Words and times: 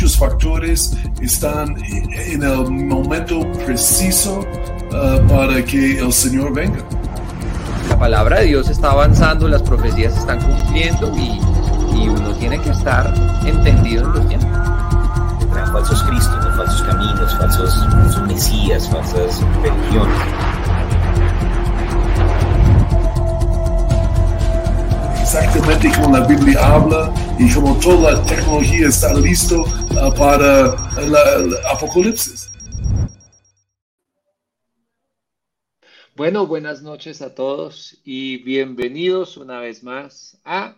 muchos 0.00 0.16
factores 0.16 0.96
están 1.20 1.76
en 1.92 2.42
el 2.42 2.70
momento 2.70 3.40
preciso 3.66 4.40
uh, 4.40 5.28
para 5.28 5.62
que 5.62 5.98
el 5.98 6.10
Señor 6.10 6.54
venga. 6.54 6.78
La 7.90 7.98
palabra 7.98 8.40
de 8.40 8.46
Dios 8.46 8.70
está 8.70 8.92
avanzando, 8.92 9.46
las 9.46 9.60
profecías 9.60 10.14
se 10.14 10.20
están 10.20 10.40
cumpliendo 10.40 11.14
y, 11.18 11.38
y 11.98 12.08
uno 12.08 12.32
tiene 12.36 12.58
que 12.62 12.70
estar 12.70 13.12
entendido 13.44 14.06
en 14.06 14.12
los 14.14 14.28
tiempos. 14.28 14.48
Falsos 15.70 16.02
cristos, 16.04 16.56
falsos 16.56 16.82
caminos, 16.82 17.36
falsos, 17.36 17.86
falsos 17.90 18.26
mesías, 18.26 18.88
falsas 18.88 19.42
religiones. 19.62 20.59
Exactamente 25.32 25.88
como 25.94 26.18
la 26.18 26.26
Biblia 26.26 26.58
habla 26.58 27.14
y 27.38 27.48
como 27.54 27.78
toda 27.78 28.14
la 28.14 28.24
tecnología 28.24 28.88
está 28.88 29.14
listo 29.14 29.60
uh, 29.60 30.12
para 30.18 30.74
el 30.98 31.54
apocalipsis. 31.72 32.50
Bueno, 36.16 36.48
buenas 36.48 36.82
noches 36.82 37.22
a 37.22 37.32
todos 37.32 38.00
y 38.04 38.38
bienvenidos 38.38 39.36
una 39.36 39.60
vez 39.60 39.84
más 39.84 40.40
a 40.44 40.74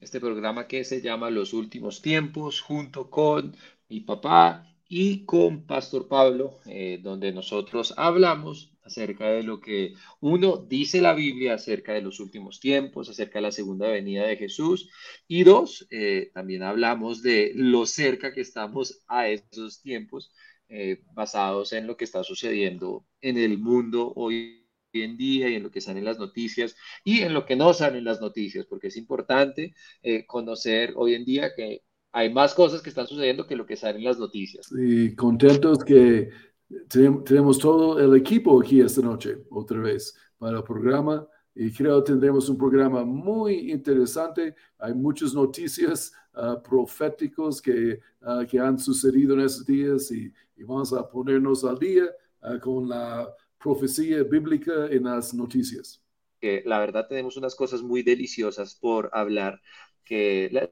este 0.00 0.18
programa 0.18 0.66
que 0.66 0.82
se 0.82 1.00
llama 1.00 1.30
Los 1.30 1.52
Últimos 1.52 2.02
Tiempos 2.02 2.60
junto 2.60 3.08
con 3.08 3.54
mi 3.88 4.00
papá 4.00 4.66
y 4.88 5.24
con 5.26 5.62
Pastor 5.62 6.08
Pablo, 6.08 6.58
eh, 6.66 6.98
donde 7.00 7.30
nosotros 7.30 7.94
hablamos 7.96 8.71
acerca 8.82 9.28
de 9.28 9.42
lo 9.42 9.60
que 9.60 9.94
uno 10.20 10.56
dice 10.56 11.00
la 11.00 11.14
Biblia 11.14 11.54
acerca 11.54 11.92
de 11.92 12.02
los 12.02 12.20
últimos 12.20 12.60
tiempos, 12.60 13.08
acerca 13.08 13.38
de 13.38 13.42
la 13.42 13.52
segunda 13.52 13.88
venida 13.88 14.26
de 14.26 14.36
Jesús, 14.36 14.90
y 15.28 15.44
dos, 15.44 15.86
eh, 15.90 16.30
también 16.34 16.62
hablamos 16.62 17.22
de 17.22 17.52
lo 17.54 17.86
cerca 17.86 18.32
que 18.32 18.40
estamos 18.40 19.02
a 19.06 19.28
esos 19.28 19.80
tiempos, 19.82 20.32
eh, 20.68 21.02
basados 21.12 21.72
en 21.74 21.86
lo 21.86 21.96
que 21.96 22.04
está 22.04 22.24
sucediendo 22.24 23.04
en 23.20 23.36
el 23.36 23.58
mundo 23.58 24.12
hoy 24.16 24.66
en 24.94 25.16
día 25.16 25.48
y 25.48 25.54
en 25.54 25.62
lo 25.62 25.70
que 25.70 25.80
salen 25.80 26.04
las 26.04 26.18
noticias 26.18 26.76
y 27.04 27.20
en 27.20 27.34
lo 27.34 27.46
que 27.46 27.56
no 27.56 27.72
salen 27.74 28.04
las 28.04 28.20
noticias, 28.20 28.66
porque 28.66 28.88
es 28.88 28.96
importante 28.96 29.74
eh, 30.02 30.26
conocer 30.26 30.92
hoy 30.96 31.14
en 31.14 31.24
día 31.24 31.54
que 31.54 31.82
hay 32.12 32.32
más 32.32 32.54
cosas 32.54 32.82
que 32.82 32.90
están 32.90 33.06
sucediendo 33.06 33.46
que 33.46 33.56
lo 33.56 33.64
que 33.66 33.76
salen 33.76 34.04
las 34.04 34.18
noticias. 34.18 34.68
Y 34.78 35.14
contentos 35.14 35.82
que 35.84 36.28
tenemos 36.88 37.58
todo 37.58 37.98
el 37.98 38.16
equipo 38.16 38.60
aquí 38.60 38.80
esta 38.80 39.02
noche, 39.02 39.38
otra 39.50 39.80
vez, 39.80 40.14
para 40.38 40.58
el 40.58 40.64
programa. 40.64 41.26
Y 41.54 41.70
creo 41.70 42.02
que 42.02 42.12
tendremos 42.12 42.48
un 42.48 42.56
programa 42.56 43.04
muy 43.04 43.70
interesante. 43.70 44.54
Hay 44.78 44.94
muchas 44.94 45.34
noticias 45.34 46.12
uh, 46.34 46.62
proféticos 46.62 47.60
que, 47.60 48.00
uh, 48.22 48.46
que 48.46 48.58
han 48.58 48.78
sucedido 48.78 49.34
en 49.34 49.40
estos 49.40 49.66
días 49.66 50.10
y, 50.10 50.32
vamos 50.64 50.92
a 50.92 51.08
ponernos 51.08 51.64
al 51.64 51.76
día 51.76 52.04
uh, 52.42 52.58
con 52.60 52.88
la 52.88 53.28
profecía 53.58 54.22
bíblica 54.22 54.86
en 54.86 55.04
las 55.04 55.34
noticias. 55.34 56.00
La 56.40 56.80
verdad 56.80 57.06
tenemos 57.08 57.36
unas 57.36 57.54
cosas 57.54 57.82
muy 57.82 58.02
deliciosas 58.02 58.74
por 58.74 59.10
hablar, 59.12 59.60
que 60.04 60.48
la 60.50 60.70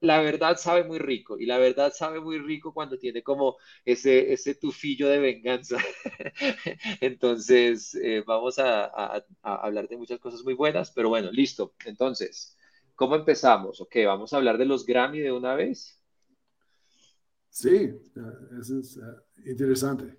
verdad 0.00 0.56
sabe 0.56 0.84
muy 0.84 0.98
rico 0.98 1.38
y 1.38 1.46
la 1.46 1.58
verdad 1.58 1.92
sabe 1.94 2.20
muy 2.20 2.38
rico 2.38 2.72
cuando 2.72 2.98
tiene 2.98 3.22
como 3.22 3.56
ese, 3.84 4.32
ese 4.32 4.54
tufillo 4.54 5.08
de 5.08 5.18
venganza. 5.18 5.78
Entonces, 7.00 7.94
eh, 7.94 8.22
vamos 8.26 8.58
a, 8.58 9.22
hablar 9.42 9.88
de 9.88 9.96
muchas 9.96 10.20
cosas 10.20 10.42
muy 10.44 10.54
buenas, 10.54 10.90
pero 10.90 11.08
bueno, 11.08 11.30
listo. 11.30 11.74
Entonces, 11.84 12.56
¿cómo 12.94 13.16
empezamos? 13.16 13.80
Ok, 13.80 13.96
vamos 14.06 14.32
a 14.32 14.36
hablar 14.36 14.58
de 14.58 14.66
los 14.66 14.84
Grammy 14.84 15.20
de 15.20 15.32
una 15.32 15.54
vez. 15.54 16.00
Sí, 17.48 17.74
eh, 17.74 18.00
eso 18.60 18.78
es 18.78 18.98
eh, 18.98 19.50
interesante. 19.50 20.14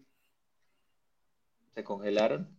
¿Se 1.76 1.84
congelaron? 1.84 2.58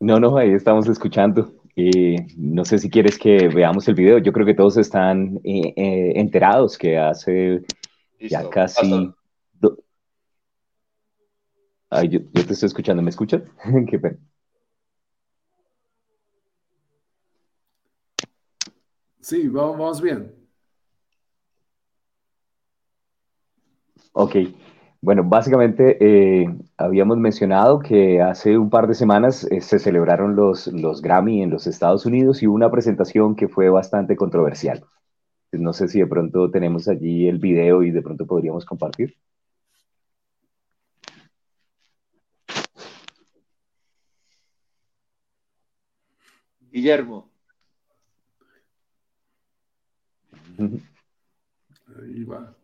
No, 0.00 0.18
no, 0.18 0.36
ahí 0.36 0.50
estamos 0.50 0.88
escuchando. 0.88 1.54
Eh, 1.80 2.26
no 2.36 2.64
sé 2.64 2.76
si 2.78 2.90
quieres 2.90 3.16
que 3.16 3.46
veamos 3.46 3.86
el 3.86 3.94
video. 3.94 4.18
Yo 4.18 4.32
creo 4.32 4.44
que 4.44 4.54
todos 4.54 4.76
están 4.76 5.40
eh, 5.44 5.72
eh, 5.76 6.12
enterados 6.16 6.76
que 6.76 6.98
hace 6.98 7.62
ya 8.18 8.50
casi... 8.50 9.12
Ay, 11.88 12.08
yo, 12.08 12.20
te 12.32 12.52
estoy 12.52 12.66
escuchando. 12.66 13.00
¿Me 13.00 13.10
escuchas? 13.10 13.42
Qué 13.88 13.96
pena. 13.96 14.18
Sí, 19.20 19.46
vamos 19.46 20.02
bien. 20.02 20.34
Ok. 24.14 24.34
Bueno, 25.00 25.22
básicamente 25.24 25.96
eh, 26.00 26.48
habíamos 26.76 27.18
mencionado 27.18 27.78
que 27.78 28.20
hace 28.20 28.58
un 28.58 28.68
par 28.68 28.88
de 28.88 28.94
semanas 28.94 29.44
eh, 29.44 29.60
se 29.60 29.78
celebraron 29.78 30.34
los, 30.34 30.66
los 30.68 31.02
Grammy 31.02 31.42
en 31.42 31.50
los 31.50 31.66
Estados 31.68 32.04
Unidos 32.04 32.42
y 32.42 32.48
hubo 32.48 32.56
una 32.56 32.70
presentación 32.70 33.36
que 33.36 33.48
fue 33.48 33.68
bastante 33.70 34.16
controversial. 34.16 34.84
No 35.52 35.72
sé 35.72 35.88
si 35.88 36.00
de 36.00 36.06
pronto 36.06 36.50
tenemos 36.50 36.88
allí 36.88 37.28
el 37.28 37.38
video 37.38 37.82
y 37.82 37.90
de 37.92 38.02
pronto 38.02 38.26
podríamos 38.26 38.64
compartir. 38.66 39.16
Guillermo. 46.72 47.28
Ahí 51.96 52.24
va. 52.24 52.57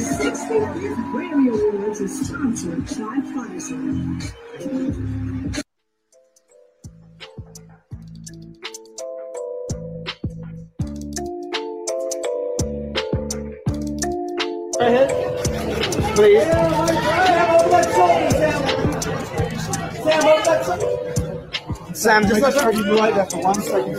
Grammy 0.00 1.50
Awards 1.50 2.00
is 2.00 2.26
sponsored 2.26 2.86
by 2.86 3.20
Pfizer. 3.20 3.76
Please. 16.16 16.48
Sam, 21.94 22.26
just 22.26 22.40
let 22.40 22.54
her 22.54 22.72
be 22.72 22.82
right 22.90 23.14
there 23.14 23.26
for 23.26 23.42
one 23.42 23.62
second. 23.62 23.96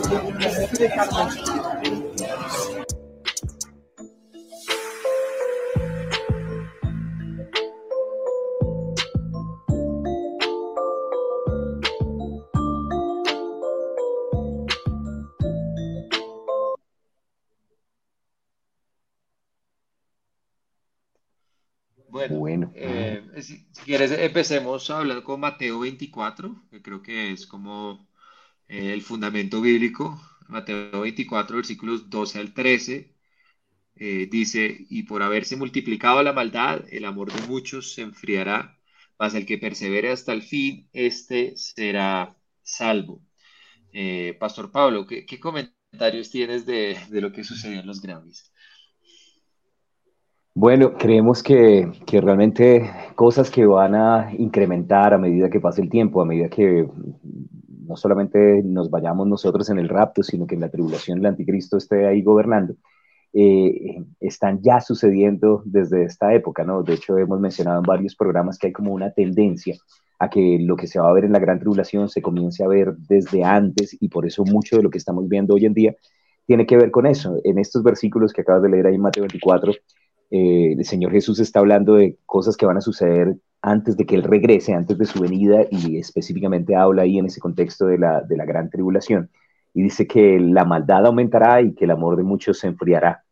Quieres, 23.98 24.12
empecemos 24.12 24.88
hablando 24.88 25.22
con 25.22 25.40
Mateo 25.40 25.80
24, 25.80 26.62
que 26.70 26.80
creo 26.80 27.02
que 27.02 27.32
es 27.32 27.46
como 27.46 28.08
eh, 28.68 28.92
el 28.94 29.02
fundamento 29.02 29.60
bíblico. 29.60 30.18
Mateo 30.48 31.02
24, 31.02 31.56
versículos 31.56 32.08
12 32.08 32.38
al 32.40 32.54
13, 32.54 33.14
eh, 33.96 34.28
dice, 34.30 34.86
y 34.90 35.02
por 35.04 35.22
haberse 35.22 35.56
multiplicado 35.56 36.22
la 36.22 36.32
maldad, 36.32 36.84
el 36.90 37.04
amor 37.04 37.32
de 37.32 37.46
muchos 37.48 37.92
se 37.92 38.02
enfriará, 38.02 38.78
mas 39.18 39.34
el 39.34 39.44
que 39.46 39.58
persevere 39.58 40.10
hasta 40.10 40.32
el 40.32 40.42
fin, 40.42 40.88
este 40.94 41.54
será 41.56 42.36
salvo. 42.62 43.22
Eh, 43.92 44.36
Pastor 44.40 44.72
Pablo, 44.72 45.06
¿qué, 45.06 45.38
comentarios 45.40 46.30
tienes 46.30 46.64
de, 46.66 46.98
de, 47.10 47.20
lo 47.20 47.32
que 47.32 47.44
sucedió 47.44 47.80
en 47.80 47.86
los 47.86 48.00
Grammys? 48.00 48.51
Bueno, 50.54 50.92
creemos 50.98 51.42
que, 51.42 51.90
realmente 52.06 52.90
cosas 53.14 53.50
que 53.50 53.64
van 53.64 53.94
a 53.94 54.30
incrementar 54.36 55.14
a 55.14 55.18
medida 55.18 55.48
que 55.48 55.60
pase 55.60 55.80
el 55.80 55.88
tiempo, 55.88 56.20
a 56.20 56.26
medida 56.26 56.50
que 56.50 56.86
no 57.86 57.96
solamente 57.96 58.62
nos 58.62 58.90
vayamos 58.90 59.26
nosotros 59.26 59.70
en 59.70 59.78
el 59.78 59.88
rapto, 59.88 60.22
sino 60.22 60.46
que 60.46 60.54
en 60.54 60.60
la 60.60 60.68
tribulación 60.68 61.18
el 61.18 61.26
anticristo 61.26 61.78
esté 61.78 62.06
ahí 62.06 62.22
gobernando, 62.22 62.74
eh, 63.32 64.04
están 64.20 64.60
ya 64.62 64.80
sucediendo 64.82 65.62
desde 65.64 66.04
esta 66.04 66.34
época, 66.34 66.64
¿no? 66.64 66.82
De 66.82 66.94
hecho, 66.94 67.16
hemos 67.16 67.40
mencionado 67.40 67.78
en 67.78 67.86
varios 67.86 68.14
programas 68.14 68.58
que 68.58 68.66
hay 68.66 68.72
como 68.74 68.92
una 68.92 69.10
tendencia 69.10 69.76
a 70.18 70.28
que 70.28 70.58
lo 70.60 70.76
que 70.76 70.86
se 70.86 71.00
va 71.00 71.08
a 71.08 71.14
ver 71.14 71.24
en 71.24 71.32
la 71.32 71.38
gran 71.38 71.58
tribulación 71.58 72.10
se 72.10 72.20
comience 72.20 72.62
a 72.62 72.68
ver 72.68 72.94
desde 72.96 73.42
antes 73.42 73.96
y 73.98 74.08
por 74.08 74.26
eso 74.26 74.44
mucho 74.44 74.76
de 74.76 74.82
lo 74.82 74.90
que 74.90 74.98
estamos 74.98 75.26
viendo 75.28 75.54
hoy 75.54 75.64
en 75.64 75.72
día 75.72 75.96
tiene 76.46 76.66
que 76.66 76.76
ver 76.76 76.90
con 76.90 77.06
eso. 77.06 77.40
En 77.42 77.58
estos 77.58 77.82
versículos 77.82 78.34
que 78.34 78.42
acabas 78.42 78.62
de 78.62 78.68
leer 78.68 78.86
ahí 78.86 78.96
en 78.96 79.00
Mateo 79.00 79.22
24, 79.22 79.72
eh, 80.34 80.72
el 80.78 80.84
Señor 80.86 81.12
Jesús 81.12 81.38
está 81.40 81.58
hablando 81.60 81.96
de 81.96 82.16
cosas 82.24 82.56
que 82.56 82.64
van 82.64 82.78
a 82.78 82.80
suceder 82.80 83.36
antes 83.60 83.98
de 83.98 84.06
que 84.06 84.14
Él 84.14 84.22
regrese, 84.22 84.72
antes 84.72 84.96
de 84.96 85.04
su 85.04 85.20
venida, 85.20 85.66
y 85.70 85.98
específicamente 85.98 86.74
habla 86.74 87.02
ahí 87.02 87.18
en 87.18 87.26
ese 87.26 87.38
contexto 87.38 87.84
de 87.84 87.98
la, 87.98 88.24
gran 88.46 88.70
tribulación, 88.70 89.28
y 89.74 89.82
dice 89.82 90.06
que 90.06 90.40
la 90.40 90.64
maldad 90.64 91.04
aumentará 91.04 91.60
y 91.60 91.74
que 91.74 91.84
el 91.84 91.90
amor 91.90 92.16
de 92.16 92.22
muchos 92.22 92.58
se 92.58 92.66
enfriará. 92.68 93.24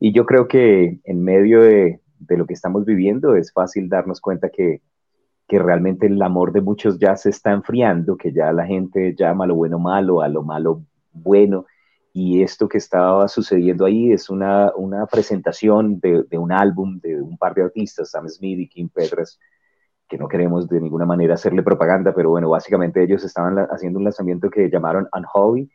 Y 0.00 0.12
yo 0.12 0.26
creo 0.26 0.48
que 0.48 0.98
en 1.04 1.22
medio 1.22 1.62
de, 1.62 2.00
de 2.18 2.36
lo 2.36 2.46
que 2.46 2.54
estamos 2.54 2.84
viviendo 2.84 3.36
es 3.36 3.52
fácil 3.52 3.88
darnos 3.88 4.20
cuenta 4.20 4.48
que, 4.48 4.82
que 5.46 5.60
realmente 5.60 6.08
el 6.08 6.20
amor 6.20 6.52
de 6.52 6.62
muchos 6.62 6.98
ya 6.98 7.14
se 7.14 7.30
está 7.30 7.52
enfriando, 7.52 8.16
que 8.16 8.32
ya 8.32 8.52
la 8.52 8.66
gente 8.66 9.14
llama 9.16 9.44
a 9.44 9.46
lo 9.46 9.54
bueno 9.54 9.78
malo, 9.78 10.20
a 10.20 10.28
lo 10.28 10.42
malo 10.42 10.82
bueno, 11.12 11.66
y 12.12 12.42
esto 12.42 12.68
que 12.68 12.78
estaba 12.78 13.28
sucediendo 13.28 13.84
ahí 13.84 14.12
es 14.12 14.30
una, 14.30 14.72
una 14.74 15.06
presentación 15.06 16.00
de, 16.00 16.26
un 16.36 16.52
álbum 16.52 16.98
de 17.00 17.20
un 17.22 17.38
par 17.38 17.54
de 17.54 17.62
artistas, 17.62 18.10
Sam 18.10 18.28
Smith 18.28 18.58
y 18.58 18.68
Kim 18.68 18.88
Petras, 18.88 19.38
que 20.08 20.18
no 20.18 20.26
queremos 20.26 20.68
de 20.68 20.80
ninguna 20.80 21.06
manera 21.06 21.34
hacerle 21.34 21.62
propaganda, 21.62 22.12
pero 22.12 22.30
bueno, 22.30 22.50
básicamente 22.50 23.02
ellos 23.02 23.24
estaban 23.24 23.58
haciendo 23.70 23.98
un 23.98 24.04
lanzamiento 24.04 24.50
que 24.50 24.68
llamaron 24.68 25.08
Unholy, 25.12 25.70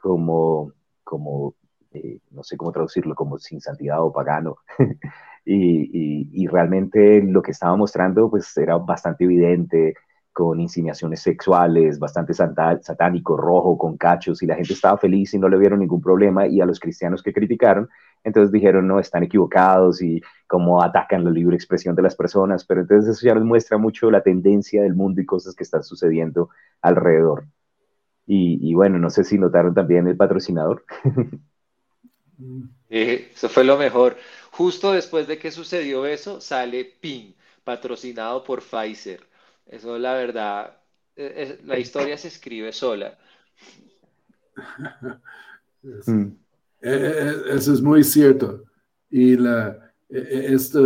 como, 0.00 0.72
como 1.04 1.54
eh, 1.92 2.20
no 2.30 2.42
sé 2.42 2.56
cómo 2.56 2.72
traducirlo, 2.72 3.14
como 3.14 3.38
sin 3.38 3.60
santidad 3.60 4.02
o 4.02 4.12
pagano. 4.12 4.56
y, 5.44 5.90
y, 5.92 6.30
y, 6.32 6.46
realmente 6.46 7.22
lo 7.22 7.42
que 7.42 7.50
estaba 7.52 7.76
mostrando 7.76 8.30
pues 8.30 8.56
era 8.56 8.78
bastante 8.78 9.24
evidente, 9.24 9.94
con 10.36 10.60
insinuaciones 10.60 11.22
sexuales, 11.22 11.98
bastante 11.98 12.34
satánico, 12.34 13.38
rojo, 13.38 13.78
con 13.78 13.96
cachos, 13.96 14.42
y 14.42 14.46
la 14.46 14.54
gente 14.54 14.74
estaba 14.74 14.98
feliz 14.98 15.32
y 15.32 15.38
no 15.38 15.48
le 15.48 15.56
vieron 15.56 15.80
ningún 15.80 16.02
problema, 16.02 16.46
y 16.46 16.60
a 16.60 16.66
los 16.66 16.78
cristianos 16.78 17.22
que 17.22 17.32
criticaron, 17.32 17.88
entonces 18.22 18.52
dijeron, 18.52 18.86
no, 18.86 19.00
están 19.00 19.22
equivocados 19.22 20.02
y 20.02 20.20
cómo 20.46 20.82
atacan 20.82 21.24
la 21.24 21.30
libre 21.30 21.56
expresión 21.56 21.96
de 21.96 22.02
las 22.02 22.14
personas, 22.14 22.66
pero 22.66 22.82
entonces 22.82 23.16
eso 23.16 23.26
ya 23.26 23.34
nos 23.34 23.46
muestra 23.46 23.78
mucho 23.78 24.10
la 24.10 24.22
tendencia 24.22 24.82
del 24.82 24.94
mundo 24.94 25.22
y 25.22 25.24
cosas 25.24 25.54
que 25.54 25.64
están 25.64 25.82
sucediendo 25.82 26.50
alrededor. 26.82 27.46
Y, 28.26 28.74
bueno, 28.74 28.98
no 28.98 29.08
sé 29.08 29.24
si 29.24 29.38
notaron 29.38 29.72
también 29.72 30.06
el 30.06 30.18
patrocinador. 30.18 30.84
eso 32.90 33.48
fue 33.48 33.64
lo 33.64 33.78
mejor. 33.78 34.18
Justo 34.50 34.92
después 34.92 35.26
de 35.28 35.38
que 35.38 35.50
sucedió 35.50 36.04
eso, 36.04 36.42
sale 36.42 36.84
PIN, 37.00 37.34
patrocinado 37.64 38.44
por 38.44 38.60
Pfizer. 38.60 39.20
Eso, 39.66 39.98
la 39.98 40.14
verdad, 40.14 40.76
es, 41.14 41.64
la 41.64 41.78
historia 41.78 42.16
se 42.16 42.28
escribe 42.28 42.72
sola. 42.72 43.18
Mm. 45.82 46.32
E, 46.80 46.90
e, 46.90 46.92
e, 46.92 47.54
eso 47.54 47.72
es 47.72 47.80
muy 47.80 48.02
cierto. 48.02 48.64
Y 49.10 49.36
la, 49.36 49.92
este, 50.08 50.80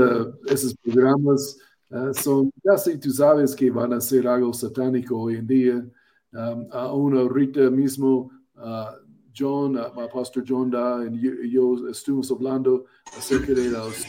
esos 0.47 0.75
programas 0.77 1.59
uh, 1.91 2.13
son 2.15 2.51
casi, 2.63 2.99
tú 2.99 3.11
sabes 3.11 3.55
que 3.55 3.71
van 3.71 3.93
a 3.93 4.01
ser 4.01 4.27
algo 4.27 4.53
satánico 4.53 5.19
hoy 5.19 5.37
en 5.37 5.47
día. 5.47 5.85
Um, 6.33 6.69
aún 6.71 7.17
ahorita 7.17 7.71
mismo, 7.71 8.31
uh, 8.57 8.95
John, 9.37 9.77
uh, 9.77 10.09
Pastor 10.13 10.45
John 10.47 10.71
Da 10.71 11.05
y 11.05 11.51
yo, 11.51 11.89
estuvimos 11.89 12.31
hablando 12.31 12.87
acerca 13.17 13.53
de 13.53 13.71
los 13.71 14.05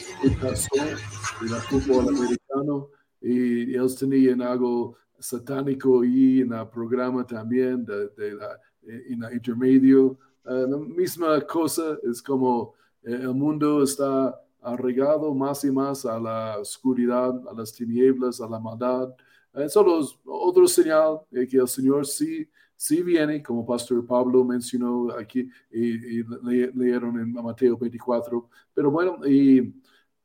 del 1.40 1.60
fútbol 1.68 2.08
americano 2.08 2.90
y 3.22 3.70
ellos 3.70 3.96
tenían 3.96 4.42
algo 4.42 4.96
satánico 5.18 6.04
y 6.04 6.40
en 6.40 6.52
el 6.52 6.68
programa 6.68 7.24
también 7.24 7.84
de, 7.84 8.08
de 8.08 8.34
la, 8.34 8.58
en 8.82 9.22
el 9.22 9.32
intermedio. 9.34 10.18
Uh, 10.44 10.66
la 10.68 10.76
misma 10.76 11.40
cosa 11.42 11.96
es 12.02 12.20
como 12.20 12.74
eh, 13.04 13.12
el 13.12 13.34
mundo 13.34 13.82
está 13.84 14.36
arraigado 14.60 15.34
más 15.34 15.64
y 15.64 15.70
más 15.70 16.04
a 16.04 16.18
la 16.18 16.58
oscuridad, 16.58 17.40
a 17.48 17.54
las 17.54 17.72
tinieblas, 17.72 18.40
a 18.40 18.48
la 18.48 18.58
maldad. 18.58 19.14
Eso 19.54 20.00
es 20.00 20.18
otro 20.24 20.66
señal 20.66 21.20
de 21.30 21.46
que 21.46 21.58
el 21.58 21.68
Señor 21.68 22.06
sí, 22.06 22.48
sí 22.74 23.02
viene, 23.02 23.42
como 23.42 23.66
Pastor 23.66 24.04
Pablo 24.06 24.44
mencionó 24.44 25.12
aquí 25.12 25.48
y, 25.70 26.20
y 26.20 26.24
leyeron 26.74 27.18
en 27.20 27.32
Mateo 27.32 27.76
24. 27.76 28.48
Pero 28.72 28.90
bueno, 28.90 29.18
y 29.26 29.74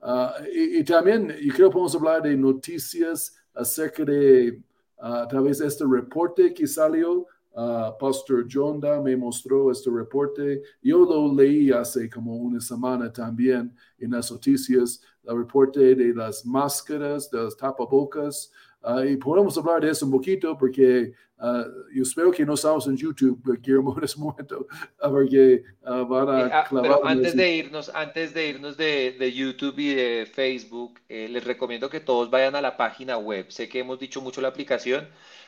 Uh, 0.08 0.30
y, 0.54 0.78
y, 0.80 0.84
también, 0.86 1.28
yo 1.28 1.54
creo 1.54 1.68
que 1.68 1.74
podemos 1.74 1.94
hablar 1.96 2.22
de 2.22 2.38
noticias 2.38 3.36
acerca 3.54 4.06
de 4.06 4.58
uh, 5.00 5.28
tal 5.28 5.44
vez 5.44 5.60
este 5.60 5.84
reporte 5.86 6.54
que 6.54 6.66
salió. 6.66 7.28
Uh, 7.52 7.92
Pastor 8.00 8.46
Jonda 8.50 9.02
me 9.02 9.18
mostró 9.18 9.70
este 9.70 9.90
reporte. 9.90 10.62
Yo 10.82 11.00
lo 11.00 11.36
leí 11.36 11.72
hace 11.72 12.10
como 12.10 12.38
una 12.38 12.62
semana 12.62 13.12
también 13.12 13.76
en 14.00 14.12
las 14.12 14.32
noticias, 14.32 15.02
el 15.26 15.40
reporte 15.40 15.94
de 15.94 16.14
las 16.14 16.46
máscaras, 16.46 17.30
de 17.30 17.44
las 17.44 17.58
tapabocas. 17.58 18.50
Uh, 18.82 19.02
y 19.02 19.18
podemos 19.18 19.58
hablar 19.58 19.82
de 19.82 19.90
eso 19.90 20.06
un 20.06 20.14
poquito 20.14 20.58
porque 20.58 21.12
uh, 21.40 21.64
yo 21.94 22.04
espero 22.04 22.32
que 22.32 22.46
no 22.46 22.54
estamos 22.54 22.88
en 22.88 22.98
YouTube, 22.98 23.42
Guillermo, 23.62 23.96
en 23.98 24.04
este 24.04 24.20
momento, 24.20 24.68
porque 25.02 25.64
uh, 25.86 26.06
van 26.06 26.30
a 26.30 26.42
eh, 26.42 26.50
ah, 26.54 26.66
clavar. 26.68 26.92
Pero 26.92 27.06
antes 27.06 27.36
de 27.36 27.56
irnos, 27.56 27.92
antes 27.94 28.34
de 28.34 28.48
irnos 28.48 28.78
de, 28.78 29.16
de 29.20 29.34
YouTube 29.34 29.80
y 29.80 29.94
de 29.94 30.30
Facebook, 30.32 31.00
eh, 31.10 31.28
les 31.30 31.44
recomiendo 31.44 31.90
que 31.90 32.00
todos 32.00 32.30
vayan 32.30 32.56
a 32.56 32.62
la 32.62 32.78
página 32.78 33.18
web. 33.18 33.46
Sé 33.50 33.70
que 33.70 33.80
hemos 33.80 34.00
dicho 34.00 34.22
mucho 34.22 34.42
la 34.42 34.50
aplicación, 34.50 35.08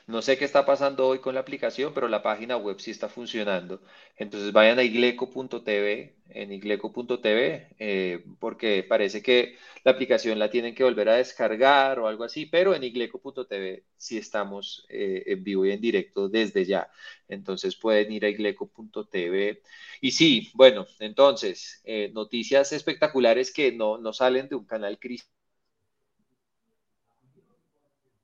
no 0.10 0.24
sé 0.24 0.40
qué 0.40 0.46
está 0.46 0.66
pasando 0.66 1.08
hoy 1.08 1.20
con 1.20 1.36
la 1.36 1.42
aplicación, 1.42 1.94
pero 1.94 2.08
la 2.08 2.24
página 2.24 2.58
web 2.58 2.80
sí 2.80 2.90
está 2.90 3.10
funcionando. 3.10 3.80
Entonces 4.18 4.52
vayan 4.52 4.80
a 4.80 4.84
igleco.tv, 4.84 6.16
en 6.30 6.52
igleco.tv, 6.52 7.76
eh, 7.78 8.26
porque 8.40 8.84
parece 8.84 9.22
que 9.22 9.56
la 9.84 9.92
aplicación 9.92 10.40
la 10.40 10.50
tienen 10.50 10.74
que 10.74 10.84
volver 10.84 11.10
a 11.10 11.18
descargar 11.18 12.00
o 12.00 12.08
algo 12.08 12.24
así, 12.24 12.48
pero 12.48 12.74
en 12.74 12.84
igleco.tv 12.84 13.84
sí 13.98 14.18
estamos 14.18 14.88
eh, 14.90 15.24
en 15.28 15.44
vivo 15.44 15.68
y 15.68 15.74
en 15.74 15.79
directo 15.80 16.30
desde 16.30 16.66
ya. 16.66 16.92
Entonces 17.28 17.76
pueden 17.76 18.12
ir 18.12 18.26
a 18.26 18.30
igleco.tv. 18.30 19.62
Y 20.02 20.12
sí, 20.12 20.50
bueno, 20.54 20.86
entonces, 21.00 21.82
eh, 21.84 22.12
noticias 22.14 22.72
espectaculares 22.74 23.52
que 23.54 23.72
no, 23.72 23.98
no 23.98 24.14
salen 24.14 24.48
de 24.50 24.56
un 24.56 24.66
canal 24.66 25.00
cristiano. 25.00 25.34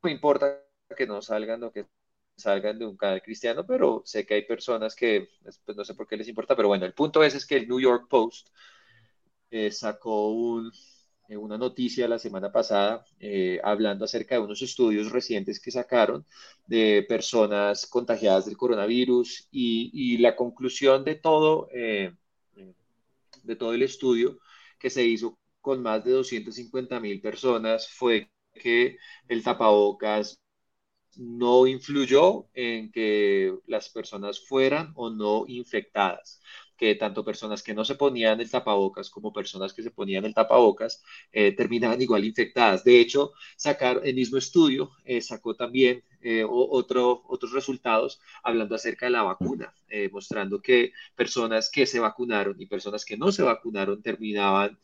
No 0.04 0.10
importa 0.10 0.62
que 0.98 1.08
no 1.08 1.22
salgan 1.22 1.64
o 1.64 1.72
que 1.72 1.88
salgan 2.38 2.78
de 2.80 2.86
un 2.86 2.98
canal 2.98 3.22
cristiano, 3.22 3.66
pero 3.66 4.02
sé 4.06 4.26
que 4.26 4.36
hay 4.36 4.44
personas 4.46 4.96
que, 4.96 5.30
pues, 5.44 5.78
no 5.78 5.84
sé 5.86 5.94
por 5.96 6.08
qué 6.08 6.18
les 6.18 6.28
importa, 6.28 6.56
pero 6.56 6.68
bueno, 6.68 6.86
el 6.86 6.94
punto 6.94 7.24
es, 7.24 7.36
es 7.36 7.46
que 7.46 7.58
el 7.58 7.68
New 7.68 7.80
York 7.80 8.08
Post 8.10 8.50
eh, 9.52 9.72
sacó 9.72 10.30
un, 10.30 10.72
una 11.30 11.58
noticia 11.58 12.08
la 12.08 12.20
semana 12.20 12.52
pasada 12.52 13.06
eh, 13.20 13.60
hablando 13.64 14.06
acerca 14.06 14.36
de 14.36 14.42
unos 14.42 14.62
estudios 14.62 15.12
recientes 15.12 15.60
que 15.60 15.72
sacaron 15.72 16.26
de 16.68 17.06
personas 17.08 17.88
contagiadas 17.88 18.46
del 18.46 18.58
coronavirus 18.58 19.48
y, 19.52 20.18
la 20.20 20.36
conclusión 20.36 21.04
de 21.04 21.16
todo, 21.16 21.68
de 23.44 23.56
todo 23.56 23.74
el 23.74 23.84
estudio 23.84 24.40
que 24.80 24.90
se 24.90 25.04
hizo 25.06 25.38
con 25.62 25.82
más 25.82 26.04
de 26.04 26.12
250 26.12 27.00
mil 27.00 27.22
personas 27.22 27.90
fue 27.90 28.30
que 28.54 28.98
el 29.28 29.44
tapabocas 29.44 30.40
no 31.18 31.66
influyó 31.68 32.48
en 32.54 32.92
que 32.92 33.54
las 33.68 33.90
personas 33.90 34.46
fueran 34.46 34.92
o 34.96 35.10
no 35.10 35.46
infectadas, 35.48 36.42
que 36.78 36.96
tanto 36.96 37.24
personas 37.24 37.64
que 37.64 37.74
no 37.74 37.86
se 37.86 37.96
ponían 37.96 38.40
el 38.42 38.50
tapabocas 38.50 39.10
como 39.10 39.34
personas 39.34 39.74
que 39.74 39.84
se 39.84 39.92
ponían 39.92 40.26
el 40.26 40.34
tapabocas 40.34 41.04
eh, 41.32 41.52
terminaban 41.54 42.02
igual 42.02 42.26
infectadas. 42.26 42.84
De 42.84 43.00
hecho, 43.00 43.34
sacar 43.56 44.02
el 44.04 44.16
mismo 44.16 44.38
estudio 44.38 44.92
eh, 45.06 45.22
sacó 45.22 45.56
también 45.56 46.04
eh, 46.22 46.44
otro, 46.48 47.24
otros 47.28 47.52
resultados 47.52 48.20
hablando 48.44 48.76
acerca 48.76 49.06
de 49.06 49.12
la 49.12 49.24
vacuna, 49.24 49.74
mostrando 50.12 50.62
que 50.62 50.92
personas 51.16 51.70
que 51.72 51.86
se 51.86 52.00
vacunaron 52.00 52.60
y 52.60 52.66
personas 52.66 53.06
que 53.06 53.18
no 53.18 53.32
se 53.32 53.44
vacunaron 53.44 54.02
terminaban 54.02 54.78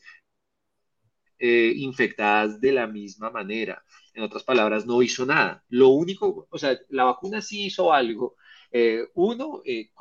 infectadas 1.39 2.61
de 2.61 2.71
la 2.71 2.85
misma 2.87 3.31
manera. 3.31 3.83
En 4.13 4.23
otras 4.23 4.43
palabras, 4.43 4.85
no 4.85 5.01
hizo 5.01 5.25
nada. 5.25 5.63
Lo 5.69 5.89
único, 5.89 6.47
o 6.49 6.57
sea, 6.57 6.77
la 6.89 7.05
vacuna 7.05 7.41
sí 7.41 7.65
hizo 7.65 7.91
algo. 7.91 8.35
Eh, 8.71 9.07
uno, 9.15 9.61
eh, 9.65 9.91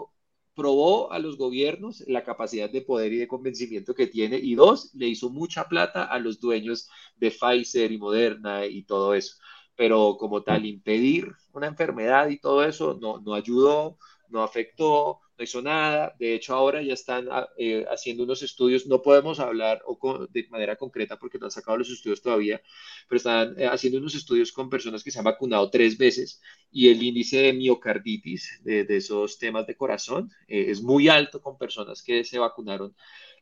probó 0.54 1.12
a 1.12 1.18
los 1.18 1.36
gobiernos 1.36 2.04
la 2.06 2.24
capacidad 2.24 2.70
de 2.70 2.82
poder 2.82 3.12
y 3.12 3.18
de 3.18 3.28
convencimiento 3.28 3.94
que 3.94 4.06
tiene. 4.06 4.38
Y 4.38 4.54
dos, 4.54 4.94
le 4.94 5.06
hizo 5.08 5.30
mucha 5.30 5.68
plata 5.68 6.04
a 6.04 6.18
los 6.18 6.40
dueños 6.40 6.88
de 7.16 7.30
Pfizer 7.30 7.92
y 7.92 7.98
Moderna 7.98 8.66
y 8.66 8.82
todo 8.84 9.14
eso. 9.14 9.36
Pero 9.76 10.16
como 10.18 10.42
tal, 10.42 10.66
impedir 10.66 11.32
una 11.52 11.66
enfermedad 11.68 12.28
y 12.28 12.38
todo 12.38 12.64
eso 12.64 12.98
no, 13.00 13.20
no 13.20 13.34
ayudó, 13.34 13.98
no 14.28 14.42
afectó, 14.42 15.20
no 15.40 15.44
hizo 15.44 15.62
nada. 15.62 16.14
De 16.18 16.34
hecho, 16.34 16.54
ahora 16.54 16.82
ya 16.82 16.92
están 16.92 17.26
ah, 17.30 17.48
eh, 17.56 17.86
haciendo 17.90 18.24
unos 18.24 18.42
estudios, 18.42 18.86
no 18.86 19.00
podemos 19.00 19.40
hablar 19.40 19.82
o 19.86 20.26
de 20.30 20.46
manera 20.50 20.76
concreta 20.76 21.18
porque 21.18 21.38
no 21.38 21.46
han 21.46 21.50
sacado 21.50 21.78
los 21.78 21.90
estudios 21.90 22.20
todavía, 22.20 22.60
pero 23.08 23.16
están 23.16 23.58
eh, 23.58 23.66
haciendo 23.66 23.98
unos 23.98 24.14
estudios 24.14 24.52
con 24.52 24.68
personas 24.68 25.02
que 25.02 25.10
se 25.10 25.18
han 25.18 25.24
vacunado 25.24 25.70
tres 25.70 25.96
veces 25.96 26.42
y 26.70 26.90
el 26.90 27.02
índice 27.02 27.38
de 27.38 27.52
miocarditis, 27.54 28.60
de, 28.62 28.86
esos 28.90 29.38
temas 29.38 29.66
de 29.66 29.76
corazón, 29.76 30.30
eh, 30.46 30.66
es 30.68 30.82
muy 30.82 31.08
alto 31.08 31.40
con 31.40 31.56
personas 31.56 32.02
que 32.02 32.22
se 32.22 32.38
vacunaron 32.38 32.94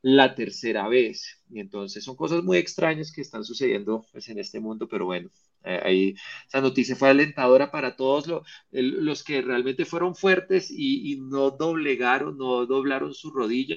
la 0.03 0.35
tercera 0.37 0.89
vez. 0.89 1.43
Y 1.51 1.59
entonces 1.59 2.05
son 2.05 2.15
cosas 2.15 2.45
muy 2.45 2.59
extrañas 2.59 3.11
que 3.13 3.23
están 3.23 3.45
sucediendo 3.45 4.07
pues, 4.13 4.29
en 4.29 4.39
este 4.39 4.61
mundo, 4.61 4.87
pero 4.89 5.07
bueno, 5.07 5.31
Eh, 5.65 5.81
ahí, 5.83 6.15
esa 6.47 6.61
noticia 6.61 6.97
fue 6.97 7.11
alentadora 7.11 7.71
para 7.71 7.97
todos 7.97 8.27
los 8.71 9.25
que 9.25 9.43
realmente 9.43 9.85
fueron 9.85 10.15
fuertes 10.15 10.71
y, 10.71 11.19
no 11.21 11.51
doblegaron, 11.51 12.39
no 12.39 12.67
doblaron 12.67 13.15
su 13.15 13.31
rodilla. 13.31 13.77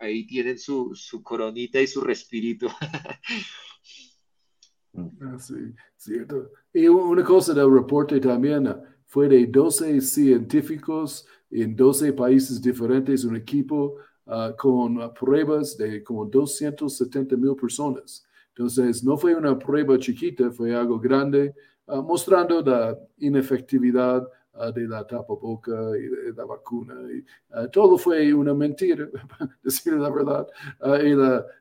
Ahí 0.00 0.26
tienen 0.26 0.58
su, 0.58 0.92
su 0.94 1.22
coronita 1.22 1.80
y 1.80 1.86
su 1.86 2.00
respirito. 2.00 2.68
Ah, 5.20 5.38
sí, 5.38 5.54
cierto. 5.96 6.50
Y 6.72 6.88
una 6.88 7.22
cosa 7.22 7.54
del 7.54 7.72
reporte 7.72 8.18
también 8.18 8.68
fue 9.06 9.28
de 9.28 9.46
12 9.46 10.00
científicos 10.00 11.26
en 11.50 11.76
12 11.76 12.12
países 12.12 12.60
diferentes, 12.60 13.24
un 13.24 13.36
equipo 13.36 13.96
ah, 14.26 14.52
con 14.58 15.12
pruebas 15.14 15.76
de 15.76 16.02
como 16.02 16.24
270 16.24 17.36
mil 17.36 17.54
personas. 17.54 18.27
Entonces, 18.58 19.04
no 19.04 19.16
fue 19.16 19.36
una 19.36 19.56
prueba 19.56 19.96
chiquita, 19.98 20.50
fue 20.50 20.74
algo 20.74 20.98
grande, 20.98 21.54
mostrando 21.86 22.60
la 22.60 22.98
inefectividad 23.18 24.28
Ah, 24.60 24.72
de 24.72 24.88
la 24.88 25.06
tapaboca 25.06 25.72
y 25.96 26.08
de 26.08 26.32
la 26.36 26.44
vacuna. 26.44 26.94
Y, 27.12 27.24
ah, 27.52 27.68
todo 27.68 27.96
fue 27.96 28.34
una 28.34 28.52
mentira, 28.54 29.08
decir 29.62 29.92
la 29.92 30.10
verdad. 30.10 30.48
Ah, 30.80 30.98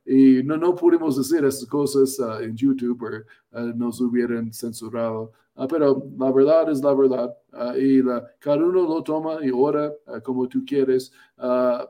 y, 0.05 0.41
no, 0.43 0.57
no 0.57 0.73
pudimos 0.73 1.15
decir 1.17 1.45
esas 1.45 1.67
cosas 1.67 2.17
en 2.41 2.55
YouTube, 2.55 3.23
o 3.51 3.59
nos 3.75 4.01
hubieran 4.01 4.51
censurado. 4.51 5.31
pero 5.69 6.03
la 6.17 6.31
verdad 6.31 6.71
es 6.71 6.81
la 6.81 6.93
verdad. 6.95 7.35
y 7.77 8.01
cada 8.39 8.57
uno 8.57 8.81
lo 8.83 9.03
toma 9.03 9.45
y 9.45 9.51
ora 9.53 9.93
como 10.23 10.47
tú 10.47 10.63
quieres. 10.65 11.11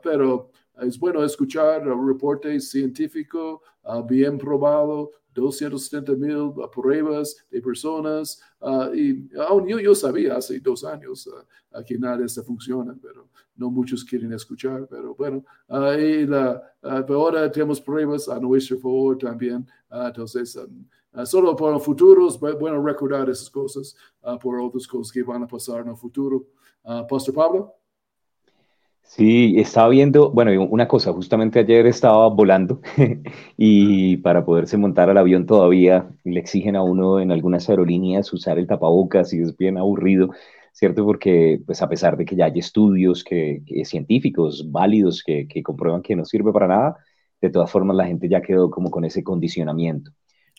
pero 0.02 0.50
es 0.82 0.98
bueno 0.98 1.24
escuchar 1.24 1.84
reportes 1.84 2.70
científicos 2.70 3.60
bien 4.06 4.38
probado 4.38 5.10
270 5.34 6.12
mil 6.16 6.52
pruebas 6.72 7.36
de 7.50 7.60
personas. 7.60 8.40
Ah, 8.60 8.90
y 8.94 9.28
aún 9.38 9.66
yo, 9.66 9.78
yo, 9.78 9.94
sabía 9.94 10.36
hace 10.36 10.58
dos 10.60 10.84
años 10.84 11.26
uh, 11.26 11.84
que 11.84 11.98
nada 11.98 12.18
de 12.18 12.24
esto 12.24 12.42
funciona, 12.42 12.96
pero 13.00 13.28
no 13.56 13.70
muchos 13.70 14.04
quieren 14.04 14.32
escuchar. 14.32 14.86
Pero 14.88 15.14
bueno, 15.14 15.44
uh, 15.68 15.92
y 15.92 16.26
la, 16.26 16.62
ahora 16.82 17.50
tenemos 17.50 17.80
pruebas 17.80 18.28
a 18.28 18.38
nuestro 18.40 18.78
favor 18.78 19.18
también. 19.18 19.66
entonces, 19.90 20.56
um, 20.56 21.24
solo 21.24 21.54
para 21.56 21.76
el 21.76 21.80
futuro 21.80 22.28
es 22.28 22.38
bueno 22.38 22.82
recordar 22.82 23.28
esas 23.30 23.50
cosas 23.50 23.96
por 24.40 24.60
otras 24.60 24.86
cosas 24.86 25.12
que 25.12 25.22
van 25.22 25.42
a 25.42 25.46
pasar 25.46 25.80
en 25.80 25.88
el 25.88 25.96
futuro. 25.96 26.46
Pastor 27.08 27.34
Pablo. 27.34 27.74
Sí, 29.10 29.54
estaba 29.58 29.88
viendo, 29.88 30.30
bueno, 30.30 30.50
una 30.70 30.86
cosa, 30.86 31.12
justamente 31.14 31.58
ayer 31.60 31.86
estaba 31.86 32.28
volando 32.28 32.82
y 33.56 34.18
para 34.18 34.44
poderse 34.44 34.76
montar 34.76 35.08
al 35.08 35.16
avión 35.16 35.46
todavía 35.46 36.10
le 36.24 36.38
exigen 36.38 36.76
a 36.76 36.82
uno 36.82 37.18
en 37.18 37.32
algunas 37.32 37.68
aerolíneas 37.70 38.30
usar 38.34 38.58
el 38.58 38.66
tapabocas 38.66 39.32
y 39.32 39.40
es 39.40 39.56
bien 39.56 39.78
aburrido, 39.78 40.30
¿cierto? 40.72 41.04
Porque 41.06 41.58
pues 41.64 41.80
a 41.80 41.88
pesar 41.88 42.18
de 42.18 42.26
que 42.26 42.36
ya 42.36 42.44
hay 42.44 42.58
estudios 42.58 43.24
que, 43.24 43.62
científicos 43.84 44.70
válidos 44.70 45.22
que, 45.24 45.48
comprueban 45.62 46.02
que 46.02 46.14
no 46.14 46.26
sirve 46.26 46.52
para 46.52 46.68
nada, 46.68 46.96
de 47.40 47.48
todas 47.50 47.70
formas 47.70 47.96
la 47.96 48.06
gente 48.06 48.28
ya 48.28 48.42
quedó 48.42 48.70
como 48.70 48.90
con 48.90 49.04
ese 49.06 49.24
condicionamiento. 49.24 50.12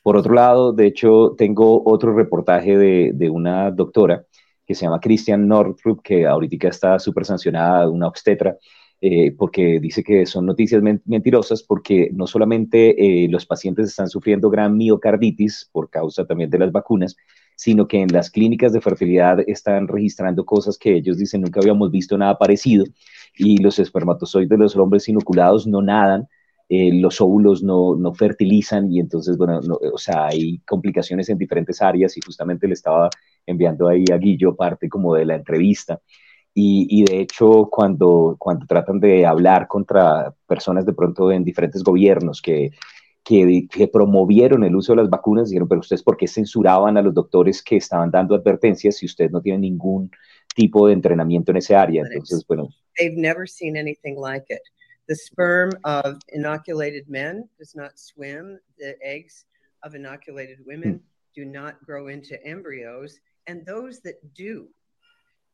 Por 0.04 0.18
otro 0.18 0.34
lado, 0.34 0.74
de 0.74 0.88
hecho, 0.88 1.36
tengo 1.38 1.84
otro 1.86 2.16
reportaje 2.16 2.78
de, 2.78 3.12
de 3.14 3.30
una 3.30 3.70
doctora 3.70 4.26
que 4.70 4.76
se 4.76 4.86
llama 4.86 5.00
Christian 5.00 5.48
Northrup, 5.48 6.04
que 6.04 6.28
ahorita 6.28 6.68
está 6.68 7.00
súper 7.00 7.26
sancionada, 7.26 7.90
una 7.90 8.08
obstetra, 8.08 8.56
eh, 9.02 9.32
porque 9.36 9.80
dice 9.80 10.04
que 10.04 10.28
son 10.28 10.46
noticias 10.46 10.80
mentirosas, 11.06 11.64
porque 11.64 12.12
no 12.14 12.28
solamente 12.28 13.24
eh, 13.24 13.28
los 13.30 13.48
pacientes 13.48 13.88
están 13.88 14.10
sufriendo 14.10 14.48
gran 14.52 14.78
miocarditis 14.78 15.68
por 15.72 15.90
causa 15.90 16.24
también 16.28 16.52
de 16.52 16.60
las 16.60 16.72
vacunas, 16.72 17.16
sino 17.56 17.88
que 17.88 18.00
en 18.00 18.14
las 18.14 18.30
clínicas 18.30 18.72
de 18.72 18.80
fertilidad 18.80 19.40
están 19.48 19.88
registrando 19.88 20.46
cosas 20.46 20.78
que 20.78 20.98
ellos 20.98 21.18
dicen 21.18 21.42
nunca 21.42 21.62
habíamos 21.62 21.90
visto 21.90 22.16
nada 22.16 22.38
parecido 22.38 22.86
y 23.36 23.58
los 23.58 23.80
espermatozoides 23.80 24.50
de 24.50 24.58
los 24.58 24.76
hombres 24.76 25.10
inoculados 25.10 25.66
no 25.66 25.82
nadan, 25.82 26.28
eh, 26.70 26.94
los 26.94 27.20
óvulos 27.22 27.64
no, 27.64 27.96
no, 27.96 28.14
fertilizan 28.14 28.92
y 28.92 29.00
entonces, 29.00 29.36
bueno, 29.36 29.62
o 29.92 29.98
sea, 29.98 30.28
hay 30.28 30.60
complicaciones 30.60 31.28
en 31.30 31.40
diferentes 31.40 31.82
áreas 31.82 32.16
y 32.18 32.22
justamente 32.24 32.68
le 32.68 32.74
estaba 32.74 33.10
enviando 33.50 33.88
ahí 33.88 34.06
a 34.12 34.18
Guillo 34.18 34.56
parte 34.56 34.88
como 34.88 35.16
de 35.16 35.26
la 35.26 35.36
entrevista. 35.36 36.02
Y, 36.54 36.88
y, 36.90 37.06
de 37.06 37.22
hecho, 37.22 37.70
cuando, 37.72 38.36
cuando 38.40 38.66
tratan 38.66 39.00
de 39.00 39.26
hablar 39.26 39.68
contra 39.68 40.34
personas 40.48 40.86
de 40.86 40.94
pronto 40.94 41.32
en 41.32 41.44
diferentes 41.44 41.84
gobiernos 41.84 42.42
que, 42.42 42.72
que, 43.24 43.68
que, 43.70 43.88
promovieron 43.88 44.64
el 44.64 44.76
uso 44.76 44.94
de 44.94 44.98
las 44.98 45.10
vacunas, 45.10 45.50
dijeron, 45.50 45.68
pero 45.68 45.82
ustedes 45.82 46.04
por 46.04 46.18
qué 46.18 46.28
censuraban 46.28 46.98
a 46.98 47.02
los 47.02 47.14
doctores 47.14 47.62
que 47.62 47.78
estaban 47.78 48.12
dando 48.12 48.36
advertencias 48.36 48.98
si 48.98 49.06
usted 49.06 49.30
no 49.30 49.42
tiene 49.42 49.60
ningún 49.60 50.12
tipo 50.56 50.88
de 50.88 50.94
entrenamiento 50.94 51.52
en 51.52 51.58
ese 51.58 51.76
área? 51.76 52.04
Entonces, 52.04 52.46
bueno. 52.48 52.70
They've 52.98 53.16
never 53.16 53.48
seen 53.48 53.78
anything 53.78 54.16
like 54.16 54.46
it. 54.50 54.62
The 55.08 55.16
sperm 55.16 55.72
of 55.86 56.18
inoculated 56.30 57.08
men 57.08 57.50
does 57.58 57.76
not 57.76 57.98
swim. 57.98 58.60
The 58.78 58.96
eggs 59.02 59.46
of 59.84 59.96
inoculated 59.96 60.60
women 60.66 61.02
do 61.36 61.46
not 61.46 61.82
grow 61.86 62.10
into 62.10 62.36
embryos. 62.46 63.20
And 63.50 63.66
those 63.66 64.00
that 64.02 64.36
do 64.36 64.68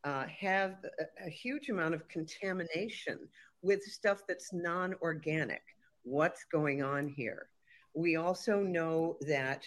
uh, 0.04 0.26
have 0.28 0.76
a, 1.00 1.28
a 1.28 1.30
huge 1.30 1.70
amount 1.70 1.96
of 1.96 2.06
contamination 2.10 3.18
with 3.62 3.84
stuff 3.84 4.24
that's 4.28 4.52
non 4.52 4.96
organic. 5.02 5.62
What's 6.04 6.44
going 6.52 6.84
on 6.84 7.08
here? 7.08 7.48
We 7.94 8.18
also 8.18 8.60
know 8.60 9.16
that 9.22 9.66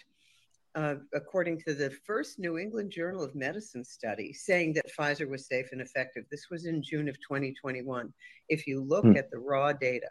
uh, 0.75 0.97
according 1.15 1.63
to 1.63 1.73
the 1.73 1.91
first 2.07 2.39
New 2.39 2.59
England 2.59 2.91
Journal 2.91 3.25
of 3.25 3.35
Medicine 3.35 3.83
study, 3.83 4.35
saying 4.35 4.75
that 4.75 4.93
Pfizer 4.95 5.27
was 5.27 5.47
safe 5.47 5.71
and 5.73 5.81
effective. 5.81 6.25
This 6.31 6.51
was 6.51 6.67
in 6.67 6.83
June 6.83 7.09
of 7.09 7.17
2021. 7.23 8.13
If 8.51 8.67
you 8.67 8.83
look 8.83 9.07
hmm. 9.07 9.17
at 9.17 9.31
the 9.31 9.39
raw 9.39 9.73
data, 9.73 10.11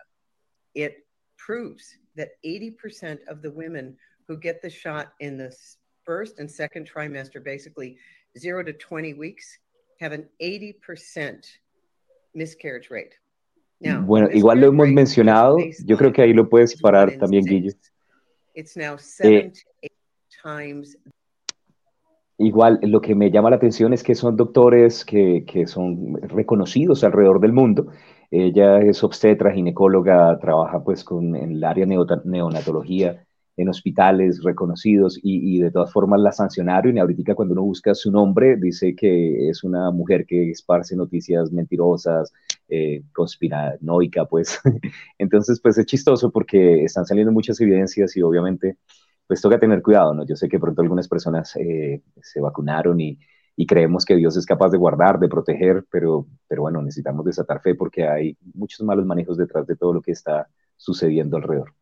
it 0.74 1.05
proves 1.38 1.86
that 2.15 2.29
80% 2.43 3.19
of 3.27 3.43
the 3.43 3.51
women 3.51 3.95
who 4.27 4.38
get 4.38 4.63
the 4.63 4.71
shot 4.71 5.13
in 5.19 5.38
the 5.38 5.55
first 6.07 6.39
and 6.39 6.49
second 6.49 6.89
trimester, 6.89 7.43
basically 7.43 7.97
zero 8.39 8.63
to 8.63 8.73
20 8.73 9.13
weeks, 9.13 9.59
have 9.99 10.13
an 10.13 10.25
80% 10.41 11.45
miscarriage 12.33 12.89
rate. 12.89 13.13
Now, 13.79 14.01
bueno, 14.01 14.29
igual 14.33 14.59
lo 14.59 14.69
hemos 14.69 14.87
mencionado, 14.87 15.57
yo 15.85 15.97
creo 15.97 16.11
que 16.11 16.23
ahí 16.23 16.33
lo 16.33 16.49
puedes 16.49 16.81
parar 16.81 17.15
también, 17.19 17.45
Guille. 17.45 17.75
It's 18.55 18.75
now 18.75 18.97
seven 18.97 19.33
eh, 19.33 19.51
to 19.51 19.59
eight 19.83 19.91
Igual, 22.39 22.79
lo 22.83 23.01
que 23.01 23.13
me 23.13 23.29
llama 23.29 23.49
la 23.49 23.57
atención 23.57 23.93
es 23.93 24.03
que 24.03 24.15
son 24.15 24.35
doctores 24.35 25.03
que, 25.03 25.43
son 25.67 26.15
reconocidos 26.21 27.03
alrededor 27.03 27.39
del 27.39 27.51
mundo. 27.51 27.87
Ella 28.31 28.79
es 28.79 29.03
obstetra, 29.03 29.51
ginecóloga, 29.51 30.39
trabaja 30.39 30.83
pues 30.83 31.03
con, 31.03 31.35
en 31.35 31.51
el 31.51 31.63
área 31.63 31.85
neonatología 31.85 33.26
en 33.57 33.69
hospitales 33.69 34.43
reconocidos 34.43 35.19
y, 35.21 35.59
de 35.59 35.71
todas 35.71 35.91
formas 35.91 36.21
la 36.21 36.31
sancionaron 36.31 36.95
y 36.95 36.99
ahorita 36.99 37.33
cuando 37.33 37.53
uno 37.53 37.63
busca 37.63 37.95
su 37.95 38.11
nombre 38.11 38.55
dice 38.55 38.95
que 38.95 39.49
es 39.49 39.63
una 39.63 39.89
mujer 39.91 40.25
que 40.27 40.51
esparce 40.51 40.95
noticias 40.95 41.51
mentirosas, 41.51 42.31
eh, 42.69 43.03
conspiranoica 43.13 44.25
pues. 44.25 44.59
Entonces 45.17 45.59
pues 45.59 45.77
es 45.77 45.85
chistoso 45.87 46.31
porque 46.31 46.83
están 46.83 47.05
saliendo 47.05 47.31
muchas 47.31 47.59
evidencias 47.59 48.15
y 48.15 48.21
obviamente 48.21 48.77
pues 49.27 49.41
toca 49.41 49.59
tener 49.59 49.81
cuidado, 49.81 50.13
¿no? 50.13 50.25
Yo 50.25 50.35
sé 50.35 50.47
que 50.47 50.59
pronto 50.59 50.81
algunas 50.81 51.07
personas 51.07 51.55
eh, 51.57 52.01
se 52.21 52.39
vacunaron 52.39 52.99
y, 53.01 53.19
creemos 53.67 54.05
que 54.05 54.15
Dios 54.15 54.37
es 54.37 54.45
capaz 54.45 54.69
de 54.69 54.77
guardar, 54.77 55.17
de 55.19 55.27
proteger, 55.29 55.83
pero, 55.89 56.27
pero 56.47 56.61
bueno, 56.61 56.79
necesitamos 56.83 57.25
desatar 57.25 57.59
fe 57.59 57.73
porque 57.73 58.07
hay 58.07 58.37
muchos 58.53 58.85
malos 58.85 59.05
manejos 59.05 59.35
detrás 59.35 59.65
de 59.65 59.75
todo 59.75 59.93
lo 59.93 60.01
que 60.01 60.11
está 60.11 60.47
sucediendo 60.75 61.37
alrededor. 61.37 61.76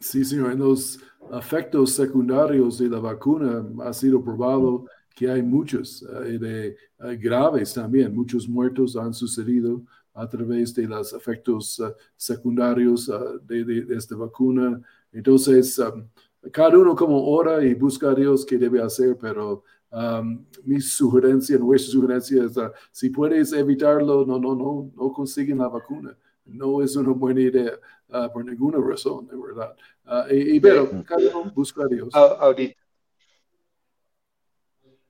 Sí, 0.00 0.24
señor, 0.24 0.52
en 0.52 0.60
los 0.60 0.98
efectos 1.30 1.92
secundarios 1.92 2.78
de 2.78 2.88
la 2.88 2.98
vacuna 3.00 3.66
ha 3.84 3.92
sido 3.92 4.24
probado 4.24 4.86
que 5.14 5.30
hay 5.30 5.42
muchos, 5.42 6.02
eh, 6.24 6.38
de, 6.38 6.76
graves 7.18 7.74
también, 7.74 8.14
muchos 8.14 8.48
muertos 8.48 8.96
han 8.96 9.12
sucedido 9.12 9.82
a 10.14 10.26
través 10.26 10.74
de 10.74 10.86
los 10.86 11.12
efectos 11.12 11.78
eh, 11.80 11.94
secundarios 12.16 13.10
de, 13.42 13.64
de, 13.64 13.94
esta 13.94 14.16
vacuna. 14.16 14.80
Entonces, 15.12 15.78
um, 15.78 16.08
cada 16.50 16.78
uno 16.78 16.96
como 16.96 17.22
ora 17.28 17.62
y 17.62 17.74
busca 17.74 18.10
a 18.10 18.14
Dios 18.14 18.46
qué 18.46 18.56
debe 18.56 18.82
hacer, 18.82 19.18
pero 19.20 19.64
um, 19.92 20.46
mi 20.64 20.80
sugerencia, 20.80 21.58
nuestra 21.58 21.92
sugerencia 21.92 22.44
es, 22.44 22.56
uh, 22.56 22.70
si 22.90 23.10
puedes 23.10 23.52
evitarlo, 23.52 24.24
no, 24.24 24.38
no, 24.38 24.54
no, 24.54 24.90
no 24.96 25.12
consiguen 25.12 25.58
la 25.58 25.68
vacuna. 25.68 26.16
No 26.46 26.82
es 26.82 26.96
una 26.96 27.12
buena 27.12 27.42
idea 27.42 27.72
uh, 28.12 28.32
por 28.32 28.44
ninguna 28.44 28.78
razón, 28.78 29.26
de 29.26 29.36
verdad. 29.36 29.76
Uh, 30.04 30.34
y, 30.34 30.60
pero 30.60 30.90
cada 31.04 31.36
uno 31.36 31.52
busca 31.52 31.84
a 31.84 31.86
Dios. 31.86 32.14
Ahorita, 32.14 32.74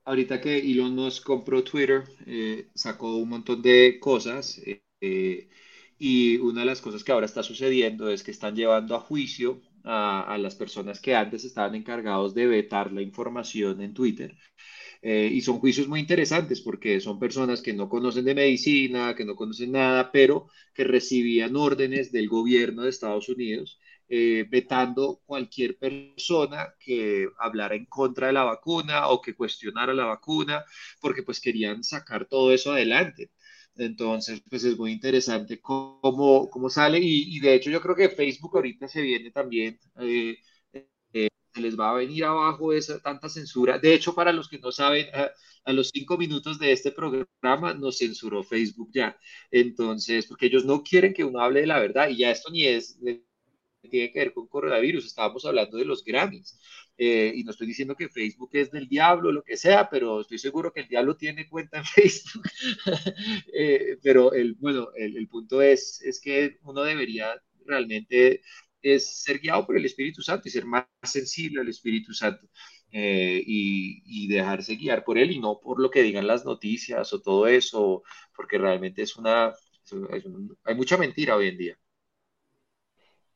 ahorita 0.04 0.40
que 0.40 0.58
Elon 0.58 0.96
nos 0.96 1.20
compró 1.20 1.62
Twitter, 1.62 2.04
eh, 2.26 2.68
sacó 2.74 3.16
un 3.16 3.28
montón 3.28 3.62
de 3.62 3.98
cosas. 4.00 4.58
Eh, 4.58 4.82
eh, 5.00 5.48
y 5.98 6.38
una 6.38 6.60
de 6.60 6.66
las 6.66 6.80
cosas 6.80 7.04
que 7.04 7.12
ahora 7.12 7.26
está 7.26 7.42
sucediendo 7.42 8.08
es 8.10 8.22
que 8.22 8.30
están 8.30 8.56
llevando 8.56 8.96
a 8.96 9.00
juicio 9.00 9.60
a, 9.84 10.36
las 10.38 10.54
personas 10.54 11.00
que 11.00 11.14
antes 11.14 11.44
estaban 11.44 11.74
encargados 11.74 12.34
de 12.34 12.46
vetar 12.46 12.92
la 12.92 13.02
información 13.02 13.80
en 13.82 13.94
Twitter. 13.94 14.36
Eh, 15.02 15.30
y 15.32 15.40
son 15.40 15.60
juicios 15.60 15.88
muy 15.88 16.00
interesantes 16.00 16.60
porque 16.60 17.00
son 17.00 17.18
personas 17.18 17.62
que 17.62 17.72
no 17.72 17.88
conocen 17.88 18.24
de 18.26 18.34
medicina, 18.34 19.14
que 19.14 19.24
no 19.24 19.34
conocen 19.34 19.72
nada, 19.72 20.12
pero 20.12 20.48
que 20.74 20.84
recibían 20.84 21.56
órdenes 21.56 22.12
del 22.12 22.28
gobierno 22.28 22.82
de 22.82 22.90
Estados 22.90 23.28
Unidos 23.30 23.80
eh, 24.12 24.44
vetando 24.50 25.22
cualquier 25.24 25.78
persona 25.78 26.74
que 26.80 27.28
hablara 27.38 27.76
en 27.76 27.86
contra 27.86 28.26
de 28.26 28.32
la 28.32 28.42
vacuna 28.42 29.06
o 29.08 29.20
que 29.20 29.36
cuestionara 29.36 29.94
la 29.94 30.04
vacuna, 30.06 30.64
porque 31.00 31.22
pues 31.22 31.40
querían 31.40 31.84
sacar 31.84 32.26
todo 32.26 32.52
eso 32.52 32.72
adelante. 32.72 33.30
Entonces, 33.76 34.42
pues 34.50 34.64
es 34.64 34.76
muy 34.76 34.90
interesante 34.92 35.60
cómo, 35.60 36.50
cómo 36.50 36.68
sale 36.68 36.98
y, 37.00 37.38
de 37.38 37.54
hecho 37.54 37.70
yo 37.70 37.80
creo 37.80 37.94
que 37.94 38.08
Facebook 38.08 38.56
ahorita 38.56 38.88
se 38.88 39.00
viene 39.00 39.30
también, 39.30 39.78
eh, 40.00 40.36
se 41.54 41.60
les 41.60 41.78
va 41.78 41.90
a 41.90 41.94
venir 41.94 42.24
abajo 42.24 42.72
esa 42.72 43.00
tanta 43.00 43.28
censura. 43.28 43.78
De 43.78 43.94
hecho, 43.94 44.14
para 44.14 44.32
los 44.32 44.48
que 44.48 44.58
no 44.58 44.72
saben, 44.72 45.06
a, 45.14 45.72
los 45.72 45.90
cinco 45.92 46.16
minutos 46.18 46.58
de 46.58 46.72
este 46.72 46.90
programa 46.90 47.74
nos 47.74 47.98
censuró 47.98 48.42
Facebook 48.42 48.90
ya. 48.92 49.16
Entonces, 49.50 50.26
porque 50.26 50.46
ellos 50.46 50.64
no 50.64 50.82
quieren 50.82 51.12
que 51.14 51.24
uno 51.24 51.40
hable 51.40 51.60
de 51.60 51.66
la 51.66 51.78
verdad 51.78 52.08
y 52.08 52.18
ya 52.18 52.30
esto 52.30 52.50
ni 52.50 52.64
es 52.66 52.98
tiene 53.88 54.12
que 54.12 54.18
ver 54.18 54.32
con 54.32 54.46
coronavirus, 54.46 55.06
estábamos 55.06 55.44
hablando 55.44 55.78
de 55.78 55.84
los 55.84 56.04
Grammys. 56.04 56.58
Eh, 56.98 57.32
y 57.34 57.44
no 57.44 57.52
estoy 57.52 57.66
diciendo 57.66 57.96
que 57.96 58.10
Facebook 58.10 58.50
es 58.52 58.70
del 58.70 58.86
diablo, 58.86 59.32
lo 59.32 59.42
que 59.42 59.56
sea, 59.56 59.88
pero 59.88 60.20
estoy 60.20 60.38
seguro 60.38 60.70
que 60.72 60.80
el 60.80 60.88
diablo 60.88 61.16
tiene 61.16 61.48
cuenta 61.48 61.78
en 61.78 61.84
Facebook. 61.86 62.44
Eh, 63.52 63.98
pero 64.02 64.32
el, 64.32 64.54
bueno, 64.54 64.90
el, 64.94 65.26
punto 65.28 65.62
es, 65.62 66.02
es 66.02 66.20
que 66.20 66.58
uno 66.62 66.82
debería 66.82 67.42
realmente 67.64 68.42
es 68.82 69.22
ser 69.22 69.38
guiado 69.40 69.66
por 69.66 69.76
el 69.76 69.84
Espíritu 69.84 70.22
Santo 70.22 70.48
y 70.48 70.50
ser 70.50 70.64
más 70.64 70.86
sensible 71.02 71.60
al 71.60 71.68
Espíritu 71.68 72.12
Santo. 72.12 72.48
Eh, 72.92 73.40
y, 73.46 74.02
y, 74.04 74.26
dejarse 74.26 74.74
guiar 74.74 75.04
por 75.04 75.16
él 75.16 75.30
y 75.30 75.38
no 75.38 75.60
por 75.60 75.80
lo 75.80 75.90
que 75.92 76.02
digan 76.02 76.26
las 76.26 76.44
noticias 76.44 77.12
o 77.12 77.20
todo 77.20 77.46
eso, 77.46 78.02
porque 78.34 78.58
realmente 78.58 79.02
es 79.02 79.16
una, 79.16 79.52
hay 80.64 80.74
mucha 80.74 80.96
mentira 80.96 81.36
hoy 81.36 81.48
en 81.48 81.58
día. 81.58 81.78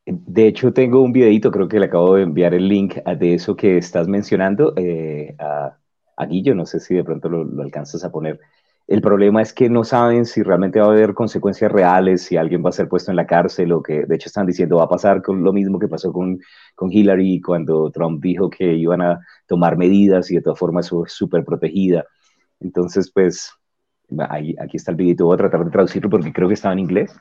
De 0.07 0.47
hecho, 0.47 0.73
tengo 0.73 1.01
un 1.01 1.13
videito, 1.13 1.51
creo 1.51 1.69
que 1.69 1.79
le 1.79 1.87
acabo 1.87 2.17
de 2.17 2.25
enviar 2.25 2.53
el 2.53 2.69
link 2.69 2.97
de 2.97 3.35
eso 3.35 3.57
que 3.57 3.79
estás 3.79 4.07
mencionando 4.07 4.75
eh, 4.77 5.35
a, 5.39 5.79
a, 6.17 6.27
Guillo, 6.27 6.55
no 6.55 6.67
sé 6.67 6.79
si 6.79 6.95
de 6.95 7.05
pronto 7.05 7.29
lo, 7.31 7.63
alcanzas 7.63 8.05
a 8.05 8.13
poner. 8.13 8.39
El 8.87 9.01
problema 9.01 9.41
es 9.41 9.55
que 9.55 9.71
no 9.71 9.83
saben 9.83 10.27
si 10.27 10.43
realmente 10.43 10.79
va 10.79 10.87
a 10.87 10.91
haber 10.91 11.15
consecuencias 11.15 11.73
reales, 11.73 12.23
si 12.23 12.37
alguien 12.37 12.63
va 12.63 12.69
a 12.69 12.73
ser 12.73 12.87
puesto 12.87 13.11
en 13.11 13.17
la 13.17 13.27
cárcel 13.27 13.73
o 13.73 13.83
que 13.83 14.05
de 14.05 14.15
hecho 14.15 14.29
están 14.29 14.47
diciendo 14.47 14.77
va 14.77 14.85
a 14.85 14.89
pasar 14.89 15.23
con 15.23 15.43
lo 15.43 15.55
mismo 15.55 15.79
que 15.79 15.89
pasó 15.89 16.13
con, 16.13 16.39
con 16.75 16.93
Hillary 16.93 17.41
cuando 17.41 17.91
Trump 17.91 18.23
dijo 18.23 18.51
que 18.51 18.75
iban 18.75 19.01
a 19.01 19.21
tomar 19.47 19.79
medidas 19.79 20.31
y 20.31 20.35
de 20.35 20.43
todas 20.43 20.59
formas 20.59 20.91
fue 20.91 21.09
súper 21.09 21.45
protegida. 21.45 22.05
Entonces, 22.61 23.11
pues, 23.11 23.51
aquí 24.29 24.77
está 24.77 24.91
el 24.91 24.99
videito, 24.99 25.27
voy 25.27 25.35
a 25.35 25.39
tratar 25.39 25.65
de 25.65 25.71
traducirlo 25.71 26.11
porque 26.11 26.33
creo 26.33 26.49
que 26.49 26.55
estaba 26.55 26.75
en 26.75 26.81
inglés. 26.81 27.15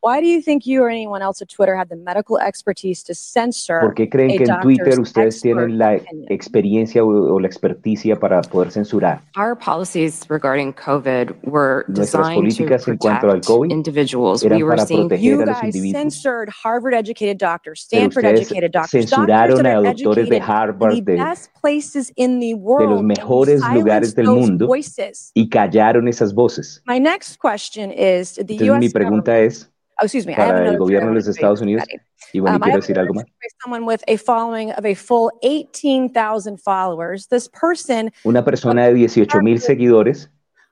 Why 0.00 0.20
do 0.20 0.26
you 0.26 0.40
think 0.40 0.64
you 0.64 0.82
or 0.82 0.88
anyone 0.88 1.22
else 1.22 1.42
at 1.42 1.48
Twitter 1.48 1.76
had 1.76 1.88
the 1.88 1.96
medical 1.96 2.38
expertise 2.38 3.02
to 3.04 3.14
censor 3.14 3.80
¿Por 3.80 3.94
qué 3.94 4.08
creen 4.08 4.36
que 4.38 4.44
en 4.44 4.60
Twitter 4.60 5.00
ustedes 5.00 5.40
tienen 5.40 5.76
la 5.76 5.98
experiencia 6.28 7.02
o, 7.02 7.08
o, 7.08 7.40
la 7.40 7.48
experticia 7.48 8.18
para 8.18 8.40
poder 8.42 8.70
censurar? 8.70 9.22
Our 9.36 9.56
policies 9.56 10.24
regarding 10.28 10.72
COVID 10.74 11.42
were 11.42 11.84
Nuestras 11.88 12.28
políticas 12.32 12.86
en 12.86 12.96
cuanto 12.96 13.30
al 13.30 13.40
COVID 13.40 13.72
individuals. 13.72 14.44
eran 14.44 14.58
we 14.58 14.62
were 14.62 14.76
para 14.76 14.86
seeing 14.86 15.08
proteger 15.08 15.20
you 15.20 15.42
a 15.42 15.46
los 15.46 15.62
individuos. 15.64 15.92
censored 15.92 16.48
Harvard-educated 16.48 17.38
doctors, 17.38 17.80
Stanford-educated 17.80 18.70
doctors, 18.70 19.10
censuraron 19.10 19.62
doctors 19.62 19.62
that 19.62 19.78
a 19.78 19.94
doctores 19.94 20.28
de 20.28 20.40
Harvard, 20.40 20.94
the 20.94 21.00
de, 21.00 21.16
best 21.16 21.50
places 21.60 22.12
in 22.16 22.38
the 22.38 22.52
de 22.52 22.54
world, 22.54 22.90
los 22.90 23.02
mejores 23.02 23.60
lugares 23.72 24.10
silenced 24.10 24.16
del 24.16 24.26
those 24.26 24.48
mundo 24.48 24.66
voices. 24.68 25.32
y 25.34 25.48
callaron 25.48 26.06
esas 26.06 26.32
voces. 26.32 26.82
My 26.86 27.00
next 27.00 27.38
question 27.38 27.90
is, 27.90 28.34
the 28.34 28.54
Entonces 28.54 28.78
mi 28.78 28.86
U.S. 28.86 28.92
pregunta 28.92 29.32
government 29.32 29.52
es, 29.52 29.70
Oh, 30.00 30.04
excuse 30.04 30.26
me. 30.26 30.32
I 30.34 30.36
have 30.40 30.52
para 30.54 30.70
el 30.70 30.78
gobierno 30.78 31.08
de 31.08 31.14
los 31.16 31.26
Estados 31.26 31.60
Unidos, 31.60 31.84
show 31.88 31.98
y 32.32 32.40
bueno, 32.40 32.56
Um, 32.56 32.62
I 32.62 32.64
quiero 32.66 32.80
decir 32.80 32.98
algo 32.98 33.14
más. 33.14 33.24
someone 33.62 33.84
with 33.84 34.02
a 34.06 34.16
following 34.16 34.70
of 34.72 34.84
a 34.84 34.94
full 34.94 35.30
18,000 35.42 36.58
followers. 36.58 37.26
This 37.28 37.48
person 37.48 38.12
Una 38.24 38.44
persona 38.44 38.86
de 38.86 38.94
18 38.94 39.42
mil 39.42 39.58
seguidores 39.60 40.28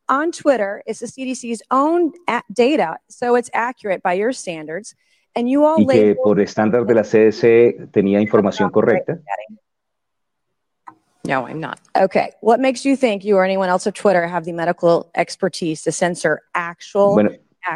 on 0.08 0.30
Twitter 0.30 0.82
is 0.86 1.00
the 1.00 1.06
CDC's 1.06 1.62
own 1.70 2.12
data, 2.52 2.98
so 3.08 3.34
it's 3.34 3.50
accurate 3.52 4.02
by 4.02 4.12
your 4.12 4.32
standards. 4.32 4.94
And 5.34 5.48
you 5.50 5.64
all 5.64 5.80
y 5.80 5.86
que 5.86 6.14
por 6.14 6.40
estándar 6.40 6.86
de 6.86 6.94
la 6.94 7.02
CDC 7.02 7.90
tenía 7.90 8.20
información 8.20 8.70
correcta. 8.70 9.18
No, 11.24 11.44
I'm 11.46 11.58
not. 11.58 11.80
Okay. 11.96 12.30
What 12.40 12.60
makes 12.60 12.84
you 12.84 12.94
think 12.96 13.24
you 13.24 13.36
or 13.36 13.44
anyone 13.44 13.68
else 13.68 13.86
at 13.88 13.94
Twitter 13.96 14.26
have 14.28 14.44
the 14.44 14.52
medical 14.52 15.10
expertise 15.16 15.82
to 15.82 15.90
censor 15.92 16.42
actual, 16.54 17.14
Bueno, 17.14 17.30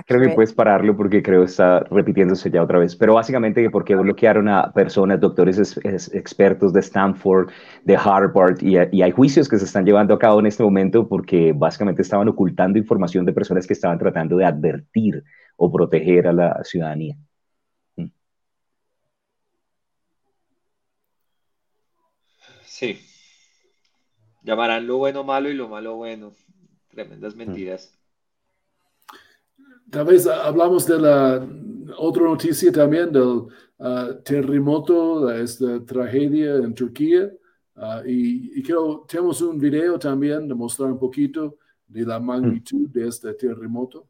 creo 0.06 0.20
que 0.20 0.28
puedes 0.30 0.52
pararlo 0.52 0.96
porque 0.96 1.22
creo 1.22 1.40
que 1.40 1.46
está 1.46 1.80
repitiéndose 1.90 2.50
ya 2.50 2.62
otra 2.62 2.78
vez. 2.78 2.96
Pero 2.96 3.14
básicamente 3.14 3.62
que 3.62 3.70
porque 3.70 3.94
bloquearon 3.94 4.48
a 4.48 4.72
personas, 4.72 5.20
doctores 5.20 5.58
es- 5.58 5.76
es- 5.84 6.12
expertos 6.14 6.72
de 6.72 6.80
Stanford, 6.80 7.50
de 7.84 7.96
Harvard, 7.96 8.58
y, 8.62 8.76
y 8.96 9.02
hay 9.02 9.10
juicios 9.10 9.48
que 9.48 9.58
se 9.58 9.64
están 9.64 9.84
llevando 9.84 10.14
a 10.14 10.18
cabo 10.18 10.40
en 10.40 10.46
este 10.46 10.62
momento 10.62 11.08
porque 11.08 11.52
básicamente 11.54 12.02
estaban 12.02 12.28
ocultando 12.28 12.78
información 12.78 13.24
de 13.24 13.32
personas 13.32 13.66
que 13.66 13.72
estaban 13.74 13.98
tratando 13.98 14.36
de 14.36 14.44
advertir 14.44 15.22
o 15.56 15.70
proteger 15.70 16.26
a 16.28 16.32
la 16.32 16.64
ciudadanía. 16.64 17.16
Sí. 22.64 22.98
Llamarán 24.42 24.86
lo 24.86 24.96
bueno 24.98 25.22
malo 25.24 25.50
y 25.50 25.54
lo 25.54 25.68
malo 25.68 25.96
bueno. 25.96 26.32
Tremendas 26.88 27.34
mentiras. 27.36 27.99
Tal 29.90 30.04
vez 30.04 30.26
hablamos 30.26 30.86
de 30.86 31.00
la 31.00 31.48
otra 31.98 32.22
noticia 32.22 32.70
también 32.70 33.10
del 33.10 33.46
ah, 33.80 34.10
terremoto, 34.24 35.30
esta 35.32 35.84
tragedia 35.84 36.56
en 36.56 36.74
Turquía. 36.74 37.32
Ah, 37.74 38.02
y, 38.06 38.58
y 38.58 38.62
creo 38.62 39.04
tenemos 39.08 39.42
un 39.42 39.58
video 39.58 39.98
también 39.98 40.46
de 40.46 40.54
mostrar 40.54 40.92
un 40.92 40.98
poquito 40.98 41.58
de 41.88 42.04
la 42.06 42.20
magnitud 42.20 42.88
de 42.88 43.08
este 43.08 43.34
terremoto. 43.34 44.06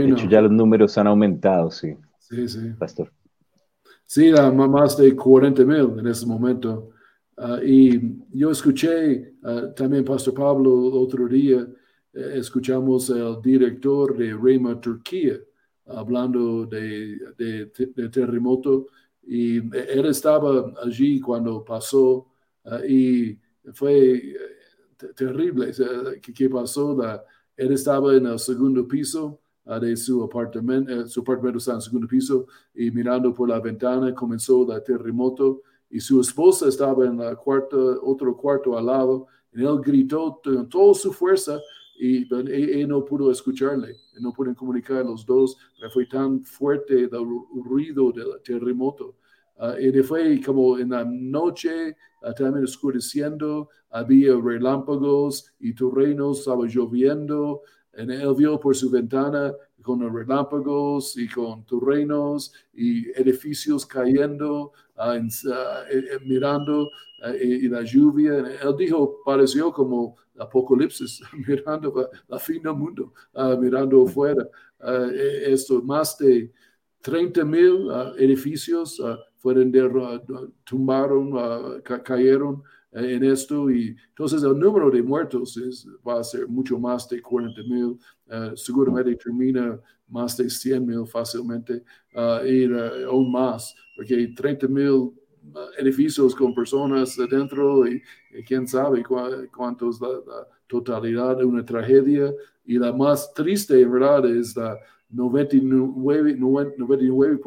De 0.00 0.10
Bueno, 0.10 0.12
hecho, 0.12 0.26
ya 0.28 0.40
los 0.40 0.50
números 0.52 0.96
han 0.96 1.06
aumentado, 1.08 1.70
sí, 1.70 1.96
sí, 2.18 2.48
sí. 2.48 2.74
pastor. 2.78 3.12
Sí, 4.06 4.30
más 4.32 4.96
de 4.96 5.14
40 5.16 5.64
mil 5.64 5.98
en 5.98 6.06
ese 6.06 6.26
momento. 6.26 6.90
Ah, 7.36 7.58
y 7.62 8.00
yo 8.32 8.50
escuché 8.50 9.34
ah, 9.42 9.72
también, 9.74 10.04
Pastor 10.04 10.34
Pablo, 10.34 10.72
otro 10.94 11.28
día, 11.28 11.66
eh, 12.12 12.32
escuchamos 12.36 13.10
al 13.10 13.42
director 13.42 14.16
de 14.16 14.34
Rema 14.34 14.80
Turquía 14.80 15.38
hablando 15.86 16.66
de, 16.66 17.18
de, 17.36 17.66
de 17.94 18.08
terremoto 18.08 18.86
y 19.22 19.58
él 19.58 20.06
estaba 20.06 20.72
allí 20.84 21.20
cuando 21.20 21.64
pasó 21.64 22.26
ah, 22.64 22.80
y 22.88 23.38
fue 23.74 24.16
eh, 24.16 24.36
te- 24.96 25.12
terrible. 25.14 25.72
¿Qué, 26.22 26.32
qué 26.32 26.48
pasó? 26.48 26.96
La- 26.96 27.22
él 27.56 27.72
estaba 27.72 28.14
en 28.14 28.26
el 28.26 28.38
segundo 28.38 28.86
piso 28.88 29.40
de 29.80 29.96
su 29.96 30.22
apartamento, 30.22 31.06
su 31.08 31.20
apartamento 31.20 31.58
está 31.58 31.74
en 31.74 31.80
segundo 31.80 32.06
piso 32.06 32.46
y 32.74 32.90
mirando 32.90 33.34
por 33.34 33.48
la 33.48 33.58
ventana 33.58 34.14
comenzó 34.14 34.72
el 34.72 34.82
terremoto 34.84 35.62
y 35.90 36.00
su 36.00 36.20
esposa 36.20 36.68
estaba 36.68 37.04
en 37.04 37.18
la 37.18 37.34
cuarta, 37.34 37.76
otro 38.02 38.36
cuarto 38.36 38.76
al 38.78 38.86
lado, 38.86 39.26
y 39.52 39.64
él 39.64 39.80
gritó 39.82 40.40
con 40.42 40.68
toda 40.68 40.94
su 40.94 41.12
fuerza 41.12 41.58
y 41.98 42.32
él, 42.32 42.88
no 42.88 43.04
pudo 43.04 43.30
escucharle, 43.30 43.96
no 44.20 44.32
pueden 44.32 44.54
comunicar 44.54 45.04
los 45.04 45.24
dos, 45.24 45.56
fue 45.92 46.06
tan 46.06 46.44
fuerte 46.44 47.04
el 47.04 47.10
ruido 47.64 48.12
del 48.12 48.40
terremoto. 48.44 49.16
Uh, 49.58 49.80
y 49.80 50.02
fue 50.02 50.38
como 50.44 50.78
en 50.78 50.90
la 50.90 51.02
noche, 51.02 51.96
uh, 52.22 52.34
también 52.34 52.64
oscureciendo, 52.64 53.70
había 53.88 54.36
relámpagos 54.36 55.50
y 55.58 55.74
terrenos, 55.74 56.40
estaba 56.40 56.66
lloviendo, 56.66 57.62
y 57.96 58.00
él 58.00 58.34
vio 58.36 58.60
por 58.60 58.76
su 58.76 58.90
ventana 58.90 59.54
con 59.82 60.00
relámpagos 60.12 61.16
y 61.16 61.28
con 61.28 61.64
terrenos 61.64 62.52
y 62.74 63.08
edificios 63.10 63.86
cayendo, 63.86 64.72
uh, 64.96 65.16
uh, 65.16 66.26
mirando 66.26 66.90
y, 67.40 67.68
la 67.68 67.82
lluvia. 67.82 68.38
Él 68.38 68.74
dijo, 68.76 69.22
pareció 69.24 69.72
como 69.72 70.16
Apocalipsis, 70.38 71.22
mirando 71.48 72.10
la 72.28 72.38
fin 72.38 72.62
del 72.62 72.74
mundo, 72.74 73.14
mirando 73.58 74.04
afuera. 74.04 74.46
esto, 75.46 75.80
más 75.82 76.18
de 76.18 76.52
30 77.00 77.44
mil 77.44 77.88
edificios 78.18 79.00
fueron 79.36 79.72
tumbaron, 80.64 81.80
cayeron 82.04 82.62
en 83.04 83.24
esto 83.24 83.70
y 83.70 83.94
entonces 84.08 84.42
el 84.42 84.58
número 84.58 84.90
de 84.90 85.02
muertos 85.02 85.56
es, 85.58 85.86
va 86.06 86.20
a 86.20 86.24
ser 86.24 86.48
mucho 86.48 86.78
más 86.78 87.08
de 87.08 87.20
40 87.20 87.62
mil, 87.64 87.98
uh, 88.28 88.56
seguramente 88.56 89.14
termina 89.16 89.78
más 90.08 90.36
de 90.36 90.48
100 90.48 90.86
mil 90.86 91.06
fácilmente 91.06 91.82
uh, 92.14 92.46
y 92.46 92.66
uh, 92.66 93.10
aún 93.10 93.30
más, 93.30 93.74
porque 93.96 94.32
30 94.34 94.68
mil 94.68 95.12
edificios 95.78 96.34
con 96.34 96.54
personas 96.54 97.18
adentro 97.18 97.86
y, 97.86 98.02
quién 98.46 98.66
sabe 98.66 99.04
cuántos 99.54 100.00
la, 100.00 100.08
totalidad 100.66 101.36
de 101.36 101.44
una 101.44 101.64
tragedia 101.64 102.34
y 102.64 102.76
la 102.76 102.92
más 102.92 103.32
triste, 103.32 103.84
¿verdad? 103.86 104.26
Es 104.26 104.56
la 104.56 104.76
99, 105.10 106.34
99 106.36 107.40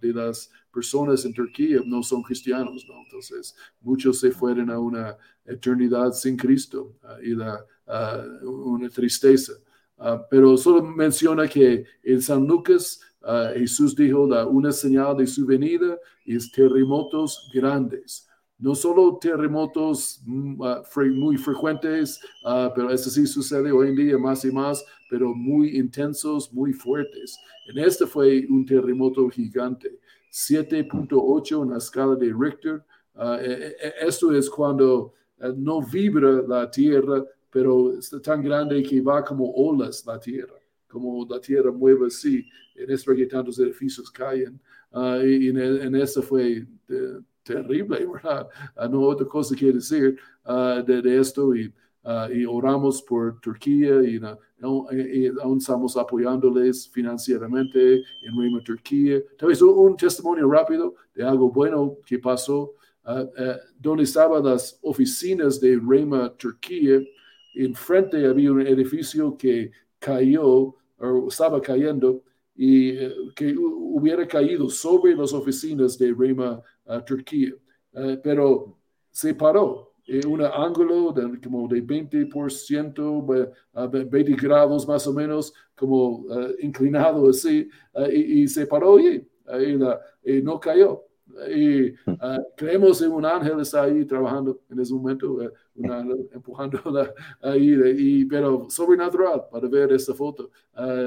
de 0.00 0.12
las 0.12 0.50
personas 0.72 1.24
en 1.24 1.34
Turquía 1.34 1.80
no 1.84 2.02
son 2.02 2.22
cristianos, 2.22 2.86
¿no? 2.88 3.02
Entonces, 3.02 3.54
muchos 3.80 4.20
se 4.20 4.30
fueron 4.30 4.70
a 4.70 4.78
una 4.78 5.16
eternidad 5.44 6.12
sin 6.12 6.36
Cristo 6.36 6.96
ah, 7.02 7.16
y 7.22 7.34
la, 7.34 7.64
ah, 7.86 8.24
una 8.42 8.88
tristeza. 8.88 9.52
Uh, 9.98 10.18
pero 10.30 10.56
solo 10.56 10.82
menciona 10.82 11.46
que 11.46 11.84
en 12.02 12.22
San 12.22 12.46
Lucas 12.46 13.00
Jesús 13.54 13.94
dijo 13.94 14.26
la, 14.26 14.46
una 14.46 14.72
señal 14.72 15.14
de 15.14 15.26
su 15.26 15.44
venida 15.44 15.98
es 16.24 16.50
terremotos 16.50 17.50
grandes. 17.52 18.26
No 18.58 18.74
solo 18.74 19.18
terremotos 19.20 20.22
mm, 20.24 20.62
muy 21.12 21.36
frecuentes, 21.36 22.20
pero 22.74 22.90
eso 22.90 23.10
sí 23.10 23.26
sucede 23.26 23.72
hoy 23.72 23.88
en 23.88 23.96
día 23.96 24.18
más 24.18 24.44
y 24.44 24.50
más, 24.50 24.84
pero 25.08 25.34
muy 25.34 25.76
intensos, 25.76 26.52
muy 26.52 26.72
fuertes. 26.72 27.38
En 27.66 27.78
este 27.78 28.06
fue 28.06 28.46
un 28.48 28.64
terremoto 28.66 29.28
gigante. 29.28 29.98
7.8 30.30 31.62
en 31.62 31.70
la 31.70 31.78
escala 31.78 32.14
de 32.16 32.32
Richter. 32.36 32.84
Eh, 33.40 33.74
esto 34.00 34.32
es 34.32 34.48
cuando 34.48 35.14
no 35.56 35.82
vibra 35.82 36.42
la 36.46 36.70
Tierra, 36.70 37.24
pero 37.50 37.98
está 37.98 38.20
tan 38.20 38.42
grande 38.42 38.82
que 38.82 39.00
va 39.00 39.24
como 39.24 39.50
olas 39.50 40.04
la 40.06 40.18
Tierra, 40.18 40.54
como 40.88 41.26
la 41.28 41.40
Tierra 41.40 41.72
mueve 41.72 42.06
así. 42.06 42.46
En 42.74 42.90
esto 42.90 43.14
que 43.14 43.26
tantos 43.26 43.58
edificios 43.58 44.10
caen. 44.10 44.60
Ah, 44.92 45.20
y 45.24 45.48
en, 45.48 45.58
en 45.58 45.94
eso 45.96 46.22
fue 46.22 46.66
terrible, 47.42 48.06
¿verdad? 48.12 48.48
Ah, 48.76 48.88
no 48.88 49.02
otra 49.02 49.26
cosa 49.26 49.54
que 49.54 49.72
decir 49.72 50.18
de, 50.86 51.02
de, 51.02 51.20
esto. 51.20 51.54
Y 51.54 51.72
Uh, 52.02 52.32
y 52.32 52.46
oramos 52.46 53.02
por 53.02 53.38
Turquía 53.40 54.02
y, 54.02 54.18
aún 54.62 55.58
estamos 55.58 55.96
apoyándoles 55.96 56.88
financieramente 56.88 58.02
en 58.22 58.38
Rema 58.38 58.62
Turquía. 58.62 59.20
Tal 59.38 59.48
vez 59.48 59.62
un, 59.62 59.96
testimonio 59.96 60.50
rápido 60.50 60.94
de 61.14 61.24
algo 61.24 61.50
bueno 61.50 61.96
que 62.06 62.18
pasó. 62.18 62.74
Uh, 63.02 63.22
uh, 63.22 63.56
donde 63.78 64.02
estaban 64.02 64.44
las 64.44 64.78
oficinas 64.82 65.58
de 65.58 65.80
Rema 65.82 66.36
Turquía, 66.36 67.00
enfrente 67.54 68.26
había 68.26 68.52
un 68.52 68.60
edificio 68.60 69.36
que 69.38 69.72
cayó 69.98 70.76
o 70.98 71.28
estaba 71.28 71.62
cayendo 71.62 72.22
y 72.54 72.94
que 73.34 73.54
hubiera 73.56 74.28
caído 74.28 74.68
sobre 74.68 75.16
las 75.16 75.32
oficinas 75.32 75.96
de 75.96 76.12
Rema 76.12 76.62
Turquía, 77.06 77.54
pero 78.22 78.76
se 79.10 79.34
paró 79.34 79.89
un 80.26 80.42
ángulo 80.42 81.12
de, 81.12 81.40
como 81.40 81.68
de 81.68 81.82
20%, 81.82 83.52
20 84.10 84.32
grados 84.34 84.86
más 84.88 85.06
o 85.06 85.12
menos, 85.12 85.52
como 85.76 86.20
uh, 86.26 86.54
inclinado 86.60 87.28
así, 87.30 87.68
uh, 87.94 88.06
y, 88.10 88.42
y, 88.42 88.48
se 88.48 88.66
paró 88.66 88.98
y, 88.98 89.24
y, 90.24 90.42
no 90.42 90.58
cayó. 90.58 91.04
Y 91.48 91.90
uh, 91.90 92.42
creemos 92.56 93.00
en 93.02 93.12
un 93.12 93.24
ángel 93.24 93.60
está 93.60 93.84
ahí 93.84 94.04
trabajando 94.04 94.60
en 94.68 94.80
ese 94.80 94.92
momento, 94.92 95.38
ángel 95.76 96.28
empujando 96.34 96.80
ahí, 97.40 97.76
y, 97.96 98.24
pero 98.24 98.68
sobrenatural 98.68 99.44
para 99.50 99.68
ver 99.68 99.92
esta 99.92 100.12
foto. 100.12 100.50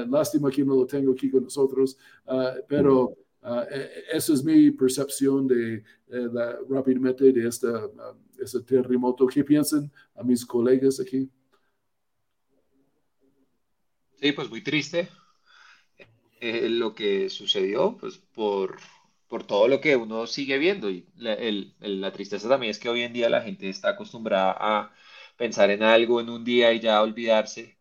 lástima 0.08 0.50
que 0.50 0.64
no 0.64 0.76
lo 0.76 0.86
tengo 0.86 1.12
aquí 1.12 1.30
con 1.30 1.44
nosotros, 1.44 1.98
pero 2.66 3.14
Uh, 3.14 3.23
esa 4.10 4.32
es 4.32 4.42
mi 4.42 4.70
percepción 4.70 5.46
de, 5.46 5.84
la, 6.08 6.58
rápidamente 6.68 7.30
de 7.32 7.46
esta, 7.46 7.86
um, 7.86 8.18
este 8.40 8.60
terremoto. 8.60 9.26
¿Qué 9.26 9.44
piensan 9.44 9.90
a 10.14 10.22
mis 10.22 10.44
colegas 10.46 10.98
aquí? 11.00 11.28
Sí, 14.20 14.32
pues 14.32 14.48
muy 14.48 14.62
triste 14.62 15.08
eh, 16.40 16.68
lo 16.70 16.94
que 16.94 17.28
sucedió, 17.28 17.96
pues 17.98 18.18
por, 18.18 18.78
por 19.28 19.46
todo 19.46 19.68
lo 19.68 19.80
que 19.80 19.96
uno 19.96 20.26
sigue 20.26 20.58
viendo. 20.58 20.90
Y 20.90 21.06
la, 21.16 21.34
el, 21.34 21.74
la 21.80 22.12
tristeza 22.12 22.48
también 22.48 22.70
es 22.70 22.78
que 22.78 22.88
hoy 22.88 23.02
en 23.02 23.12
día 23.12 23.28
la 23.28 23.42
gente 23.42 23.68
está 23.68 23.90
acostumbrada 23.90 24.56
a 24.58 24.94
pensar 25.36 25.70
en 25.70 25.82
algo 25.82 26.20
en 26.20 26.30
un 26.30 26.44
día 26.44 26.72
y 26.72 26.80
ya 26.80 27.02
olvidarse. 27.02 27.78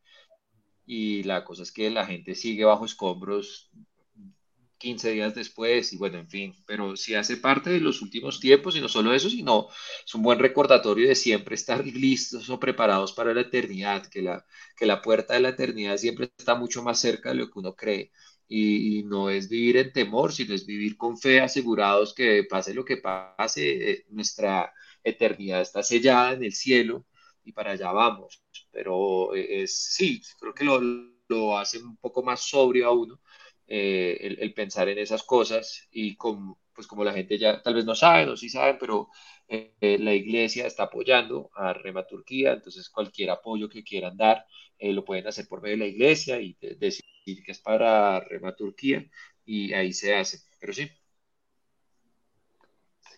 Y 0.86 1.24
la 1.24 1.46
cosa 1.46 1.64
es 1.64 1.72
que 1.72 1.90
la 1.90 2.06
gente 2.06 2.36
sigue 2.36 2.66
bajo 2.66 2.86
escombros 2.86 3.72
15 4.84 5.12
días 5.12 5.34
después 5.34 5.94
y 5.94 5.98
bueno, 5.98 6.18
en 6.20 6.28
fin, 6.30 6.54
pero 6.68 6.98
sí 6.98 7.16
hace 7.16 7.38
parte 7.38 7.70
de 7.70 7.80
los 7.80 8.02
últimos 8.02 8.42
tiempos 8.42 8.76
y 8.76 8.82
no 8.82 8.90
solo 8.90 9.14
eso, 9.14 9.30
sino 9.30 9.70
es 10.06 10.14
un 10.14 10.24
buen 10.24 10.40
recordatorio 10.40 11.08
de 11.08 11.16
siempre 11.16 11.56
estar 11.56 11.86
listos 11.88 12.50
o 12.50 12.60
preparados 12.60 13.14
para 13.14 13.34
la 13.34 13.42
eternidad, 13.42 14.06
que 14.08 14.22
la, 14.22 14.46
que 14.76 14.86
la 14.86 15.02
puerta 15.02 15.36
de 15.36 15.40
la 15.40 15.50
eternidad 15.50 15.96
siempre 15.98 16.32
está 16.38 16.56
mucho 16.56 16.84
más 16.84 17.00
cerca 17.00 17.30
de 17.30 17.36
lo 17.36 17.50
que 17.50 17.60
uno 17.60 17.76
cree. 17.76 18.12
Y, 18.48 19.04
no 19.06 19.30
es 19.30 19.50
vivir 19.50 19.78
en 19.78 19.94
temor, 19.94 20.34
sino 20.34 20.54
es 20.54 20.66
vivir 20.66 20.98
con 20.98 21.18
fe, 21.18 21.40
asegurados 21.42 22.14
que 22.14 22.44
pase 22.44 22.74
lo 22.74 22.84
que 22.86 22.98
pase, 22.98 23.92
eh, 23.92 24.06
nuestra 24.10 24.74
eternidad 25.04 25.62
está 25.62 25.82
sellada 25.82 26.34
en 26.34 26.44
el 26.44 26.54
cielo 26.54 27.06
y 27.46 27.54
para 27.54 27.72
allá 27.72 27.92
vamos. 27.94 28.44
Pero 28.72 29.34
eh, 29.36 29.64
es, 29.64 29.76
sí, 29.96 30.22
creo 30.40 30.54
que 30.54 30.66
lo, 30.66 30.80
lo 31.30 31.58
hace 31.58 31.80
un 31.80 31.98
poco 31.98 32.22
más 32.22 32.42
sobrio 32.42 32.88
a 32.88 32.92
uno 32.92 33.20
eh, 33.68 34.38
el, 34.40 34.54
pensar 34.54 34.90
en 34.90 34.98
esas 34.98 35.24
cosas 35.24 35.88
y 35.92 36.16
como, 36.16 36.60
pues 36.74 36.86
como 36.86 37.04
la 37.04 37.14
gente 37.14 37.38
ya 37.38 37.62
tal 37.62 37.76
vez 37.76 37.86
no 37.86 37.96
sabe, 37.96 38.30
o 38.30 38.36
sí 38.36 38.50
saben, 38.50 38.78
pero 38.80 39.08
eh, 39.48 39.74
eh, 39.80 39.98
la 40.00 40.14
iglesia 40.14 40.68
está 40.68 40.84
apoyando 40.84 41.50
a 41.56 41.72
Rema 41.74 42.06
Turquía, 42.06 42.54
entonces 42.54 42.90
cualquier 42.90 43.30
apoyo 43.30 43.70
que 43.70 43.84
quieran 43.84 44.18
dar 44.18 44.46
lo 44.80 45.06
pueden 45.06 45.26
hacer 45.28 45.48
por 45.48 45.62
medio 45.62 45.78
de 45.78 45.86
la 45.86 45.88
iglesia 45.88 46.42
y 46.42 46.58
decir 46.78 47.06
que 47.46 47.54
es 47.54 47.60
para 47.62 48.20
Rema 48.20 48.54
Turquía 48.54 49.06
y 49.46 49.72
ahí 49.72 49.94
se 49.94 50.14
hace, 50.14 50.40
pero 50.60 50.74
sí. 50.74 50.90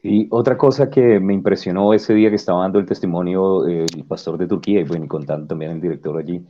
Y 0.04 0.28
otra 0.30 0.60
cosa 0.60 0.92
que 0.92 1.20
me 1.20 1.34
impresionó 1.34 1.92
ese 1.92 2.14
día 2.14 2.30
que 2.30 2.36
estaba 2.36 2.62
dando 2.62 2.78
el 2.78 2.86
testimonio 2.86 3.66
el 3.66 4.06
pastor 4.08 4.38
de 4.38 4.46
Turquía 4.46 4.82
y 4.82 4.84
bueno, 4.84 5.06
y 5.06 5.08
contando 5.08 5.48
también 5.48 5.72
el 5.72 5.82
director 5.82 6.16
allí, 6.20 6.46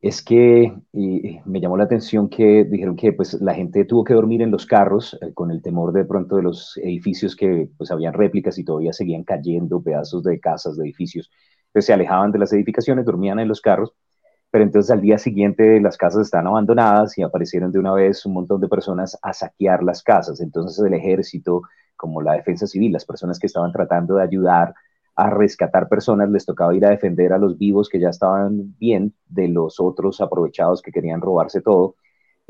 es 0.00 0.22
que 0.22 0.72
me 0.92 1.60
llamó 1.60 1.76
la 1.76 1.84
atención 1.84 2.30
que 2.30 2.64
dijeron 2.64 2.96
que 2.96 3.12
pues, 3.12 3.34
la 3.34 3.54
gente 3.54 3.84
tuvo 3.84 4.02
que 4.02 4.14
dormir 4.14 4.40
en 4.40 4.50
los 4.50 4.64
carros 4.64 5.18
eh, 5.20 5.34
con 5.34 5.50
el 5.50 5.60
temor 5.60 5.92
de 5.92 6.06
pronto 6.06 6.36
de 6.36 6.42
los 6.42 6.78
edificios 6.78 7.36
que 7.36 7.68
pues, 7.76 7.90
habían 7.90 8.14
réplicas 8.14 8.58
y 8.58 8.64
todavía 8.64 8.94
seguían 8.94 9.24
cayendo 9.24 9.82
pedazos 9.82 10.22
de 10.22 10.40
casas, 10.40 10.76
de 10.76 10.84
edificios. 10.84 11.30
Entonces 11.66 11.86
se 11.86 11.92
alejaban 11.92 12.32
de 12.32 12.38
las 12.38 12.52
edificaciones, 12.52 13.04
dormían 13.04 13.40
en 13.40 13.48
los 13.48 13.60
carros, 13.60 13.92
pero 14.50 14.64
entonces 14.64 14.90
al 14.90 15.02
día 15.02 15.18
siguiente 15.18 15.80
las 15.80 15.98
casas 15.98 16.22
están 16.22 16.46
abandonadas 16.46 17.18
y 17.18 17.22
aparecieron 17.22 17.70
de 17.70 17.78
una 17.78 17.92
vez 17.92 18.24
un 18.24 18.32
montón 18.32 18.60
de 18.60 18.68
personas 18.68 19.18
a 19.22 19.34
saquear 19.34 19.82
las 19.82 20.02
casas. 20.02 20.40
Entonces 20.40 20.82
el 20.84 20.94
ejército, 20.94 21.62
como 21.96 22.22
la 22.22 22.32
defensa 22.32 22.66
civil, 22.66 22.92
las 22.92 23.04
personas 23.04 23.38
que 23.38 23.46
estaban 23.48 23.70
tratando 23.70 24.16
de 24.16 24.22
ayudar 24.22 24.74
a 25.16 25.30
rescatar 25.30 25.88
personas, 25.88 26.30
les 26.30 26.46
tocaba 26.46 26.74
ir 26.74 26.84
a 26.86 26.90
defender 26.90 27.32
a 27.32 27.38
los 27.38 27.58
vivos 27.58 27.88
que 27.88 28.00
ya 28.00 28.10
estaban 28.10 28.74
bien 28.78 29.14
de 29.28 29.48
los 29.48 29.80
otros 29.80 30.20
aprovechados 30.20 30.82
que 30.82 30.92
querían 30.92 31.20
robarse 31.20 31.60
todo. 31.60 31.96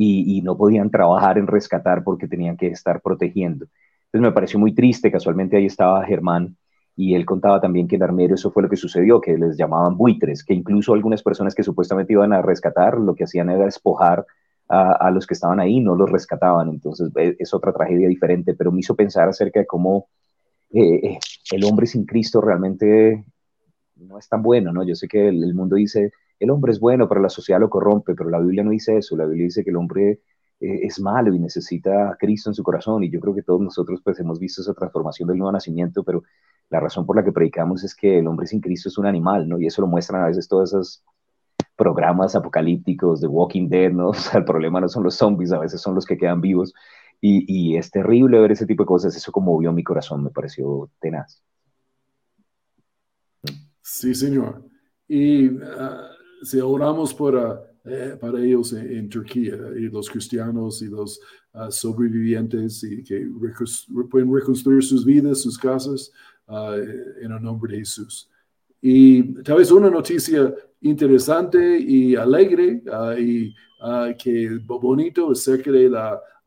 y, 0.03 0.41
no 0.43 0.57
podían 0.57 0.91
trabajar 0.91 1.37
en 1.37 1.47
rescatar 1.47 2.03
porque 2.03 2.27
tenían 2.27 2.57
que 2.57 2.69
estar 2.69 3.03
protegiendo. 3.03 3.67
Entonces 4.07 4.23
me 4.23 4.33
pareció 4.33 4.59
muy 4.59 4.75
triste, 4.75 5.13
casualmente 5.13 5.57
ahí 5.57 5.67
estaba 5.67 6.05
Germán 6.05 6.57
y 6.97 7.15
él 7.15 7.25
contaba 7.25 7.61
también 7.61 7.89
que 7.89 7.97
en 7.97 8.03
Armero 8.03 8.35
eso 8.35 8.51
fue 8.51 8.63
lo 8.63 8.69
que 8.69 8.77
sucedió, 8.77 9.21
que 9.21 9.39
les 9.39 9.57
llamaban 9.57 9.97
buitres, 9.97 10.45
que 10.45 10.53
incluso 10.53 10.93
algunas 10.93 11.23
personas 11.23 11.55
que 11.55 11.63
supuestamente 11.63 12.13
iban 12.13 12.33
a 12.33 12.43
rescatar 12.43 12.99
lo 12.99 13.15
que 13.15 13.25
hacían 13.25 13.51
era 13.51 13.65
despojar 13.65 14.27
a, 14.69 15.11
los 15.11 15.27
que 15.27 15.35
estaban 15.35 15.59
ahí, 15.59 15.81
no 15.81 15.97
los 15.97 16.11
rescataban. 16.11 16.69
Entonces 16.69 17.11
e, 17.17 17.37
es 17.39 17.55
otra 17.55 17.73
tragedia 17.73 18.09
diferente, 18.09 18.55
pero 18.55 18.71
me 18.71 18.81
hizo 18.81 18.95
pensar 18.95 19.29
acerca 19.29 19.61
de 19.61 19.67
cómo 19.67 20.09
eh, 20.73 21.19
el 21.53 21.65
hombre 21.65 21.87
sin 21.87 22.07
Cristo 22.07 22.41
realmente 22.41 23.25
no 23.97 24.19
es 24.19 24.29
tan 24.29 24.43
bueno, 24.43 24.73
¿no? 24.73 24.85
Yo 24.85 24.95
sé 24.95 25.09
que 25.09 25.29
el, 25.29 25.55
mundo 25.55 25.77
dice, 25.77 26.13
el 26.39 26.51
hombre 26.51 26.73
es 26.73 26.81
bueno, 26.81 27.09
pero 27.09 27.21
la 27.21 27.29
sociedad 27.29 27.61
lo 27.61 27.71
corrompe, 27.71 28.15
pero 28.15 28.31
la 28.31 28.41
Biblia 28.41 28.65
no 28.65 28.71
dice 28.71 28.97
eso, 28.97 29.17
la 29.17 29.27
Biblia 29.27 29.45
dice 29.45 29.65
que 29.65 29.71
el 29.71 29.77
hombre 29.77 30.21
eh, 30.61 30.81
es 30.83 31.01
malo 31.01 31.35
y 31.35 31.39
necesita 31.39 32.11
a 32.11 32.17
Cristo 32.17 32.51
en 32.51 32.55
su 32.55 32.63
corazón, 32.63 33.03
y 33.05 33.11
yo 33.11 33.21
creo 33.21 33.35
que 33.35 33.43
todos 33.43 33.61
nosotros 33.61 34.01
pues 34.03 34.19
hemos 34.21 34.39
visto 34.39 34.63
esa 34.63 34.75
transformación 34.75 35.29
del 35.29 35.39
nuevo 35.39 35.53
nacimiento, 35.53 36.05
pero 36.05 36.23
la 36.71 36.81
razón 36.81 37.05
por 37.05 37.17
la 37.17 37.25
que 37.25 37.33
predicamos 37.33 37.85
es 37.85 37.95
que 37.95 38.19
el 38.19 38.27
hombre 38.27 38.47
sin 38.47 38.61
Cristo 38.61 38.89
es 38.89 38.97
un 38.97 39.07
animal, 39.07 39.49
¿no? 39.49 39.59
Y 39.59 39.67
eso 39.67 39.83
lo 39.83 39.89
muestran 39.89 40.23
a 40.23 40.27
veces 40.29 40.49
todos 40.49 40.73
esos 40.73 41.05
programas 41.77 42.37
apocalípticos 42.37 43.21
de 43.21 43.27
Walking 43.27 43.69
Dead, 43.69 43.91
¿no? 43.91 44.11
O 44.11 44.15
sea, 44.15 44.39
el 44.39 44.45
problema 44.45 44.81
no 44.81 44.89
son 44.89 45.03
los 45.03 45.17
zombies, 45.17 45.53
a 45.53 45.59
veces 45.59 45.81
son 45.81 45.95
los 45.95 46.07
que 46.07 46.17
quedan 46.17 46.41
vivos, 46.41 46.73
y, 47.21 47.77
es 47.77 47.91
terrible 47.91 48.41
ver 48.41 48.53
ese 48.53 48.67
tipo 48.67 48.83
de 48.83 48.89
cosas, 48.89 49.15
eso 49.15 49.31
conmovió 49.31 49.73
mi 49.73 49.85
corazón, 49.85 50.25
me 50.25 50.31
pareció 50.31 50.91
tenaz. 51.01 51.43
Sí, 53.83 54.15
Señor. 54.15 54.65
Y 55.07 55.51
ah, 55.63 56.11
si 56.43 56.61
oramos 56.61 57.13
para, 57.13 57.61
eh, 57.85 58.17
para 58.19 58.41
ellos 58.41 58.73
en, 58.73 59.09
Turquía, 59.09 59.57
y 59.77 59.89
los 59.89 60.09
cristianos 60.09 60.81
y 60.81 60.87
los 60.87 61.21
ah, 61.53 61.71
sobrevivientes, 61.71 62.83
y 62.85 63.03
que 63.03 63.29
pueden 64.09 64.33
reconstruir 64.35 64.83
sus 64.83 65.05
vidas, 65.05 65.43
sus 65.43 65.59
casas, 65.59 66.13
en 66.49 67.31
el 67.31 67.43
nombre 67.43 67.75
de 67.75 67.79
Jesús. 67.81 68.29
Y 68.81 69.35
tal 69.43 69.59
vez 69.59 69.71
una 69.71 69.89
noticia 69.89 70.53
interesante 70.81 71.79
y 71.79 72.17
alegre 72.17 72.83
y 73.19 73.55
que 74.19 74.59
bonito 74.65 75.31
acerca 75.31 75.71
del 75.71 75.95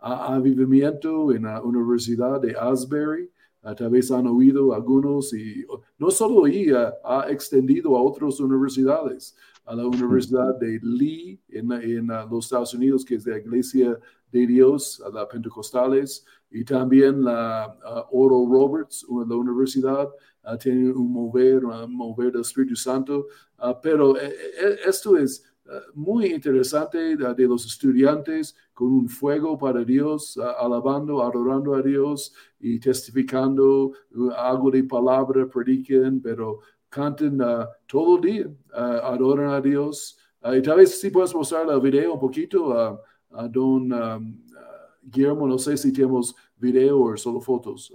avivamiento 0.04 1.32
en 1.32 1.44
la 1.44 1.62
Universidad 1.62 2.42
de 2.42 2.56
Asbury. 2.56 3.30
Ah, 3.62 3.74
tal 3.74 3.92
vez 3.92 4.12
han 4.12 4.28
oído 4.28 4.74
algunos 4.74 5.34
y 5.34 5.66
no 5.98 6.12
solo 6.12 6.46
ahí, 6.46 6.68
ha 7.06 7.26
extendido 7.30 7.96
a 7.96 8.02
otras 8.02 8.40
universidades, 8.42 9.38
a 9.66 9.74
la 9.74 9.88
Universidad 9.88 10.60
de 10.60 10.80
Lee 10.84 11.40
en, 11.48 11.72
en 11.72 12.08
los 12.30 12.46
Estados 12.46 12.74
Unidos, 12.74 13.06
que 13.06 13.16
es 13.16 13.24
de 13.24 13.32
la 13.32 13.40
Iglesia 13.40 13.98
de 14.34 14.48
Dios, 14.48 15.02
a 15.06 15.10
la 15.10 15.28
Pentecostales, 15.28 16.26
y 16.52 16.66
también 16.66 17.24
la 17.24 17.74
uh, 18.12 18.24
Oro 18.24 18.46
Roberts, 18.52 19.06
la 19.10 19.36
universidad, 19.36 20.10
tiene 20.60 20.92
un 20.92 21.12
mover, 21.12 21.64
un 21.66 21.96
mover 21.96 22.32
del 22.32 22.42
Espíritu 22.42 22.76
Santo, 22.76 23.28
pero 23.82 24.18
eh, 24.18 24.34
eh, 24.62 24.76
esto 24.86 25.18
es 25.18 25.44
muy 25.94 26.28
interesante 26.28 27.16
de 27.16 27.48
los 27.48 27.66
estudiantes 27.66 28.56
con 28.74 28.92
un 28.92 29.10
fuego 29.10 29.58
para 29.58 29.84
Dios, 29.84 30.38
alabando, 30.38 31.22
adorando 31.24 31.74
a 31.76 31.82
Dios 31.82 32.34
y 32.60 32.80
testificando 32.80 33.94
algo 34.36 34.70
de 34.72 34.84
palabra, 34.84 35.48
prediquen, 35.48 36.22
pero 36.22 36.60
canten 36.90 37.40
todo 37.88 38.18
el 38.18 38.22
día, 38.22 38.46
adoran 38.74 39.52
a 39.52 39.62
Dios. 39.62 40.18
y 40.44 40.62
tal 40.62 40.78
vez 40.78 41.00
si 41.00 41.10
puedes 41.10 41.34
mostrar 41.34 41.70
el 41.70 41.80
video 41.80 42.14
un 42.14 42.20
poquito 42.20 42.78
a 42.78 43.48
don 43.48 43.92
um, 43.92 44.44
Guillermo, 45.02 45.48
no 45.48 45.58
sé 45.58 45.76
si 45.76 45.92
tenemos 45.92 46.36
video 46.58 47.02
o 47.02 47.18
solo 47.18 47.42
fotos. 47.42 47.94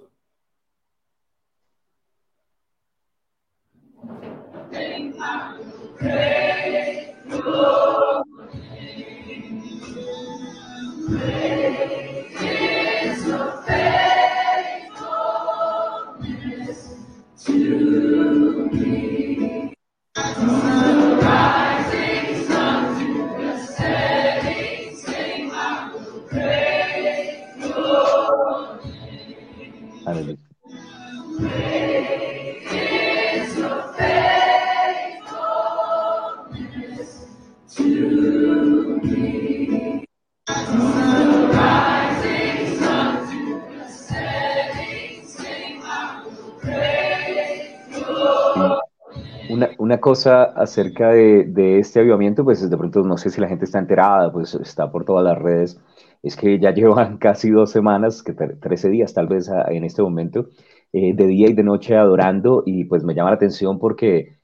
Una, 49.78 50.00
cosa 50.00 50.44
acerca 50.44 51.10
de, 51.10 51.78
este 51.78 52.00
avivamiento, 52.00 52.42
pues 52.42 52.68
de 52.68 52.76
pronto 52.76 53.02
no 53.02 53.18
sé 53.18 53.28
si 53.28 53.40
la 53.40 53.48
gente 53.48 53.66
está 53.66 53.78
enterada, 53.78 54.32
pues 54.32 54.54
está 54.54 54.90
por 54.90 55.04
todas 55.04 55.24
las 55.24 55.38
redes, 55.38 55.78
es 56.22 56.36
que 56.36 56.58
ya 56.58 56.70
llevan 56.74 57.18
casi 57.18 57.50
dos 57.50 57.70
semanas, 57.70 58.22
que 58.22 58.32
13 58.32 58.88
días 58.88 59.12
tal 59.12 59.26
vez 59.28 59.50
en 59.68 59.84
este 59.84 60.00
momento, 60.00 60.48
eh, 60.94 61.12
de 61.14 61.26
día 61.26 61.48
y 61.48 61.52
de 61.52 61.64
noche 61.64 61.96
adorando 61.96 62.62
y 62.64 62.84
pues 62.84 63.04
me 63.04 63.14
llama 63.14 63.30
la 63.30 63.36
atención 63.36 63.78
porque 63.78 64.37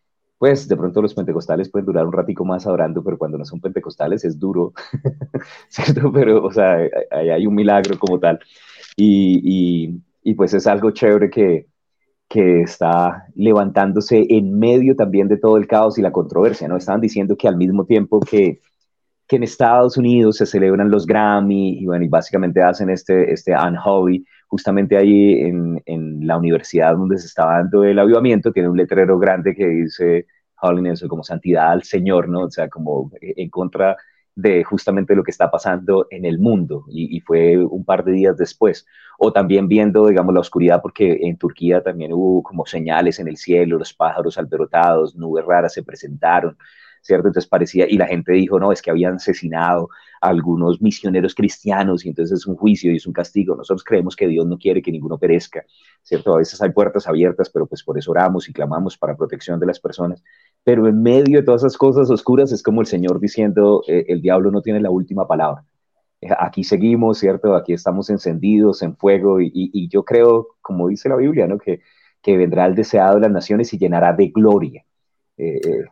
pues 0.45 0.69
de 0.69 0.77
pronto 0.77 1.01
los 1.01 1.15
pentecostales 1.15 1.71
pueden 1.71 1.87
durar 1.87 2.05
un 2.05 2.13
ratico 2.13 2.45
más 2.45 2.67
adorando, 2.67 3.03
pero 3.03 3.17
cuando 3.17 3.39
no 3.39 3.47
son 3.47 3.63
pentecostales 3.63 4.27
es 4.27 4.39
duro, 4.39 4.75
¿cierto? 5.71 6.13
Pero, 6.13 6.45
o 6.45 6.53
sea, 6.53 6.77
hay, 7.11 7.47
un 7.47 7.55
milagro 7.55 7.99
como 7.99 8.21
tal. 8.21 8.39
Y, 8.95 9.41
y, 9.43 10.03
y, 10.23 10.35
pues 10.35 10.53
es 10.53 10.67
algo 10.67 10.91
chévere 10.91 11.31
que, 11.31 11.69
que 12.29 12.61
está 12.61 13.27
levantándose 13.35 14.27
en 14.29 14.59
medio 14.59 14.95
también 14.97 15.29
de 15.29 15.39
todo 15.39 15.57
el 15.57 15.67
caos 15.67 15.97
y 15.97 16.03
la 16.03 16.13
controversia, 16.13 16.69
¿no? 16.69 16.77
Estaban 16.77 17.01
diciendo 17.01 17.39
que 17.39 17.49
al 17.49 17.57
mismo 17.57 17.87
tiempo 17.87 18.21
que, 18.21 18.61
que 19.27 19.37
en 19.37 19.43
Estados 19.43 19.97
Unidos 19.97 20.37
se 20.37 20.47
celebran 20.47 20.91
los 20.91 21.07
Grammy 21.07 21.79
y 21.79 21.87
bueno, 21.87 22.05
y 22.05 22.09
básicamente 22.09 22.63
hacen 22.63 22.91
este, 22.91 23.33
este 23.33 23.55
Hobby, 23.83 24.25
justamente 24.49 24.97
ahí 24.97 25.41
en, 25.41 25.83
en, 25.87 26.27
la 26.27 26.37
universidad 26.37 26.97
donde 26.97 27.19
se 27.19 27.27
estaba 27.27 27.59
dando 27.59 27.85
el 27.85 27.99
avivamiento, 27.99 28.53
tiene 28.53 28.69
un 28.69 28.77
letrero 28.77 29.19
grande 29.19 29.55
que 29.55 29.67
dice 29.67 30.27
Holiness 30.61 31.05
como 31.09 31.23
santidad 31.23 31.73
al 31.73 31.83
Señor, 31.83 32.29
¿no? 32.29 32.43
O 32.43 32.51
sea, 32.51 32.69
como 32.69 33.11
en 33.21 33.51
contra 33.51 33.97
de 34.35 34.65
justamente 34.65 35.15
lo 35.15 35.23
que 35.23 35.31
está 35.31 35.51
pasando 35.51 36.07
en 36.11 36.25
el 36.25 36.39
mundo 36.39 36.85
y, 36.89 37.21
fue 37.21 37.57
un 37.59 37.85
par 37.85 38.05
de 38.05 38.13
días 38.13 38.37
después. 38.37 38.87
O 39.19 39.33
también 39.33 39.69
viendo, 39.69 40.09
digamos, 40.09 40.35
la 40.35 40.41
oscuridad 40.41 40.83
porque 40.83 41.21
en 41.23 41.37
Turquía 41.37 41.83
también 41.83 42.13
hubo 42.13 42.43
como 42.43 42.67
señales 42.67 43.21
en 43.21 43.29
el 43.29 43.37
cielo, 43.37 43.79
los 43.79 43.95
pájaros 43.95 44.37
alborotados, 44.39 45.15
nubes 45.15 45.45
raras 45.45 45.73
se 45.73 45.85
presentaron, 45.85 46.57
¿cierto? 47.05 47.29
Entonces 47.29 47.49
parecía, 47.49 47.87
y 47.89 47.99
la 47.99 48.07
gente 48.07 48.33
dijo, 48.33 48.59
no, 48.59 48.73
es 48.73 48.81
que 48.81 48.91
habían 48.91 49.17
asesinado 49.17 49.91
a 50.23 50.29
algunos 50.29 50.81
misioneros 50.81 51.35
cristianos 51.35 52.05
y 52.05 52.09
entonces 52.09 52.41
es 52.41 52.47
un 52.47 52.57
juicio 52.57 52.91
y 52.91 52.97
es 52.97 53.07
un 53.07 53.13
castigo. 53.13 53.55
Nosotros 53.55 53.85
creemos 53.85 54.17
que 54.17 54.27
Dios 54.27 54.47
no 54.47 54.57
quiere 54.57 54.81
que 54.81 54.91
ninguno 54.91 55.19
perezca, 55.19 55.65
¿cierto? 56.03 56.35
A 56.35 56.39
veces 56.39 56.61
hay 56.63 56.71
puertas 56.71 57.07
abiertas, 57.07 57.51
pero 57.51 57.67
pues 57.67 57.83
por 57.83 57.99
eso 57.99 58.11
oramos 58.11 58.49
y 58.49 58.55
clamamos 58.55 58.97
para 58.97 59.17
protección 59.17 59.61
de 59.61 59.67
las 59.67 59.79
personas. 59.79 60.25
Pero 60.65 60.89
en 60.89 61.03
medio 61.03 61.41
de 61.41 61.45
todas 61.45 61.61
esas 61.61 61.77
cosas 61.77 62.09
oscuras 62.11 62.53
es 62.53 62.63
como 62.63 62.81
el 62.81 62.87
Señor 62.87 63.21
diciendo, 63.21 63.83
eh, 63.87 64.07
el 64.09 64.23
diablo 64.23 64.51
no 64.51 64.63
tiene 64.63 64.81
la 64.81 64.91
última 64.91 65.29
palabra. 65.29 65.63
Eh, 66.23 66.29
aquí 66.39 66.65
seguimos, 66.65 67.19
¿cierto? 67.19 67.55
Aquí 67.55 67.75
estamos 67.75 68.09
encendidos 68.09 68.83
en 68.83 68.97
fuego 68.97 69.43
y, 69.43 69.51
y, 69.53 69.89
yo 69.89 70.05
creo, 70.05 70.49
como 70.63 70.89
dice 70.89 71.11
la 71.11 71.17
Biblia, 71.17 71.47
¿no? 71.47 71.59
Que, 71.59 71.81
que 72.23 72.39
vendrá 72.39 72.65
el 72.65 72.75
deseado 72.75 73.17
de 73.17 73.21
las 73.21 73.31
naciones 73.31 73.75
y 73.75 73.79
llenará 73.79 74.15
de 74.15 74.29
gloria. 74.29 74.87
Eh, 75.37 75.85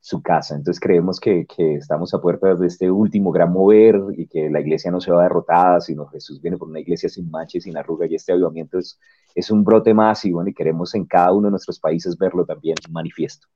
su 0.00 0.22
casa. 0.22 0.56
Entonces 0.56 0.80
creemos 0.80 1.20
que, 1.20 1.44
que, 1.44 1.74
estamos 1.74 2.14
a 2.14 2.22
puertas 2.22 2.58
de 2.58 2.68
este 2.68 2.90
último 2.90 3.30
gran 3.30 3.52
mover 3.52 4.00
y 4.16 4.26
que 4.26 4.48
la 4.48 4.60
iglesia 4.60 4.90
no 4.90 4.98
se 4.98 5.12
va 5.12 5.24
derrotada, 5.24 5.78
sino 5.82 6.06
Jesús 6.06 6.40
viene 6.40 6.56
por 6.56 6.68
una 6.68 6.80
iglesia 6.80 7.10
sin 7.10 7.30
mancha 7.30 7.58
y 7.58 7.60
sin 7.60 7.76
arruga 7.76 8.06
y 8.06 8.14
este 8.14 8.32
avivamiento 8.32 8.78
es, 8.78 8.98
es 9.34 9.50
un 9.50 9.62
brote 9.62 9.92
más 9.92 10.24
y 10.24 10.32
bueno, 10.32 10.48
y 10.48 10.54
queremos 10.54 10.94
en 10.94 11.04
cada 11.04 11.34
uno 11.34 11.48
de 11.48 11.50
nuestros 11.50 11.78
países 11.78 12.16
verlo 12.16 12.46
también 12.46 12.76
manifiesto. 12.90 13.46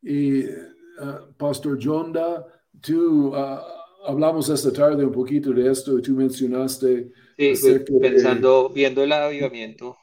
Y 0.00 0.44
uh, 0.44 1.32
Pastor 1.36 1.76
Jonda, 1.82 2.46
tú 2.80 3.34
uh, 3.34 3.58
hablamos 4.06 4.48
esta 4.48 4.72
tarde 4.72 5.04
un 5.04 5.12
poquito 5.12 5.52
de 5.52 5.72
esto 5.72 5.98
y 5.98 6.02
tú 6.02 6.12
mencionaste. 6.12 7.10
Sí, 7.36 7.78
pensando, 8.00 8.68
viendo 8.68 9.02
el 9.02 9.10
avivamiento. 9.10 9.96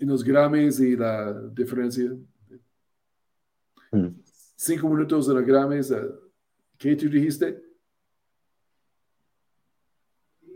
En 0.00 0.08
los 0.08 0.24
Grammys 0.24 0.80
y 0.80 0.96
la 0.96 1.32
diferencia. 1.52 2.10
Cinco 4.56 4.88
minutos 4.88 5.26
de 5.28 5.34
los 5.34 5.44
Grammys. 5.44 5.90
Uh, 5.90 6.30
¿Qué 6.78 6.96
tú 6.96 7.08
dijiste? 7.08 7.62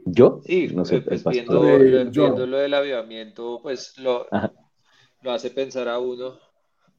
¿Yo? 0.07 0.41
Sí, 0.45 0.69
no 0.75 0.85
sé, 0.85 1.01
pues, 1.03 1.25
viendo, 1.25 1.63
Eh, 1.65 2.05
lo- 2.05 2.11
yo. 2.11 2.23
viendo 2.23 2.47
lo 2.47 2.59
del 2.59 2.75
avivamiento, 2.75 3.61
pues 3.63 3.97
lo, 3.99 4.27
Ajá. 4.33 4.53
lo 5.23 5.33
hace 5.33 5.51
pensar 5.51 5.89
a 5.89 5.99
uno. 5.99 6.39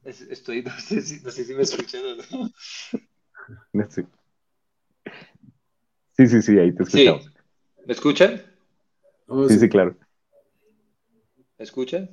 Es- 0.04 0.22
Estoy, 0.22 0.62
no 0.64 0.72
sé 0.80 1.02
si, 1.02 1.20
no 1.22 1.30
sé 1.30 1.44
si 1.44 1.54
me 1.54 1.62
escuchan 1.62 2.02
o 2.04 2.16
no. 2.16 2.50
No 3.72 3.90
sé. 3.90 4.06
Sí, 6.16 6.26
sí, 6.26 6.42
sí, 6.42 6.58
ahí 6.58 6.72
te 6.74 6.84
Sí, 6.84 7.04
escuchamos. 7.04 7.32
¿me 7.86 7.92
escuchan? 7.92 8.42
Oh, 9.28 9.48
Sí, 9.48 9.54
sí. 9.54 9.60
sí, 9.60 9.68
claro. 9.68 9.96
¿Me 11.58 11.64
escuchan? 11.64 12.10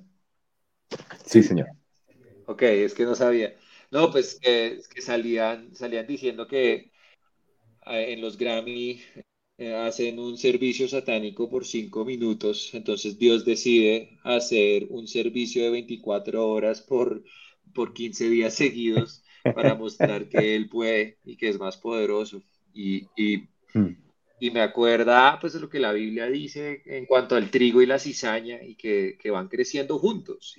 Sí, 1.25 1.43
señor. 1.43 1.67
Ok, 2.47 2.63
es 2.63 2.93
que 2.93 3.05
no 3.05 3.15
sabía. 3.15 3.53
No, 3.91 4.11
pues 4.11 4.39
que, 4.39 4.81
salían, 5.01 5.75
salían 5.75 6.05
diciendo 6.07 6.47
que 6.47 6.91
eh, 7.87 8.13
en 8.13 8.21
los 8.21 8.37
Grammy 8.37 9.01
eh, 9.57 9.75
hacen 9.75 10.19
un 10.19 10.37
servicio 10.37 10.87
satánico 10.87 11.49
por 11.49 11.65
cinco 11.65 12.05
minutos, 12.05 12.71
entonces 12.73 13.17
Dios 13.19 13.45
decide 13.45 14.19
hacer 14.23 14.87
un 14.89 15.07
servicio 15.07 15.63
de 15.63 15.71
24 15.71 16.47
horas 16.47 16.81
por, 16.81 17.23
por 17.73 17.93
15 17.93 18.29
días 18.29 18.55
seguidos 18.55 19.23
para 19.51 19.75
mostrar 19.75 20.29
que 20.29 20.55
Él 20.55 20.69
puede 20.69 21.19
y 21.25 21.37
que 21.37 21.49
es 21.49 21.59
más 21.59 21.77
poderoso. 21.77 22.43
Y, 22.73 23.07
y, 23.15 23.49
Mm. 23.73 23.95
y 24.39 24.51
me 24.51 24.61
acuerda 24.61 25.39
pues 25.41 25.53
de 25.53 25.59
lo 25.61 25.69
que 25.69 25.79
la 25.79 25.93
Biblia 25.93 26.27
dice 26.27 26.83
en 26.85 27.05
cuanto 27.05 27.35
al 27.35 27.51
trigo 27.51 27.81
y 27.81 27.85
la 27.87 27.99
cizaña 27.99 28.63
y 28.63 28.75
que, 28.75 29.17
que 29.19 29.31
van 29.31 29.47
creciendo 29.49 29.99
juntos. 29.99 30.55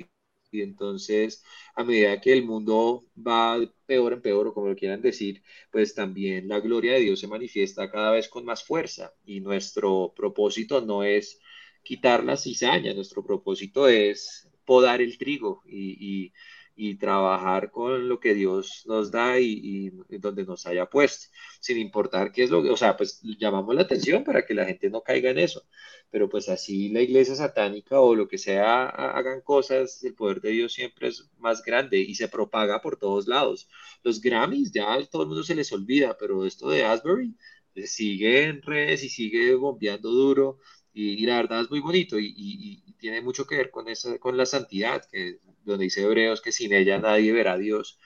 Y 0.52 0.62
entonces, 0.62 1.44
a 1.74 1.84
medida 1.84 2.20
que 2.20 2.32
el 2.32 2.44
mundo 2.44 3.04
va 3.16 3.58
peor 3.86 4.12
en 4.14 4.22
peor, 4.22 4.48
o 4.48 4.54
como 4.54 4.68
lo 4.68 4.76
quieran 4.76 5.00
decir, 5.02 5.42
pues 5.70 5.94
también 5.94 6.48
la 6.48 6.60
gloria 6.60 6.94
de 6.94 7.00
Dios 7.00 7.20
se 7.20 7.28
manifiesta 7.28 7.90
cada 7.90 8.10
vez 8.12 8.28
con 8.28 8.44
más 8.44 8.64
fuerza. 8.64 9.12
Y 9.24 9.40
nuestro 9.40 10.12
propósito 10.16 10.80
no 10.80 11.04
es 11.04 11.38
quitar 11.82 12.24
la 12.24 12.36
cizaña, 12.36 12.94
nuestro 12.94 13.24
propósito 13.24 13.88
es 13.88 14.48
podar 14.64 15.00
el 15.02 15.18
trigo 15.18 15.62
y, 15.66 16.24
y- 16.26 16.32
y 16.76 16.96
trabajar 16.96 17.70
con 17.70 18.08
lo 18.08 18.20
que 18.20 18.34
Dios 18.34 18.84
nos 18.86 19.10
da 19.10 19.38
y, 19.38 19.90
donde 20.18 20.44
nos 20.44 20.66
haya 20.66 20.86
puesto, 20.86 21.26
sin 21.60 21.78
importar 21.78 22.32
qué 22.32 22.44
es 22.44 22.50
lo 22.50 22.62
que, 22.62 22.70
o 22.70 22.76
sea, 22.76 22.96
pues 22.96 23.20
llamamos 23.38 23.74
la 23.74 23.82
atención 23.82 24.24
para 24.24 24.44
que 24.46 24.54
la 24.54 24.64
gente 24.66 24.90
no 24.90 25.02
caiga 25.02 25.30
en 25.30 25.38
eso 25.38 25.62
pero 26.10 26.28
pues 26.28 26.48
así 26.48 26.88
la 26.90 27.00
iglesia 27.02 27.34
satánica 27.34 28.00
o 28.00 28.14
lo 28.14 28.28
que 28.28 28.38
sea 28.38 28.84
ha- 28.88 29.18
hagan 29.18 29.40
cosas, 29.42 30.02
el 30.04 30.14
poder 30.14 30.40
de 30.40 30.50
Dios 30.50 30.72
siempre 30.72 31.08
es 31.08 31.28
más 31.38 31.62
grande 31.62 31.98
y 32.00 32.14
se 32.14 32.28
propaga 32.28 32.80
por 32.80 32.96
todos 32.96 33.26
lados. 33.28 33.68
Los 34.02 34.20
Grammys 34.20 34.72
ya 34.72 34.92
a 34.94 35.04
todo 35.06 35.22
el 35.22 35.28
mundo 35.28 35.42
se 35.44 35.54
les 35.54 35.72
olvida, 35.72 36.16
pero 36.18 36.44
esto 36.44 36.68
de 36.70 36.84
Asbury 36.84 37.36
eh, 37.74 37.86
sigue 37.86 38.44
en 38.44 38.62
redes 38.62 39.04
y 39.04 39.08
sigue 39.08 39.54
bombeando 39.54 40.10
duro 40.10 40.58
y, 40.92 41.22
y 41.22 41.26
la 41.26 41.36
verdad 41.36 41.62
es 41.62 41.70
muy 41.70 41.80
bonito 41.80 42.18
y, 42.18 42.26
y- 42.36 42.82
y 42.86 42.92
tiene 42.94 43.20
mucho 43.22 43.46
que 43.46 43.56
ver 43.56 43.70
con 43.70 43.88
esa, 43.88 44.18
con 44.18 44.36
la 44.36 44.46
santidad, 44.46 45.04
que 45.10 45.38
donde 45.64 45.84
dice 45.84 46.02
Hebreos 46.02 46.40
que 46.42 46.52
sin 46.52 46.72
ella 46.72 46.98
nadie 46.98 47.32
verá 47.32 47.54
a 47.54 47.58
Dios. 47.58 47.98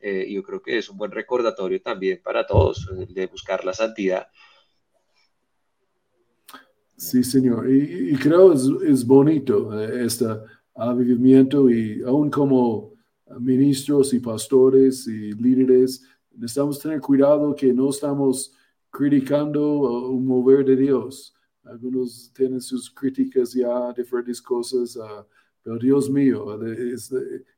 Eh, 0.00 0.26
yo 0.32 0.42
creo 0.42 0.62
que 0.62 0.78
es 0.78 0.88
un 0.90 0.98
buen 0.98 1.12
recordatorio 1.12 1.80
también 1.82 2.20
para 2.22 2.46
todos, 2.46 2.88
el 2.98 3.14
de 3.14 3.26
buscar 3.28 3.64
la 3.64 3.72
santidad. 3.74 4.28
Sí, 6.96 7.24
señor. 7.24 7.68
Y, 7.70 8.14
creo 8.16 8.52
es, 8.52 8.68
es 8.86 9.06
bonito 9.06 9.78
eh, 9.80 10.04
este 10.06 10.26
avivamiento 10.74 11.68
y 11.70 12.02
aún 12.06 12.30
como 12.30 12.92
ministros 13.40 14.12
y 14.14 14.20
pastores 14.20 15.06
y 15.08 15.32
líderes, 15.32 16.02
necesitamos 16.32 16.78
tener 16.78 17.00
cuidado 17.00 17.54
que 17.54 17.72
no 17.72 17.90
estamos 17.90 18.52
criticando 18.90 20.08
un 20.10 20.26
mover 20.26 20.64
de 20.64 20.76
Dios. 20.76 21.34
Algunos 21.64 22.32
tienen 22.34 22.60
sus 22.60 22.90
críticas 22.90 23.52
ya, 23.52 23.92
diferentes 23.92 24.42
cosas, 24.42 24.96
uh, 24.96 25.24
pero 25.62 25.78
Dios 25.78 26.10
mío, 26.10 26.60
es, 26.64 27.14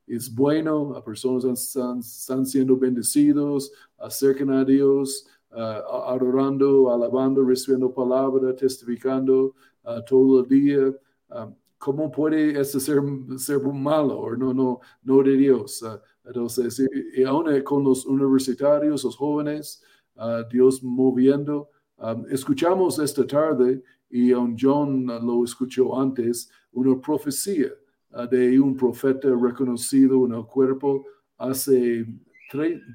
es 0.06 0.34
bueno, 0.34 0.92
las 0.92 1.02
personas 1.02 1.44
están, 1.44 2.00
están 2.00 2.44
siendo 2.44 2.76
bendecidos, 2.76 3.72
acercan 3.96 4.50
a 4.50 4.62
Dios, 4.64 5.26
uh, 5.52 6.10
adorando, 6.10 6.92
alabando, 6.92 7.42
recibiendo 7.42 7.90
palabra, 7.90 8.54
testificando 8.54 9.54
uh, 9.84 10.04
todo 10.06 10.42
el 10.42 10.48
día. 10.48 10.94
Um, 11.30 11.54
¿Cómo 11.78 12.10
puede 12.10 12.58
eso 12.58 12.78
ser, 12.80 13.00
ser 13.38 13.60
malo 13.60 14.18
o 14.18 14.36
no, 14.36 14.52
no, 14.52 14.80
no 15.02 15.22
de 15.22 15.36
Dios? 15.36 15.82
Uh, 15.82 15.98
entonces, 16.26 16.78
y, 16.80 17.20
y 17.20 17.24
aún 17.24 17.46
con 17.62 17.84
los 17.84 18.04
universitarios, 18.04 19.04
los 19.04 19.16
jóvenes, 19.16 19.82
uh, 20.16 20.46
Dios 20.50 20.82
moviendo. 20.82 21.70
Um, 21.96 22.26
escuchamos 22.28 22.98
esta 22.98 23.26
tarde, 23.26 23.82
y 24.14 24.32
John 24.32 25.06
lo 25.06 25.42
escuchó 25.42 26.00
antes, 26.00 26.48
una 26.70 27.00
profecía 27.00 27.72
uh, 28.12 28.28
de 28.28 28.60
un 28.60 28.76
profeta 28.76 29.28
reconocido 29.28 30.24
en 30.24 30.34
el 30.34 30.44
cuerpo 30.46 31.04
hace 31.36 32.06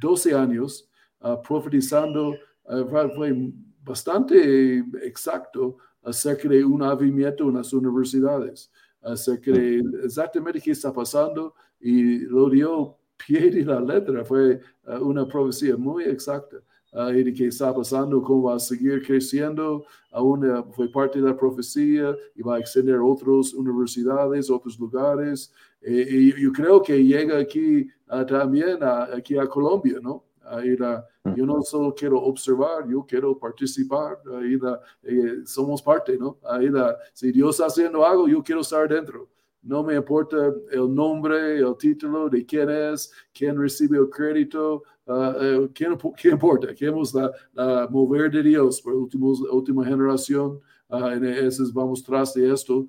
12 0.02 0.34
años, 0.34 0.90
uh, 1.22 1.42
profetizando 1.42 2.36
Uh, 2.72 2.86
fue 3.16 3.52
bastante 3.84 4.78
exacto 5.02 5.78
acerca 6.04 6.48
de 6.48 6.64
un 6.64 6.84
avivamiento 6.84 7.50
en 7.50 7.56
las 7.56 7.74
universidades, 7.74 8.72
acerca 9.02 9.52
de 9.52 9.82
exactamente 10.04 10.62
qué 10.62 10.70
está 10.70 10.94
pasando 10.94 11.56
y 11.80 12.20
lo 12.20 12.48
dio 12.48 12.96
pie 13.18 13.50
de 13.50 13.66
la 13.66 13.82
letra. 13.82 14.24
Fue 14.24 14.62
una 15.02 15.28
profecía 15.28 15.76
muy 15.78 16.04
exacta 16.04 16.58
uh, 16.94 17.10
y 17.10 17.24
de 17.24 17.34
qué 17.34 17.48
está 17.48 17.74
pasando, 17.74 18.22
cómo 18.22 18.44
va 18.44 18.56
a 18.56 18.60
seguir 18.60 19.06
creciendo. 19.06 19.86
Aún 20.12 20.46
fue 20.72 20.92
parte 20.92 21.20
de 21.20 21.28
la 21.28 21.38
profecía 21.38 22.16
y 22.36 22.42
va 22.42 22.56
a 22.56 22.60
extender 22.60 22.96
a 22.96 23.04
otras 23.04 23.54
universidades, 23.54 24.50
otros 24.50 24.80
lugares. 24.80 25.54
Eh, 25.82 26.08
y 26.10 26.42
yo 26.42 26.52
creo 26.52 26.82
que 26.82 27.04
llega 27.04 27.38
aquí 27.38 27.88
también 28.28 28.84
a, 28.84 29.04
aquí 29.16 29.38
a 29.38 29.48
Colombia, 29.48 30.00
¿no? 30.02 30.26
Ahí 30.44 30.76
la, 30.76 31.06
yo 31.36 31.46
no 31.46 31.62
solo 31.62 31.94
quiero 31.94 32.20
observar, 32.22 32.88
yo 32.90 33.06
quiero 33.08 33.38
participar. 33.38 34.18
Ahí 34.40 34.58
la, 34.58 34.80
eh, 35.04 35.42
somos 35.46 35.82
parte, 35.82 36.18
¿no? 36.18 36.40
La, 36.44 36.98
si 37.14 37.32
Dios 37.32 37.52
está 37.52 37.68
haciendo 37.68 38.04
algo, 38.04 38.28
yo 38.28 38.42
quiero 38.42 38.62
estar 38.62 38.90
dentro. 38.90 39.30
No 39.62 39.84
me 39.84 39.96
importa 39.96 40.54
el 40.72 40.94
nombre, 40.94 41.60
el 41.60 41.76
título 41.78 42.30
de 42.30 42.46
quién 42.46 42.70
es, 42.70 43.12
quién 43.34 43.60
recibe 43.60 43.98
el 43.98 44.10
crédito, 44.10 44.84
uh, 45.10 45.64
uh, 45.64 45.72
¿quién, 45.74 45.98
¿quién, 46.20 46.34
importa? 46.34 46.74
Queremos 46.74 47.14
la, 47.14 47.32
la, 47.54 47.88
mover 47.90 48.32
de 48.32 48.44
Dios 48.44 48.82
por 48.82 48.94
la 48.94 49.52
última 49.52 49.86
generación. 49.86 50.60
Uh, 50.88 51.08
entonces 51.08 51.74
vamos 51.74 52.04
tras 52.04 52.34
de 52.34 52.52
esto. 52.52 52.88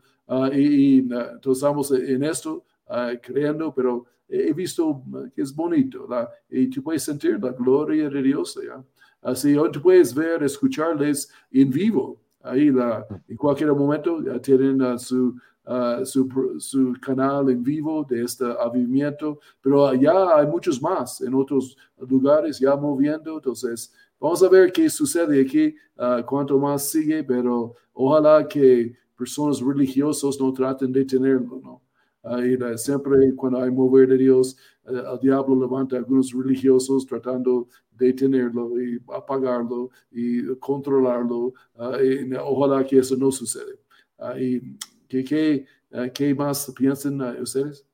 y, 0.53 0.61
y 0.61 0.99
entonces 0.99 1.63
estamos 1.63 1.91
en 1.91 2.23
esto, 2.23 2.65
creyendo, 3.23 3.75
pero 3.75 4.07
he 4.29 4.53
visto 4.53 5.03
que 5.35 5.43
es 5.43 5.55
bonito 5.55 6.07
la, 6.09 6.31
y 6.49 6.69
tú 6.69 6.83
puedes 6.83 7.03
sentir 7.03 7.43
la 7.43 7.51
gloria 7.51 8.09
de 8.09 8.23
Dios 8.23 8.57
allá. 8.57 8.85
Así, 9.23 9.55
tú 9.73 9.83
puedes 9.83 10.15
ver, 10.15 10.43
escucharles 10.43 11.31
en 11.51 11.71
vivo. 11.71 12.21
Ahí 12.43 12.71
la, 12.71 13.07
en 13.29 13.37
cualquier 13.37 13.73
momento 13.75 14.23
ya 14.23 14.41
tienen 14.41 14.81
uh, 14.81 14.99
su, 14.99 15.35
uh, 15.67 16.05
su, 16.05 16.29
su, 16.59 16.95
canal 17.01 17.51
en 17.51 17.63
vivo 17.63 18.07
de 18.09 18.25
este 18.25 18.45
avivamiento, 18.45 19.39
pero 19.61 19.93
ya 19.95 20.37
hay 20.37 20.47
muchos 20.47 20.81
más 20.81 21.21
en 21.21 21.35
otros 21.35 21.77
lugares 22.09 22.59
ya 22.59 22.77
moviendo. 22.77 23.37
Entonces, 23.37 23.93
vamos 24.19 24.43
a 24.43 24.49
ver 24.49 24.73
qué 24.73 24.89
sucede 24.89 25.41
aquí, 25.43 25.75
uh, 25.97 26.25
cuánto 26.25 26.59
más 26.59 26.89
sigue, 26.89 27.25
pero 27.25 27.75
ojalá 27.93 28.47
que 28.47 28.95
personas 29.17 29.61
religiosos 29.61 30.41
no 30.41 30.53
traten 30.53 30.93
de 30.93 31.05
tenerlo, 31.05 31.61
¿no? 31.63 31.83
Uh, 32.23 32.77
siempre 32.77 33.35
cuando 33.35 33.63
hay 33.63 33.71
mover 33.71 34.09
de 34.09 34.19
Dios, 34.19 34.57
uh, 34.85 35.15
el 35.15 35.21
diablo 35.21 35.59
levanta 35.59 35.97
a 35.97 36.01
algunos 36.01 36.33
religiosos 36.33 37.07
tratando 37.07 37.69
de 37.93 38.13
tenerlo 38.13 38.81
y 38.81 39.01
apagarlo 39.15 39.91
y 40.11 40.55
controlarlo. 40.57 41.55
Uh, 41.75 41.97
y 42.03 42.35
ojalá 42.35 42.85
que 42.85 42.99
eso 42.99 43.17
no 43.17 43.31
suceda. 43.31 43.73
y 44.39 44.61
¿qué, 45.11 45.25
qué, 45.25 45.67
¿Qué, 46.15 46.35
más 46.35 46.73
piensan 46.77 47.21
ustedes? 47.43 47.87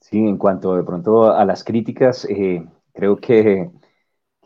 Sí, 0.00 0.18
en 0.18 0.36
cuanto 0.38 0.76
de 0.76 0.82
pronto 0.84 1.32
a 1.32 1.44
las 1.44 1.64
críticas, 1.64 2.26
eh, 2.28 2.64
creo 2.92 3.16
que, 3.16 3.70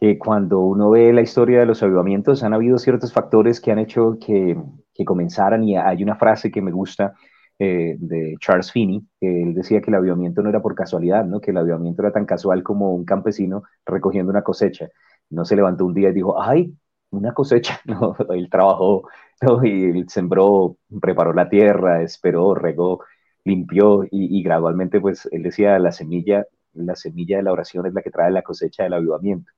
que 0.01 0.19
cuando 0.19 0.61
uno 0.61 0.91
ve 0.91 1.13
la 1.13 1.23
historia 1.23 1.61
de 1.61 1.67
los 1.67 1.83
avivamientos, 1.83 2.43
han 2.43 2.55
habido 2.55 2.79
ciertos 2.79 3.13
factores 3.13 3.61
que 3.61 3.73
han 3.73 3.79
hecho 3.79 4.19
que, 4.25 4.57
que 4.95 5.05
comenzaran 5.05 5.65
y 5.65 5.77
hay 5.77 6.03
una 6.03 6.17
frase 6.17 6.51
que 6.51 6.63
me 6.63 6.73
gusta 6.73 7.15
eh, 7.59 7.97
de 7.99 8.37
Charles 8.41 8.73
Finney, 8.73 9.03
que 9.21 9.43
él 9.43 9.55
decía 9.55 9.81
que 9.81 9.91
el 9.91 9.97
avivamiento 9.97 10.43
no 10.43 10.51
era 10.51 10.63
por 10.63 10.75
casualidad, 10.75 11.25
¿no? 11.25 11.41
que 11.41 11.53
el 11.53 11.57
avivamiento 11.59 12.03
era 12.03 12.13
tan 12.13 12.27
casual 12.27 12.63
como 12.63 12.95
un 12.95 13.05
campesino 13.05 13.65
recogiendo 13.87 14.31
una 14.31 14.43
cosecha. 14.43 14.89
No 15.31 15.45
se 15.45 15.57
levantó 15.57 15.87
un 15.87 15.95
día 15.95 16.11
y 16.11 16.15
dijo, 16.15 16.41
ay, 16.41 16.77
una 17.17 17.33
cosecha, 17.35 17.81
no, 17.87 18.17
él 18.31 18.49
trabajó 18.51 19.09
¿no? 19.43 19.65
y 19.65 19.85
él 19.85 20.07
sembró, 20.09 20.77
preparó 21.01 21.33
la 21.33 21.49
tierra, 21.49 22.03
esperó, 22.03 22.55
regó, 22.55 23.01
limpió 23.45 24.05
y, 24.11 24.43
gradualmente, 24.43 25.01
pues 25.01 25.29
él 25.31 25.43
decía, 25.43 25.79
la 25.79 25.93
semilla, 25.93 26.47
la 26.73 26.97
semilla 26.97 27.37
de 27.39 27.43
la 27.45 27.53
oración 27.53 27.87
es 27.87 27.95
la 27.95 28.03
que 28.03 28.11
trae 28.11 28.31
la 28.31 28.43
cosecha 28.43 28.85
del 28.85 28.95
avivamiento. 28.95 29.53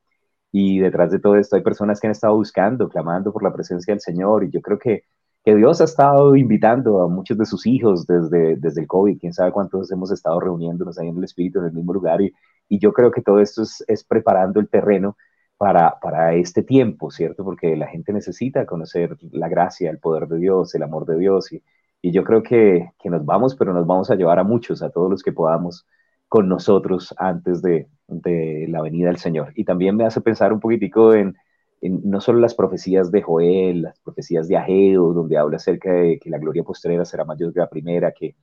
Y 0.53 0.79
detrás 0.81 1.11
de 1.11 1.19
todo 1.19 1.37
esto 1.37 1.57
hay 1.57 1.63
personas 1.63 2.01
que 2.01 2.07
han 2.07 2.13
estado 2.13 2.35
buscando, 2.37 2.89
clamando 2.89 3.33
por 3.33 3.43
la 3.43 3.53
presencia 3.53 3.93
del 3.93 4.01
Señor. 4.01 4.45
Y 4.45 4.51
yo 4.51 4.61
creo 4.61 4.79
que, 4.79 5.05
que 5.45 5.55
Dios 5.55 5.81
ha 5.81 5.85
estado 5.85 6.35
invitando 6.37 7.03
a 7.03 7.09
muchos 7.09 7.39
de 7.39 7.47
sus 7.47 7.67
hijos 7.67 8.07
desde, 8.07 8.57
desde 8.57 8.81
el 8.83 8.87
COVID. 8.87 9.19
Quién 9.21 9.33
sabe 9.33 9.53
cuántos 9.53 9.91
hemos 9.93 10.11
estado 10.11 10.41
reuniéndonos 10.41 10.99
ahí 10.99 11.09
en 11.09 11.19
el 11.19 11.25
Espíritu 11.25 11.61
en 11.61 11.67
el 11.67 11.73
mismo 11.73 11.93
lugar. 11.93 12.23
Y, 12.23 12.33
y 12.69 12.79
yo 12.79 12.93
creo 12.93 13.11
que 13.11 13.23
todo 13.23 13.41
esto 13.41 13.63
es, 13.63 13.85
es 13.87 14.05
preparando 14.05 14.61
el 14.61 14.69
terreno 14.69 15.17
para, 15.59 15.99
para, 16.01 16.35
este 16.35 16.63
tiempo, 16.63 17.11
¿cierto? 17.11 17.45
Porque 17.45 17.77
la 17.77 17.87
gente 17.87 18.13
necesita 18.13 18.67
conocer 18.67 19.17
la 19.33 19.49
gracia, 19.49 19.91
el 19.91 19.99
poder 19.99 20.29
de 20.29 20.39
Dios, 20.39 20.75
el 20.75 20.83
amor 20.83 21.07
de 21.07 21.19
Dios. 21.19 21.53
Y, 21.53 21.63
y 22.03 22.13
yo 22.13 22.25
creo 22.25 22.43
que, 22.43 22.91
que, 22.99 23.11
nos 23.11 23.25
vamos, 23.25 23.57
pero 23.57 23.73
nos 23.73 23.87
vamos 23.87 24.11
a 24.11 24.17
llevar 24.17 24.39
a 24.39 24.45
muchos, 24.45 24.83
a 24.83 24.91
todos 24.91 25.11
los 25.11 25.23
que 25.23 25.33
podamos 25.33 25.87
con 26.29 26.49
nosotros 26.49 27.15
antes 27.19 27.63
de, 27.63 27.89
de 28.09 28.67
la 28.69 28.83
venida 28.83 29.09
del 29.09 29.19
Señor. 29.19 29.53
Y 29.55 29.65
también 29.65 29.97
me 29.97 30.05
hace 30.05 30.21
pensar 30.21 30.53
un 30.53 30.61
poquitico 30.61 31.15
en, 31.15 31.37
no 31.83 32.21
solo 32.21 32.41
las 32.41 32.55
profecías 32.55 33.11
de 33.11 33.23
Joel, 33.23 33.83
las 33.83 33.99
profecías 34.01 34.49
de 34.49 34.57
Ageo, 34.57 35.13
donde 35.13 35.37
habla 35.39 35.57
acerca 35.57 35.93
de 35.93 36.19
que 36.19 36.31
la 36.31 36.39
gloria 36.39 36.65
postrera 36.65 37.05
será 37.05 37.25
mayor 37.25 37.53
que 37.53 37.61
la 37.61 37.69
primera, 37.69 38.13
que, 38.13 38.35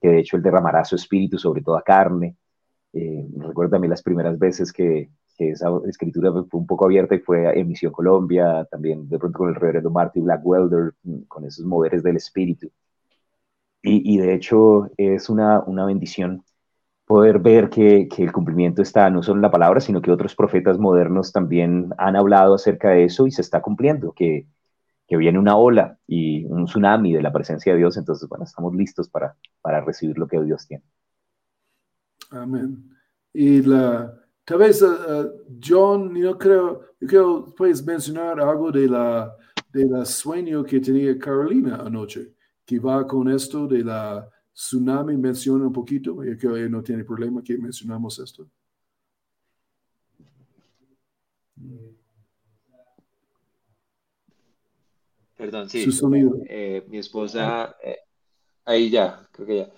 que 0.00 0.08
de 0.08 0.18
hecho 0.20 0.36
él 0.36 0.42
derramará 0.42 0.84
su 0.84 0.96
espíritu 0.96 1.38
sobre 1.38 1.62
toda 1.62 1.82
carne. 1.82 2.36
Eh, 2.92 3.26
recuerdo 3.36 3.72
también 3.72 3.90
las 3.90 4.02
primeras 4.02 4.38
veces 4.38 4.72
que, 4.72 5.10
que, 5.40 5.50
esa 5.50 5.68
escritura 5.86 6.32
fue 6.32 6.60
un 6.60 6.66
poco 6.66 6.84
abierta 6.84 7.14
y 7.14 7.20
fue 7.20 7.58
en 7.58 7.68
Misión 7.68 7.92
Colombia, 7.92 8.66
también 8.70 9.08
de 9.08 9.18
pronto 9.18 9.38
con 9.38 9.48
el 9.48 9.54
reverendo 9.54 9.90
Marty 9.90 10.20
Blackwelder, 10.20 10.94
con 11.28 11.44
esos 11.44 11.64
moveres 11.64 12.02
del 12.02 12.16
espíritu. 12.16 12.70
Y, 13.82 14.14
y 14.14 14.18
de 14.18 14.34
hecho 14.34 14.90
es 14.96 15.30
una, 15.30 15.60
una 15.60 15.86
bendición 15.86 16.44
poder 17.06 17.38
ver 17.40 17.70
que, 17.70 18.08
que, 18.08 18.22
el 18.22 18.32
cumplimiento 18.32 18.82
está 18.82 19.10
no 19.10 19.22
solo 19.22 19.38
en 19.38 19.42
la 19.42 19.50
palabra, 19.50 19.80
sino 19.80 20.02
que 20.02 20.12
otros 20.12 20.36
profetas 20.36 20.78
modernos 20.78 21.32
también 21.32 21.92
han 21.98 22.16
hablado 22.16 22.54
acerca 22.54 22.90
de 22.90 23.04
eso 23.04 23.26
y 23.26 23.32
se 23.32 23.42
está 23.42 23.60
cumpliendo, 23.62 24.12
que, 24.12 24.46
que 25.08 25.16
viene 25.16 25.38
una 25.38 25.56
ola 25.56 25.98
y 26.06 26.44
un 26.44 26.66
tsunami 26.66 27.12
de 27.12 27.22
la 27.22 27.32
presencia 27.32 27.72
de 27.72 27.78
Dios, 27.78 27.96
entonces, 27.96 28.28
bueno, 28.28 28.44
estamos 28.44 28.74
listos 28.76 29.08
para, 29.08 29.34
para 29.60 29.80
recibir 29.80 30.16
lo 30.18 30.28
que 30.28 30.40
Dios 30.40 30.68
tiene. 30.68 30.84
Amén. 32.30 32.96
Y 33.32 33.62
la, 33.62 34.19
tal 34.50 34.58
vez, 34.58 34.82
uh, 34.82 35.30
John, 35.62 36.12
yo 36.16 36.36
creo, 36.36 36.96
yo 37.00 37.06
creo, 37.06 37.54
puedes 37.54 37.84
mencionar 37.84 38.40
algo 38.40 38.72
de 38.72 38.88
la, 38.88 39.36
de 39.72 39.84
la 39.84 40.04
sueño 40.04 40.64
que 40.64 40.80
tenía 40.80 41.16
Carolina 41.16 41.76
anoche, 41.76 42.34
que 42.66 42.80
va 42.80 43.06
con 43.06 43.30
esto 43.30 43.68
de 43.68 43.84
la 43.84 44.28
Tsunami 44.52 45.16
menciona 45.16 45.66
un 45.66 45.72
poquito, 45.72 46.24
yo 46.24 46.36
creo 46.36 46.54
que 46.54 46.68
no 46.68 46.82
tiene 46.82 47.04
problema 47.04 47.40
que 47.44 47.56
mencionamos 47.58 48.18
esto. 48.18 48.50
Perdón, 55.36 55.70
sí. 55.70 55.84
Su 55.84 55.92
sonido. 55.92 56.36
Eh, 56.48 56.84
mi 56.88 56.98
esposa, 56.98 57.76
eh, 57.84 57.98
ahí 58.64 58.90
ya, 58.90 59.28
creo 59.30 59.46
que 59.46 59.56
ya. 59.58 59.70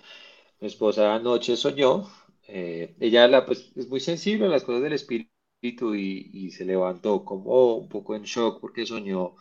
Mi 0.59 0.65
esposa 0.65 1.13
anoche 1.13 1.55
soñó, 1.55 2.07
eh, 2.47 2.95
ella 2.99 3.27
la, 3.27 3.45
pues, 3.45 3.71
es 3.75 3.87
muy 3.87 3.99
sensible 3.99 4.45
a 4.45 4.49
las 4.49 4.63
cosas 4.63 4.83
del 4.83 4.93
espíritu 4.93 5.95
y, 5.95 6.29
y 6.33 6.51
se 6.51 6.65
levantó 6.65 7.23
como 7.25 7.75
un 7.77 7.89
poco 7.89 8.15
en 8.15 8.23
shock 8.23 8.59
porque 8.61 8.85
soñó 8.85 9.35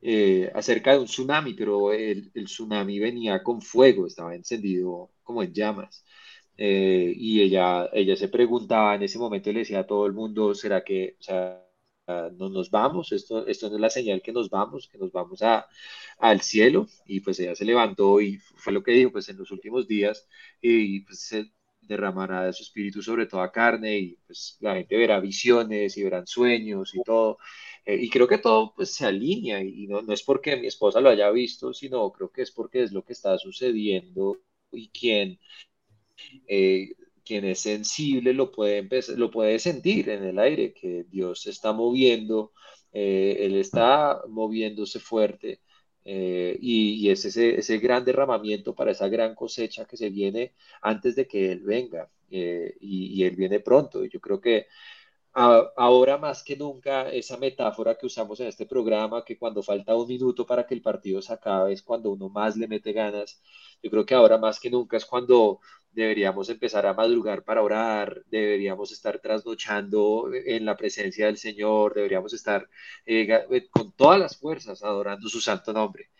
eh, 0.00 0.50
acerca 0.54 0.92
de 0.92 0.98
un 1.00 1.06
tsunami, 1.06 1.54
pero 1.54 1.92
el, 1.92 2.32
tsunami 2.34 2.98
venía 3.00 3.42
con 3.42 3.62
fuego, 3.62 4.06
estaba 4.06 4.34
encendido 4.34 5.10
como 5.22 5.42
en 5.42 5.52
llamas. 5.54 6.04
Eh, 6.56 7.12
y 7.16 7.42
ella, 7.42 7.88
ella 7.92 8.16
se 8.16 8.28
preguntaba 8.28 8.94
en 8.96 9.02
ese 9.04 9.18
momento, 9.18 9.52
le 9.52 9.60
decía 9.60 9.80
a 9.80 9.86
todo 9.86 10.06
el 10.06 10.12
mundo, 10.12 10.54
¿será 10.54 10.84
que, 10.84 11.16
o 11.20 11.22
sea, 11.22 11.64
no 12.38 12.48
nos 12.50 12.70
vamos? 12.70 13.12
Esto, 13.12 13.46
esto 13.46 13.68
no 13.68 13.76
es 13.76 13.80
la 13.80 13.90
señal 13.90 14.22
que 14.22 14.32
nos 14.32 14.50
vamos, 14.50 14.88
que 14.88 14.98
nos 14.98 15.12
vamos 15.12 15.42
a, 15.42 15.66
al 16.18 16.40
cielo. 16.42 16.86
Y 17.06 17.20
pues 17.20 17.38
ella 17.40 17.54
se 17.54 17.64
levantó 17.64 18.20
y 18.20 18.38
fue 18.38 18.72
lo 18.72 18.82
que 18.82 18.92
dijo, 18.92 19.12
pues 19.12 19.28
en 19.28 19.38
los 19.38 19.50
últimos 19.50 19.86
días, 19.88 20.28
y 20.60 21.00
pues 21.00 21.20
se 21.20 21.52
derramará 21.92 22.44
de 22.44 22.52
su 22.52 22.62
espíritu 22.64 23.02
sobre 23.02 23.26
toda 23.26 23.50
carne 23.52 23.98
y 23.98 24.16
pues 24.26 24.56
la 24.60 24.74
gente 24.74 24.96
verá 24.96 25.20
visiones 25.20 25.96
y 25.96 26.02
verán 26.04 26.26
sueños 26.26 26.94
y 26.94 27.02
todo. 27.02 27.38
Eh, 27.84 27.96
y 28.00 28.10
creo 28.10 28.28
que 28.28 28.38
todo 28.38 28.74
pues, 28.74 28.94
se 28.94 29.06
alinea 29.06 29.62
y 29.62 29.86
no, 29.86 30.02
no, 30.02 30.12
es 30.12 30.22
porque 30.22 30.56
mi 30.56 30.66
esposa 30.68 31.00
lo 31.00 31.10
haya 31.10 31.30
visto, 31.30 31.72
sino 31.74 32.10
creo 32.12 32.30
que 32.30 32.42
es 32.42 32.52
porque 32.52 32.82
es 32.82 32.92
lo 32.92 33.04
que 33.04 33.12
está 33.12 33.38
sucediendo 33.38 34.40
y 34.72 34.88
quien, 34.90 35.38
eh, 36.46 36.94
quien 37.24 37.44
es 37.44 37.60
sensible 37.60 38.32
lo 38.34 38.50
puede, 38.52 38.88
lo 39.16 39.30
puede 39.30 39.58
sentir 39.58 40.08
en 40.10 40.24
el 40.24 40.38
aire, 40.38 40.72
que 40.72 41.04
Dios 41.04 41.42
se 41.42 41.50
está 41.50 41.72
moviendo, 41.72 42.52
eh, 42.92 43.38
Él 43.40 43.56
está 43.56 44.22
moviéndose 44.28 45.00
fuerte. 45.00 45.60
Eh, 46.04 46.58
y, 46.60 47.10
es 47.10 47.24
ese, 47.24 47.58
ese 47.58 47.78
gran 47.78 48.04
derramamiento 48.04 48.74
para 48.74 48.90
esa 48.90 49.08
gran 49.08 49.34
cosecha 49.34 49.84
que 49.84 49.96
se 49.96 50.10
viene 50.10 50.52
antes 50.80 51.16
de 51.16 51.26
que 51.26 51.52
Él 51.52 51.60
venga. 51.60 52.08
Eh, 52.30 52.76
y, 52.80 53.22
Él 53.24 53.36
viene 53.36 53.60
pronto. 53.60 54.04
Yo 54.04 54.20
creo 54.20 54.40
que 54.40 54.66
ahora 55.34 56.18
más 56.18 56.42
que 56.42 56.56
nunca 56.56 57.08
esa 57.10 57.36
metáfora 57.38 57.96
que 57.96 58.06
usamos 58.06 58.40
en 58.40 58.48
este 58.48 58.66
programa, 58.66 59.24
que 59.24 59.38
cuando 59.38 59.62
falta 59.62 59.96
un 59.96 60.06
minuto 60.08 60.46
para 60.46 60.66
que 60.66 60.74
el 60.74 60.82
partido 60.82 61.22
se 61.22 61.32
acabe 61.32 61.72
es 61.72 61.82
cuando 61.82 62.10
uno 62.10 62.28
más 62.28 62.56
le 62.56 62.68
mete 62.68 62.92
ganas. 62.92 63.40
Yo 63.82 63.90
creo 63.90 64.04
que 64.06 64.14
ahora 64.14 64.38
más 64.38 64.60
que 64.60 64.70
nunca 64.70 64.96
es 64.96 65.06
cuando 65.06 65.60
deberíamos 65.92 66.48
empezar 66.48 66.86
a 66.86 66.94
madrugar 66.94 67.44
para 67.44 67.62
orar, 67.62 68.22
deberíamos 68.26 68.92
estar 68.92 69.18
trasnochando 69.20 70.30
en 70.32 70.64
la 70.64 70.76
presencia 70.76 71.26
del 71.26 71.36
Señor, 71.38 71.94
deberíamos 71.94 72.32
estar 72.32 72.68
eh, 73.06 73.26
eh 73.50 73.68
con 73.70 73.92
todas 73.92 74.18
las 74.18 74.36
fuerzas 74.36 74.82
adorando 74.82 75.28
su 75.28 75.40
santo 75.40 75.72
nombre. 75.72 76.10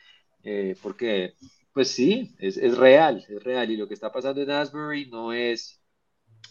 Eh, 0.44 0.76
porque, 0.82 1.34
pues 1.72 1.90
sí, 1.90 2.34
es, 2.38 2.56
es 2.56 2.76
real, 2.76 3.24
es 3.28 3.42
real. 3.42 3.70
Y 3.70 3.76
lo 3.76 3.88
que 3.88 3.94
está 3.94 4.12
pasando 4.12 4.42
en 4.42 4.50
Asbury 4.50 5.06
no 5.10 5.32
es, 5.32 5.82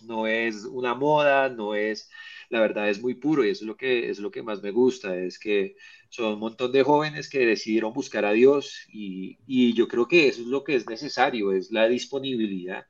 no 0.03 0.27
es 0.27 0.65
una 0.65 0.95
moda, 0.95 1.49
no 1.49 1.75
es 1.75 2.09
la 2.51 2.61
verdad 2.61 2.89
es 2.89 3.01
muy 3.01 3.15
puro 3.15 3.45
y 3.45 3.49
eso 3.49 3.63
es 3.65 3.67
lo 3.67 3.77
que, 3.77 4.09
es 4.09 4.19
lo 4.19 4.31
que 4.31 4.43
más 4.43 4.61
me 4.61 4.71
gusta, 4.71 5.17
es 5.17 5.39
que 5.39 5.75
son 6.09 6.33
un 6.33 6.39
montón 6.39 6.71
de 6.71 6.83
jóvenes 6.83 7.29
que 7.29 7.45
decidieron 7.45 7.93
buscar 7.93 8.25
a 8.25 8.33
Dios 8.33 8.85
y, 8.89 9.39
y 9.47 9.73
yo 9.73 9.87
creo 9.87 10.07
que 10.07 10.27
eso 10.27 10.41
es 10.41 10.47
lo 10.47 10.63
que 10.63 10.75
es 10.75 10.87
necesario, 10.87 11.53
es 11.53 11.71
la 11.71 11.87
disponibilidad. 11.87 12.85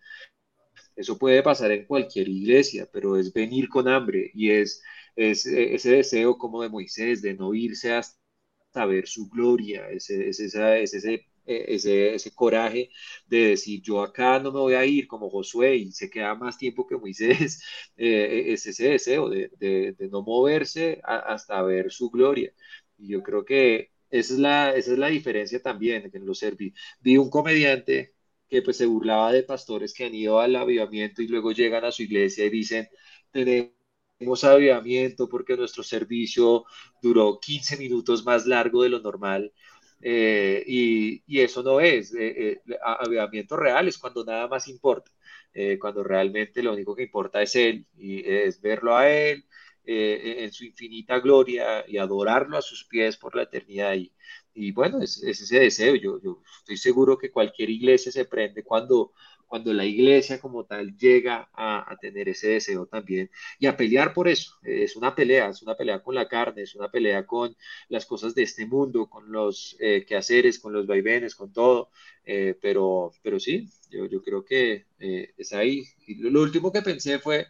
Eso 0.95 1.17
puede 1.17 1.43
pasar 1.43 1.71
en 1.71 1.85
cualquier 1.85 2.29
iglesia, 2.29 2.87
pero 2.91 3.17
es 3.17 3.33
venir 3.33 3.69
con 3.69 3.87
hambre 3.87 4.31
y 4.33 4.51
es, 4.51 4.81
es 5.15 5.45
ese 5.45 5.91
deseo 5.91 6.37
como 6.37 6.61
de 6.61 6.69
Moisés 6.69 7.21
de 7.21 7.33
no 7.33 7.53
irse 7.53 7.93
hasta 7.93 8.85
ver 8.85 9.07
su 9.07 9.29
gloria, 9.29 9.89
es 9.89 10.09
ese 10.09 10.45
e, 10.45 10.83
ese, 10.83 11.25
ese 11.45 12.33
coraje 12.35 12.89
de 13.27 13.37
decir 13.49 13.81
yo 13.81 14.01
acá 14.01 14.39
no 14.39 14.51
me 14.51 14.59
voy 14.59 14.73
a 14.75 14.85
ir 14.85 15.07
como 15.07 15.29
Josué 15.29 15.75
y 15.75 15.91
se 15.91 16.09
queda 16.09 16.35
más 16.35 16.57
tiempo 16.57 16.87
que 16.87 16.97
Moisés, 16.97 17.63
eh, 17.97 18.45
es 18.53 18.65
ese 18.67 18.89
deseo 18.89 19.29
de, 19.29 19.49
de, 19.59 19.93
de 19.93 20.07
no 20.09 20.21
moverse 20.21 21.01
hasta 21.03 21.61
ver 21.63 21.91
su 21.91 22.09
gloria. 22.09 22.53
Y 22.97 23.09
yo 23.09 23.23
creo 23.23 23.43
que 23.45 23.91
esa 24.09 24.33
es 24.33 24.39
la, 24.39 24.75
esa 24.75 24.91
es 24.93 24.97
la 24.99 25.07
diferencia 25.07 25.61
también 25.61 26.09
en 26.13 26.25
los 26.25 26.39
serví. 26.39 26.73
Vi 26.99 27.17
un 27.17 27.29
comediante 27.29 28.13
que 28.49 28.61
pues 28.61 28.77
se 28.77 28.85
burlaba 28.85 29.31
de 29.31 29.43
pastores 29.43 29.93
que 29.93 30.05
han 30.05 30.13
ido 30.15 30.39
al 30.39 30.55
avivamiento 30.55 31.21
y 31.21 31.27
luego 31.27 31.51
llegan 31.53 31.85
a 31.85 31.91
su 31.91 32.03
iglesia 32.03 32.45
y 32.45 32.49
dicen, 32.49 32.87
tenemos 33.31 34.43
avivamiento 34.43 35.27
porque 35.29 35.55
nuestro 35.57 35.83
servicio 35.83 36.65
duró 37.01 37.39
15 37.39 37.77
minutos 37.77 38.25
más 38.25 38.45
largo 38.45 38.83
de 38.83 38.89
lo 38.89 38.99
normal 38.99 39.53
eh, 40.01 40.63
y, 40.67 41.23
y, 41.27 41.41
eso 41.41 41.63
no 41.63 41.79
es. 41.79 42.13
Eh, 42.13 42.61
eh, 42.67 42.77
avivamiento 42.83 43.55
real 43.57 43.87
es 43.87 43.97
cuando 43.97 44.23
nada 44.25 44.47
más 44.47 44.67
importa, 44.67 45.11
eh, 45.53 45.77
cuando 45.79 46.03
realmente 46.03 46.63
lo 46.63 46.73
único 46.73 46.95
que 46.95 47.03
importa 47.03 47.41
es 47.41 47.55
Él 47.55 47.85
y 47.97 48.27
es 48.29 48.61
verlo 48.61 48.95
a 48.95 49.09
Él 49.09 49.45
eh, 49.85 50.37
en 50.39 50.51
su 50.53 50.65
infinita 50.65 51.19
gloria 51.19 51.83
y 51.87 51.97
adorarlo 51.97 52.57
a 52.57 52.61
sus 52.61 52.85
pies 52.85 53.17
por 53.17 53.35
la 53.35 53.43
eternidad. 53.43 53.93
Y, 53.95 54.13
y 54.53 54.71
bueno, 54.71 55.01
es, 55.01 55.21
es, 55.23 55.41
ese 55.41 55.59
deseo. 55.59 55.95
Yo, 55.95 56.21
yo 56.21 56.41
estoy 56.59 56.77
seguro 56.77 57.17
que 57.17 57.31
cualquier 57.31 57.69
iglesia 57.69 58.11
se 58.11 58.25
prende 58.25 58.63
cuando 58.63 59.13
cuando 59.51 59.73
la 59.73 59.83
iglesia 59.83 60.39
como 60.39 60.63
tal 60.63 60.95
llega 60.97 61.49
a, 61.53 61.91
a, 61.91 61.97
tener 61.97 62.29
ese 62.29 62.51
deseo 62.51 62.85
también 62.85 63.29
y 63.59 63.65
a 63.65 63.75
pelear 63.75 64.13
por 64.13 64.29
eso. 64.29 64.53
Es 64.63 64.95
una 64.95 65.13
pelea, 65.13 65.49
es 65.49 65.61
una 65.61 65.75
pelea 65.75 66.01
con 66.01 66.15
la 66.15 66.29
carne, 66.29 66.61
es 66.61 66.73
una 66.73 66.89
pelea 66.89 67.27
con 67.27 67.53
las 67.89 68.05
cosas 68.05 68.33
de 68.33 68.43
este 68.43 68.65
mundo, 68.65 69.09
con 69.09 69.29
los 69.29 69.75
eh, 69.81 70.05
quehaceres, 70.07 70.57
con 70.57 70.71
los 70.71 70.87
vaivenes, 70.87 71.35
con 71.35 71.51
todo. 71.51 71.89
Eh, 72.23 72.57
pero, 72.61 73.11
pero 73.21 73.41
sí, 73.41 73.67
yo, 73.89 74.05
yo 74.05 74.21
creo 74.21 74.45
que 74.45 74.85
eh, 74.99 75.33
es 75.35 75.51
ahí. 75.51 75.83
Y 76.07 76.15
lo, 76.15 76.29
lo 76.29 76.41
último 76.43 76.71
que 76.71 76.81
pensé 76.81 77.19
fue, 77.19 77.47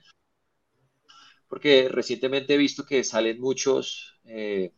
porque 1.47 1.87
recientemente 1.87 2.55
he 2.55 2.57
visto 2.57 2.83
que 2.83 3.03
salen 3.03 3.39
muchos, 3.39 4.19
eh, 4.25 4.71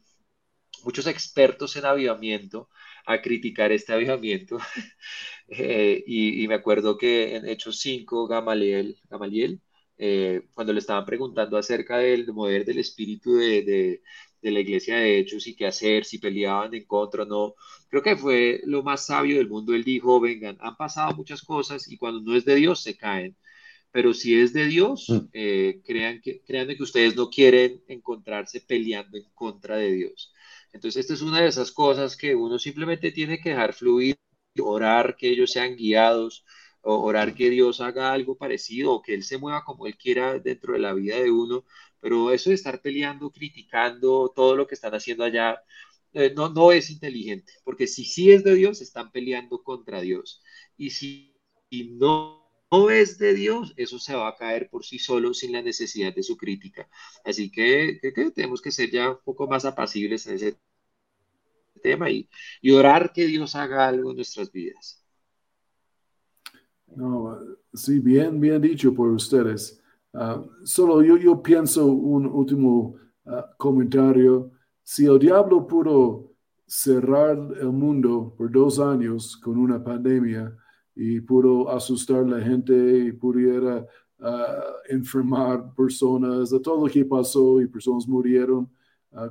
muchos 0.84 1.08
expertos 1.08 1.78
en 1.78 1.86
avivamiento 1.86 2.68
a 3.06 3.22
criticar 3.22 3.72
este 3.72 3.94
avivamiento. 3.94 4.58
eh, 5.50 6.04
y, 6.08 6.44
y, 6.44 6.48
me 6.48 6.56
acuerdo 6.56 6.98
que 6.98 7.36
en 7.36 7.48
Hechos 7.48 7.80
5, 7.80 8.28
Gamaliel, 8.28 8.98
Gamaliel 9.10 9.62
eh, 9.98 10.48
cuando 10.54 10.74
le 10.74 10.80
estaban 10.80 11.06
preguntando 11.06 11.58
acerca 11.58 11.98
del 11.98 12.32
mover 12.34 12.66
del 12.66 12.80
espíritu 12.80 13.36
de, 13.36 14.02
de, 14.42 14.52
la 14.52 14.60
iglesia 14.60 14.98
de 14.98 15.20
Hechos 15.20 15.48
y 15.48 15.56
qué 15.56 15.68
hacer, 15.68 16.04
si 16.04 16.18
peleaban 16.18 16.74
en 16.74 16.86
contra 16.86 17.24
o 17.24 17.26
no. 17.26 17.56
Creo 17.90 18.02
que 18.04 18.18
fue 18.18 18.62
lo 18.66 18.84
más 18.84 19.06
sabio 19.06 19.38
del 19.38 19.48
mundo. 19.48 19.74
Él 19.74 19.84
dijo, 19.84 20.20
vengan, 20.20 20.58
han 20.60 20.76
pasado 20.76 21.16
muchas 21.16 21.42
cosas 21.42 21.90
y 21.90 21.98
cuando 21.98 22.22
no 22.22 22.36
es 22.36 22.44
de 22.46 22.56
Dios 22.56 22.84
se 22.84 22.98
caen. 22.98 23.38
Pero 23.92 24.14
si 24.14 24.36
es 24.40 24.54
de 24.54 24.66
Dios, 24.66 25.08
mm. 25.10 25.30
eh, 25.34 25.82
crean 25.86 26.20
que, 26.22 26.42
crean 26.42 26.68
que 26.68 26.84
ustedes 26.84 27.16
no 27.16 27.30
quieren 27.30 27.82
encontrarse 27.88 28.62
peleando 28.62 29.18
en 29.18 29.26
contra 29.34 29.78
de 29.78 29.92
Dios. 29.94 30.33
Entonces, 30.74 31.02
esta 31.02 31.14
es 31.14 31.22
una 31.22 31.42
de 31.42 31.48
esas 31.50 31.72
cosas 31.72 32.18
que 32.18 32.36
uno 32.36 32.60
simplemente 32.60 33.12
tiene 33.12 33.40
que 33.40 33.50
dejar 33.52 33.74
fluir, 33.74 34.18
orar 34.62 35.16
que 35.18 35.30
ellos 35.30 35.52
sean 35.52 35.76
guiados, 35.76 36.46
orar 36.82 37.34
que 37.36 37.50
Dios 37.50 37.80
haga 37.82 38.12
algo 38.14 38.38
parecido 38.38 38.94
o 38.94 39.02
que 39.02 39.14
Él 39.14 39.24
se 39.24 39.38
mueva 39.38 39.64
como 39.64 39.88
Él 39.88 39.98
quiera 39.98 40.40
dentro 40.40 40.74
de 40.74 40.80
la 40.80 40.94
vida 40.94 41.18
de 41.18 41.32
uno, 41.32 41.66
pero 42.00 42.32
eso 42.32 42.50
de 42.50 42.56
estar 42.56 42.82
peleando, 42.82 43.32
criticando 43.32 44.32
todo 44.36 44.56
lo 44.56 44.68
que 44.68 44.76
están 44.76 44.94
haciendo 44.96 45.24
allá, 45.24 45.62
eh, 46.14 46.34
no, 46.36 46.50
no 46.50 46.72
es 46.72 46.90
inteligente, 46.90 47.54
porque 47.64 47.88
si 47.88 48.06
sí 48.06 48.32
es 48.32 48.44
de 48.44 48.56
Dios, 48.56 48.82
están 48.82 49.12
peleando 49.12 49.64
contra 49.64 50.02
Dios. 50.02 50.42
Y 50.78 50.90
si, 50.92 51.36
no, 51.72 52.43
no 52.74 52.90
es 52.90 53.20
de 53.20 53.36
Dios, 53.36 53.72
eso 53.78 54.00
se 54.00 54.16
va 54.16 54.30
a 54.30 54.36
caer 54.36 54.68
por 54.68 54.84
sí 54.84 54.98
solo 54.98 55.32
sin 55.36 55.52
la 55.52 55.62
necesidad 55.62 56.14
de 56.14 56.24
su 56.24 56.36
crítica. 56.36 56.90
Así 57.24 57.52
que, 57.52 58.00
tenemos 58.34 58.64
que 58.64 58.72
ser 58.72 58.90
ya 58.90 59.12
un 59.12 59.20
poco 59.24 59.48
más 59.48 59.64
apacibles 59.64 60.26
en 60.26 60.36
ese 60.36 60.58
tema 61.84 62.10
y, 62.10 62.28
y 62.62 62.72
orar 62.72 63.14
que 63.14 63.28
Dios 63.28 63.54
haga 63.54 63.88
algo 63.88 64.10
en 64.10 64.16
nuestras 64.16 64.52
vidas. 64.52 65.06
No, 66.96 67.40
sí, 67.76 68.00
bien, 68.00 68.40
bien 68.40 68.60
dicho 68.60 68.92
por 68.92 69.12
ustedes. 69.12 69.80
Ah, 70.12 70.44
solo 70.64 71.04
yo, 71.04 71.18
yo 71.18 71.44
pienso 71.44 71.86
un 71.86 72.26
último 72.26 72.96
ah, 73.28 73.54
comentario. 73.56 74.52
Si 74.82 75.06
el 75.06 75.20
diablo 75.20 75.68
pudo 75.68 76.34
cerrar 76.66 77.38
el 77.38 77.72
mundo 77.72 78.34
por 78.36 78.52
dos 78.52 78.80
años 78.80 79.38
con 79.38 79.60
una 79.60 79.84
pandemia 79.84 80.58
y 80.96 81.20
pudo 81.22 81.70
asustar 81.70 82.20
a 82.24 82.28
la 82.28 82.42
gente 82.42 82.74
y 83.08 83.12
pudiera 83.12 83.86
ah, 84.20 84.64
enfermar 84.90 85.74
personas, 85.76 86.50
de 86.50 86.60
todo 86.60 86.86
lo 86.86 86.92
que 86.92 87.06
pasó 87.06 87.62
y 87.62 87.68
personas 87.68 88.08
murieron, 88.08 88.70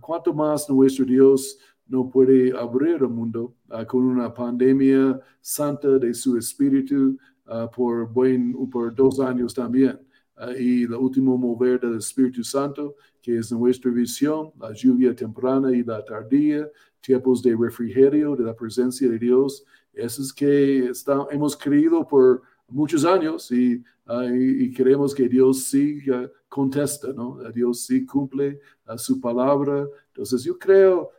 ¿cuánto 0.00 0.32
más 0.32 0.68
nuestro 0.70 1.04
Dios 1.04 1.58
no 1.86 2.08
puede 2.08 2.56
abrir 2.56 2.96
el 2.96 3.08
mundo 3.08 3.54
con 3.88 4.04
una 4.04 4.32
pandemia 4.32 5.20
santa 5.40 5.98
de 5.98 6.14
su 6.14 6.36
espíritu 6.36 7.18
Ah, 7.46 7.68
por, 7.68 8.08
buen, 8.10 8.54
por 8.70 8.94
dos 8.94 9.20
años 9.20 9.52
también. 9.52 9.98
Ah, 10.36 10.52
y 10.58 10.84
el 10.84 10.94
último 10.94 11.36
mover 11.36 11.80
del 11.80 11.98
Espíritu 11.98 12.42
Santo, 12.42 12.96
que 13.20 13.38
es 13.38 13.52
nuestra 13.52 13.90
visión, 13.90 14.50
la 14.58 14.72
lluvia 14.72 15.14
temprana 15.14 15.70
y 15.72 15.84
la 15.84 16.04
tardía, 16.04 16.68
tiempos 17.00 17.42
de 17.42 17.56
refrigerio 17.56 18.34
de 18.34 18.44
la 18.44 18.54
presencia 18.54 19.08
de 19.08 19.18
Dios. 19.18 19.64
Eso 19.92 20.22
es 20.22 20.32
que 20.32 20.86
está, 20.86 21.26
hemos 21.30 21.56
creído 21.56 22.06
por 22.06 22.42
muchos 22.68 23.04
años 23.04 23.50
y, 23.52 23.82
ah, 24.06 24.26
y, 24.26 24.72
queremos 24.72 25.14
que 25.14 25.28
Dios 25.28 25.64
sí 25.64 26.00
contesta, 26.48 27.12
¿no? 27.12 27.38
Dios 27.52 27.84
sí 27.84 28.06
cumple 28.06 28.60
su 28.96 29.20
palabra. 29.20 29.86
Entonces 30.08 30.44
yo 30.44 30.58
creo 30.58 31.10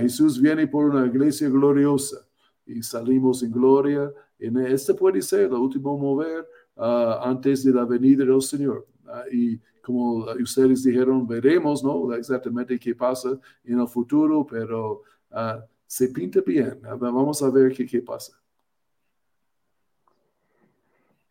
Jesús 0.00 0.40
viene 0.40 0.66
por 0.66 0.86
una 0.86 1.06
iglesia 1.06 1.48
gloriosa 1.48 2.26
y 2.66 2.82
salimos 2.82 3.42
en 3.42 3.50
gloria 3.50 4.12
este 4.66 4.94
puede 4.94 5.22
ser 5.22 5.42
el 5.42 5.52
último 5.52 5.96
mover 5.96 6.40
ah, 6.40 6.44
antes 6.76 7.64
de 7.64 7.72
la 7.72 7.84
venida 7.84 8.24
del 8.24 8.42
Señor. 8.42 8.86
Ah, 9.06 9.24
y 9.30 9.58
como 9.82 10.26
ustedes 10.40 10.84
dijeron, 10.84 11.26
veremos 11.26 11.82
¿no? 11.82 12.12
exactamente 12.14 12.78
qué 12.78 12.94
pasa 12.94 13.38
en 13.64 13.80
el 13.80 13.88
futuro, 13.88 14.46
pero 14.48 15.02
ah, 15.30 15.64
se 15.86 16.08
pinta 16.08 16.40
bien. 16.40 16.80
Vamos 16.98 17.42
a 17.42 17.50
ver 17.50 17.72
qué, 17.74 17.84
qué 17.86 18.00
pasa. 18.00 18.32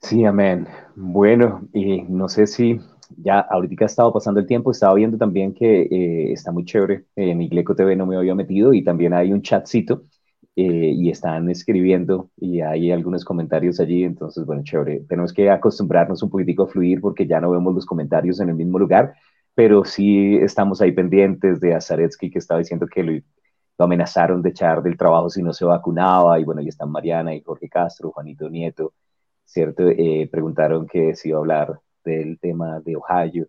Sí, 0.01 0.25
amén. 0.25 0.67
Bueno, 0.95 1.67
y 1.73 2.01
no 2.01 2.27
sé 2.27 2.47
si 2.47 2.79
ya 3.17 3.39
ahorita 3.39 3.85
ha 3.85 3.87
estado 3.87 4.11
pasando 4.11 4.39
el 4.39 4.47
tiempo, 4.47 4.71
estaba 4.71 4.95
viendo 4.95 5.17
también 5.17 5.53
que 5.53 5.83
eh, 5.83 6.33
está 6.33 6.51
muy 6.51 6.65
chévere, 6.65 7.05
en 7.15 7.41
Igleco 7.41 7.75
TV 7.75 7.95
no 7.95 8.05
me 8.05 8.15
había 8.15 8.35
metido 8.35 8.73
y 8.73 8.83
también 8.83 9.13
hay 9.13 9.31
un 9.31 9.41
chatcito 9.41 10.03
eh, 10.55 10.93
y 10.95 11.09
están 11.09 11.49
escribiendo 11.49 12.29
y 12.37 12.61
hay 12.61 12.91
algunos 12.91 13.23
comentarios 13.23 13.79
allí, 13.79 14.03
entonces, 14.03 14.45
bueno, 14.45 14.63
chévere. 14.63 15.05
Tenemos 15.07 15.33
que 15.33 15.49
acostumbrarnos 15.49 16.21
un 16.23 16.29
poquitico 16.29 16.63
a 16.63 16.67
fluir 16.67 16.99
porque 17.01 17.25
ya 17.25 17.39
no 17.39 17.51
vemos 17.51 17.73
los 17.73 17.85
comentarios 17.85 18.39
en 18.41 18.49
el 18.49 18.55
mismo 18.55 18.77
lugar, 18.77 19.13
pero 19.55 19.85
sí 19.85 20.35
estamos 20.37 20.81
ahí 20.81 20.91
pendientes 20.91 21.59
de 21.61 21.73
Azaretsky 21.73 22.29
que 22.29 22.39
estaba 22.39 22.59
diciendo 22.59 22.87
que 22.87 23.03
lo, 23.03 23.21
amenazaron 23.77 24.41
de 24.41 24.49
echar 24.49 24.83
del 24.83 24.97
trabajo 24.97 25.29
si 25.29 25.41
no 25.41 25.53
se 25.53 25.65
vacunaba, 25.65 26.39
y 26.39 26.43
bueno, 26.43 26.61
ahí 26.61 26.67
están 26.67 26.91
Mariana 26.91 27.33
y 27.33 27.41
Jorge 27.41 27.69
Castro, 27.69 28.11
Juanito 28.11 28.49
Nieto, 28.49 28.93
¿cierto? 29.45 29.83
Eh, 29.89 30.29
preguntaron 30.31 30.85
que 30.87 31.15
si 31.15 31.29
iba 31.29 31.37
a 31.37 31.41
hablar 31.41 31.79
del 32.03 32.39
tema 32.39 32.79
de 32.81 32.95
Ohio. 32.95 33.47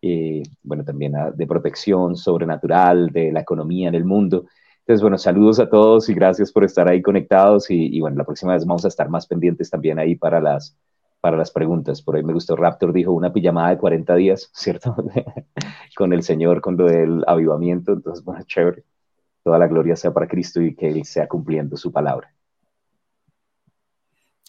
Eh, 0.00 0.42
bueno, 0.62 0.84
también 0.84 1.16
ah, 1.16 1.30
de 1.30 1.46
protección 1.46 2.16
sobrenatural, 2.16 3.10
de 3.10 3.32
la 3.32 3.40
economía 3.40 3.88
en 3.88 3.94
el 3.94 4.04
mundo. 4.04 4.46
Entonces, 4.82 5.00
bueno, 5.00 5.16
saludos 5.16 5.60
a 5.60 5.68
todos 5.68 6.08
y 6.08 6.14
gracias 6.14 6.50
por 6.50 6.64
estar 6.64 6.88
ahí 6.88 7.00
conectados 7.00 7.70
y, 7.70 8.00
bueno, 8.00 8.16
la 8.16 8.24
próxima 8.24 8.54
vez 8.54 8.66
vamos 8.66 8.84
a 8.84 8.88
estar 8.88 9.08
más 9.08 9.28
pendientes 9.28 9.70
también 9.70 10.00
ahí 10.00 10.16
para 10.16 10.40
las, 10.40 10.76
para 11.20 11.36
las 11.36 11.52
preguntas. 11.52 12.02
Por 12.02 12.16
ahí 12.16 12.24
me 12.24 12.32
gustó 12.32 12.56
Raptor, 12.56 12.92
dijo 12.92 13.12
una 13.12 13.32
pijamada 13.32 13.70
de 13.70 13.78
40 13.78 14.16
días, 14.16 14.50
¿cierto? 14.54 14.96
con 15.96 16.12
el 16.12 16.24
Señor, 16.24 16.60
con 16.60 16.76
lo 16.76 16.86
del 16.86 17.22
avivamiento. 17.28 17.92
Entonces, 17.92 18.24
bueno, 18.24 18.42
chévere. 18.44 18.84
Toda 19.44 19.58
la 19.58 19.68
gloria 19.68 19.94
sea 19.94 20.12
para 20.12 20.26
Cristo 20.26 20.60
y 20.60 20.74
que 20.74 20.88
Él 20.88 21.04
sea 21.04 21.28
cumpliendo 21.28 21.76
su 21.76 21.92
palabra. 21.92 22.32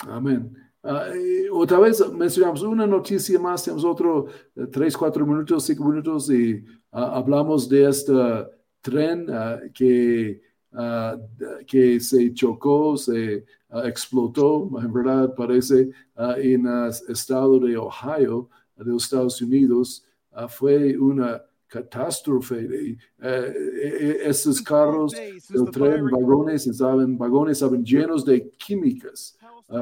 Amén. 0.07 0.55
Ah, 0.81 1.09
otra 1.51 1.79
vez 1.79 2.03
mencionamos 2.11 2.61
una 2.63 2.85
noticia 2.85 3.39
más, 3.39 3.63
tenemos 3.63 3.85
otro 3.85 4.27
eh, 4.55 4.67
tres, 4.71 4.97
cuatro 4.97 5.25
minutos, 5.25 5.63
cinco 5.63 5.85
minutos 5.85 6.29
y 6.29 6.65
ah, 6.91 7.13
hablamos 7.15 7.69
de 7.69 7.87
esta 7.87 8.49
tren 8.83 9.27
ah, 9.31 9.59
que, 9.73 10.41
ah, 10.73 11.17
que 11.65 11.99
se 11.99 12.31
chocó, 12.33 12.95
se 12.97 13.45
ah, 13.69 13.87
explotó, 13.87 14.69
en 14.79 14.93
verdad 14.93 15.33
parece, 15.35 15.89
en 16.37 16.67
el 16.67 16.91
estado 17.09 17.59
de 17.59 17.75
Ohio, 17.77 18.49
de 18.75 18.85
los 18.85 19.05
Estados 19.05 19.41
Unidos, 19.41 20.05
fue 20.49 20.95
una 20.97 21.41
catástrofe. 21.67 22.59
Eh, 22.61 22.97
eh, 23.19 24.17
esos 24.25 24.61
carros, 24.61 25.13
el 25.15 25.71
tren, 25.71 26.05
vagones, 26.05 26.67
estaban, 26.67 27.17
vagones 27.17 27.57
estaban 27.57 27.83
llenos 27.83 28.23
de 28.23 28.47
químicas 28.51 29.37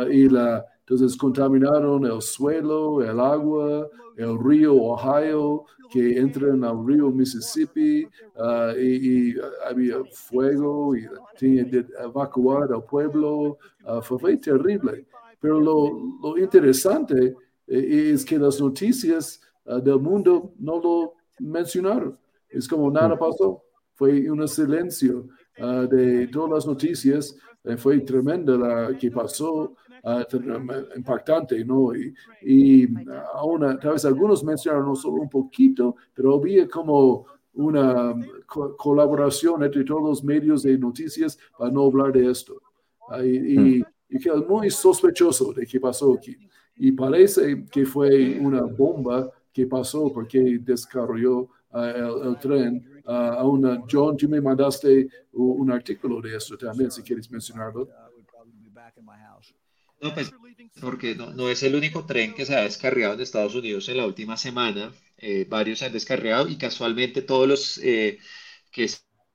y 0.10 0.30
la, 0.30 0.66
entonces 0.92 1.18
contaminaron 1.18 2.06
el 2.06 2.22
suelo, 2.22 3.02
el 3.02 3.20
agua, 3.20 3.88
el 4.18 4.38
río 4.38 4.76
Ohio, 4.76 5.66
que 5.90 6.18
entran 6.18 6.64
al 6.64 6.86
río 6.86 7.10
Mississippi 7.12 8.06
uh, 8.36 8.78
y, 8.78 9.36
había 9.66 10.04
fuego 10.12 10.96
y 10.96 11.06
tenía 11.38 11.70
que 11.70 11.86
evacuar 12.04 12.74
al 12.74 12.84
pueblo. 12.84 13.58
Uh, 13.86 14.02
fue, 14.02 14.38
terrible. 14.38 15.06
Pero 15.40 15.60
lo, 15.60 16.18
lo 16.22 16.38
interesante 16.38 17.36
eh, 17.68 18.12
es 18.14 18.26
que 18.26 18.38
las 18.38 18.60
noticias 18.60 19.42
uh, 19.66 19.80
del 19.80 20.00
mundo 20.00 20.54
no 20.60 20.80
lo 20.80 21.14
mencionaron. 21.40 22.18
Es 22.50 22.68
como 22.68 22.92
nada 22.92 23.18
pasó. 23.18 23.64
Fue 23.94 24.30
un 24.30 24.48
silencio 24.48 25.28
de 25.58 26.28
todas 26.28 26.52
las 26.52 26.66
noticias. 26.66 27.36
Eh, 27.64 27.78
fue 27.78 28.00
tremenda 28.02 28.58
la 28.58 28.98
que 28.98 29.12
pasó. 29.12 29.76
Ah, 30.04 30.26
impactante, 30.96 31.64
¿no? 31.64 31.96
Y, 31.96 32.12
y 32.42 32.88
aún, 33.36 33.62
tal 33.80 33.94
vez 33.94 34.04
algunos 34.04 34.44
mencionaron 34.44 34.96
solo 34.96 35.22
un 35.22 35.30
poquito, 35.30 35.96
pero 36.16 36.34
había 36.34 36.68
como 36.68 37.28
una 37.54 38.16
colaboración 38.78 39.64
entre 39.64 39.84
todos 39.84 40.02
los 40.02 40.24
medios 40.24 40.64
de 40.64 40.78
noticias 40.78 41.38
para 41.56 41.70
no 41.70 41.86
hablar 41.86 42.14
de 42.14 42.32
esto. 42.32 42.60
Ah, 43.10 43.24
y, 43.24 43.84
y, 44.10 44.20
que 44.20 44.30
es 44.30 44.48
muy 44.48 44.70
sospechoso 44.72 45.54
de 45.54 45.68
qué 45.68 45.80
pasó 45.80 46.14
aquí. 46.14 46.36
Y 46.76 46.92
parece 46.94 47.66
que 47.72 47.86
fue 47.86 48.40
una 48.40 48.64
bomba 48.64 49.30
que 49.54 49.68
pasó 49.68 50.12
porque 50.12 50.60
descarrió 50.62 51.50
ah, 51.72 51.94
el, 52.24 52.38
tren. 52.40 52.88
A 53.06 53.44
una, 53.46 53.84
John, 53.90 54.18
tú 54.18 54.30
me 54.30 54.42
mandaste 54.42 55.08
un 55.34 55.72
artículo 55.72 56.22
de 56.22 56.36
esto 56.36 56.58
también, 56.58 56.92
si 56.92 57.02
quieres 57.02 57.30
mencionarlo. 57.32 57.90
No, 60.02 60.14
pues 60.16 60.32
porque 60.80 61.16
no, 61.16 61.32
no, 61.32 61.50
es 61.50 61.62
el 61.64 61.76
único 61.76 62.06
tren 62.06 62.34
que 62.34 62.46
se 62.46 62.56
ha 62.56 62.62
descarriado 62.62 63.14
en 63.14 63.22
Estados 63.22 63.54
Unidos 63.56 63.88
en 63.90 63.98
la 63.98 64.08
última 64.08 64.36
semana. 64.36 64.92
Eh, 65.18 65.46
varios 65.48 65.80
se 65.80 65.86
han 65.86 65.94
descarriado 65.94 66.48
y 66.48 66.58
casualmente 66.58 67.22
todos 67.22 67.48
los 67.48 67.78
eh, 67.84 68.18
que 68.72 68.90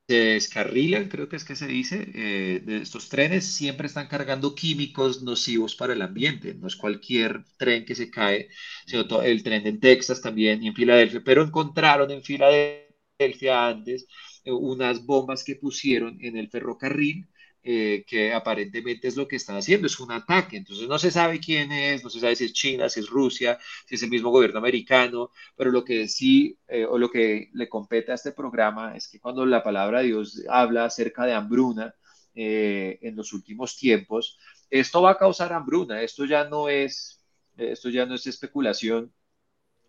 descarrilan, 0.07 1.09
creo 1.09 1.27
que 1.27 1.35
es 1.35 1.43
que 1.43 1.55
se 1.55 1.67
dice, 1.67 2.11
eh, 2.15 2.61
de 2.65 2.77
estos 2.77 3.09
trenes 3.09 3.45
siempre 3.45 3.87
están 3.87 4.07
cargando 4.07 4.55
químicos 4.55 5.21
nocivos 5.21 5.75
para 5.75 5.93
el 5.93 6.01
ambiente. 6.01 6.53
No 6.53 6.67
es 6.67 6.75
cualquier 6.75 7.43
tren 7.57 7.85
que 7.85 7.95
se 7.95 8.09
cae, 8.09 8.49
sino 8.85 9.21
el 9.21 9.43
tren 9.43 9.67
en 9.67 9.79
Texas 9.79 10.21
también 10.21 10.63
y 10.63 10.67
en 10.67 10.75
Filadelfia, 10.75 11.21
pero 11.23 11.43
encontraron 11.43 12.11
en 12.11 12.23
Filadelfia 12.23 12.86
antes 13.19 14.07
eh, 14.43 14.51
unas 14.51 15.05
bombas 15.05 15.43
que 15.43 15.55
pusieron 15.55 16.17
en 16.21 16.37
el 16.37 16.49
ferrocarril 16.49 17.27
eh, 17.63 18.05
que 18.07 18.33
aparentemente 18.33 19.09
es 19.09 19.17
lo 19.17 19.27
que 19.27 19.35
están 19.35 19.57
haciendo, 19.57 19.87
es 19.87 19.99
un 19.99 20.11
ataque. 20.11 20.55
Entonces 20.57 20.87
no 20.87 20.97
se 20.99 21.11
sabe 21.11 21.39
quién 21.39 21.71
es, 21.71 22.03
no 22.03 22.09
se 22.09 22.19
sabe 22.21 22.35
si 22.35 22.45
es 22.45 22.53
China, 22.53 22.87
si 22.87 23.01
es 23.01 23.09
Rusia, 23.09 23.57
si 23.85 23.95
es 23.95 24.03
el 24.03 24.09
mismo 24.09 24.29
gobierno 24.29 24.59
americano, 24.59 25.31
pero 25.55 25.71
lo 25.71 25.83
que 25.83 26.07
sí, 26.07 26.57
eh, 26.67 26.85
o 26.85 26.97
lo 26.97 27.09
que 27.09 27.49
le 27.53 27.67
compete 27.67 28.11
a 28.11 28.15
este 28.15 28.31
programa 28.31 28.95
es 28.95 29.09
que 29.09 29.19
cuando 29.19 29.45
la 29.45 29.63
palabra 29.63 29.99
de 29.99 30.07
Dios 30.07 30.43
habla 30.49 30.85
acerca 30.85 31.25
de 31.25 31.33
hambruna 31.33 31.93
en 32.39 33.15
los 33.15 33.33
últimos 33.33 33.75
tiempos, 33.75 34.37
esto 34.69 35.01
va 35.01 35.11
a 35.11 35.17
causar 35.17 35.51
hambruna, 35.53 36.03
esto 36.03 36.23
ya 36.23 36.43
no 36.47 36.69
es, 36.69 37.25
esto 37.57 37.89
ya 37.89 38.05
no 38.05 38.13
es 38.13 38.27
especulación. 38.27 39.11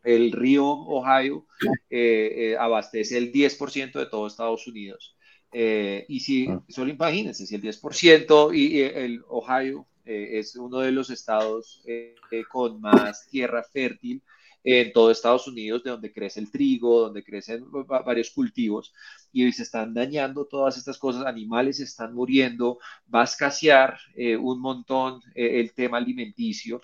El 0.02 0.32
río 0.32 0.64
Ohio 0.66 1.46
abastece 2.58 3.18
el 3.18 3.32
10% 3.32 3.98
de 3.98 4.06
todo 4.06 4.26
Estados 4.26 4.66
Unidos 4.66 5.18
eh, 5.52 6.04
y 6.08 6.20
si, 6.20 6.46
ah. 6.48 6.62
solo 6.68 6.90
imagínense, 6.90 7.46
si 7.46 7.54
el 7.54 7.62
10% 7.62 8.54
y, 8.54 8.80
el 8.80 9.22
Ohio 9.28 9.86
eh, 10.04 10.38
es 10.38 10.56
uno 10.56 10.80
de 10.80 10.92
los 10.92 11.10
estados 11.10 11.82
eh, 11.86 12.14
con 12.50 12.80
más 12.80 13.26
tierra 13.28 13.62
fértil 13.62 14.22
en 14.64 14.92
todo 14.92 15.10
Estados 15.10 15.46
Unidos, 15.46 15.82
de 15.84 15.90
donde 15.90 16.12
crece 16.12 16.40
el 16.40 16.50
trigo, 16.50 17.00
donde 17.00 17.24
crecen 17.24 17.64
varios 17.86 18.30
cultivos, 18.30 18.92
y 19.32 19.50
se 19.52 19.62
están 19.62 19.94
dañando 19.94 20.46
todas 20.46 20.76
estas 20.76 20.98
cosas, 20.98 21.24
animales 21.24 21.80
están 21.80 22.12
muriendo, 22.12 22.78
va 23.12 23.22
a 23.22 23.24
escasear 23.24 23.98
un 24.16 24.60
montón 24.60 25.20
el 25.34 25.72
tema 25.72 25.98
alimenticio, 25.98 26.82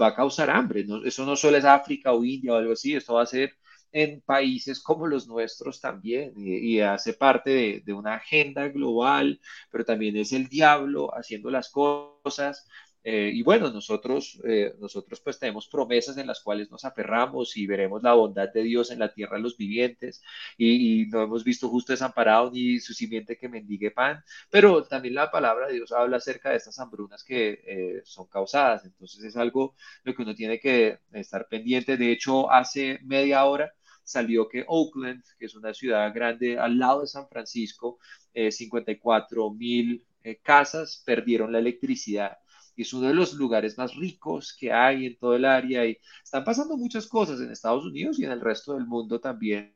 va 0.00 0.08
a 0.08 0.14
causar 0.14 0.50
hambre. 0.50 0.84
Eso 1.04 1.24
no 1.26 1.36
solo 1.36 1.56
es 1.56 1.64
África 1.64 2.12
o 2.12 2.24
India 2.24 2.52
o 2.52 2.56
algo 2.56 2.72
así, 2.72 2.94
esto 2.94 3.14
va 3.14 3.22
a 3.22 3.26
ser 3.26 3.52
en 3.92 4.20
países 4.20 4.82
como 4.82 5.06
los 5.06 5.26
nuestros 5.26 5.80
también 5.80 6.32
y, 6.36 6.80
hace 6.80 7.14
parte 7.14 7.82
de, 7.84 7.92
una 7.94 8.16
agenda 8.16 8.68
global, 8.68 9.40
pero 9.70 9.84
también 9.84 10.16
es 10.16 10.32
el 10.32 10.48
diablo 10.48 11.10
haciendo 11.16 11.50
las 11.50 11.70
cosas. 11.70 12.68
Eh, 13.08 13.30
y 13.32 13.42
bueno, 13.44 13.70
nosotros, 13.70 14.40
eh, 14.42 14.74
nosotros 14.80 15.20
pues 15.20 15.38
tenemos 15.38 15.68
promesas 15.68 16.16
en 16.18 16.26
las 16.26 16.40
cuales 16.40 16.72
nos 16.72 16.84
aferramos 16.84 17.56
y 17.56 17.64
veremos 17.64 18.02
la 18.02 18.14
bondad 18.14 18.52
de 18.52 18.64
Dios 18.64 18.90
en 18.90 18.98
la 18.98 19.14
tierra 19.14 19.36
de 19.36 19.44
los 19.44 19.56
vivientes 19.56 20.24
y, 20.58 21.06
no 21.06 21.22
hemos 21.22 21.44
visto 21.44 21.68
justo 21.68 21.92
desamparado 21.92 22.50
ni 22.50 22.80
su 22.80 22.94
simiente 22.94 23.36
que 23.38 23.48
mendigue 23.48 23.92
pan, 23.92 24.24
pero 24.50 24.82
también 24.82 25.14
la 25.14 25.30
palabra 25.30 25.68
de 25.68 25.74
Dios 25.74 25.92
habla 25.92 26.16
acerca 26.16 26.50
de 26.50 26.56
estas 26.56 26.80
hambrunas 26.80 27.22
que 27.22 27.60
eh, 27.64 28.02
son 28.04 28.26
causadas, 28.26 28.84
entonces 28.84 29.22
es 29.22 29.36
algo 29.36 29.76
lo 30.02 30.12
que 30.12 30.22
uno 30.22 30.34
tiene 30.34 30.58
que 30.58 30.98
estar 31.12 31.46
pendiente. 31.48 31.96
De 31.96 32.10
hecho, 32.10 32.50
hace 32.50 32.98
media 33.04 33.44
hora 33.44 33.72
salió 34.02 34.48
que 34.48 34.64
Oakland, 34.66 35.22
que 35.38 35.46
es 35.46 35.54
una 35.54 35.72
ciudad 35.74 36.12
grande 36.12 36.58
al 36.58 36.76
lado 36.76 37.02
de 37.02 37.06
San 37.06 37.28
Francisco, 37.28 38.00
54 38.34 39.46
eh, 39.46 39.56
mil 39.56 40.06
casas 40.42 41.04
perdieron 41.06 41.52
la 41.52 41.60
electricidad. 41.60 42.36
Y 42.76 42.82
es 42.82 42.92
uno 42.92 43.08
de 43.08 43.14
los 43.14 43.32
lugares 43.34 43.76
más 43.78 43.94
ricos 43.96 44.56
que 44.58 44.72
hay 44.72 45.06
en 45.06 45.18
todo 45.18 45.34
el 45.34 45.44
área 45.44 45.86
y 45.86 45.98
están 46.22 46.44
pasando 46.44 46.76
muchas 46.76 47.06
cosas 47.06 47.40
en 47.40 47.50
Estados 47.50 47.84
Unidos 47.84 48.18
y 48.18 48.24
en 48.24 48.32
el 48.32 48.40
resto 48.40 48.74
del 48.74 48.86
mundo 48.86 49.20
también. 49.20 49.74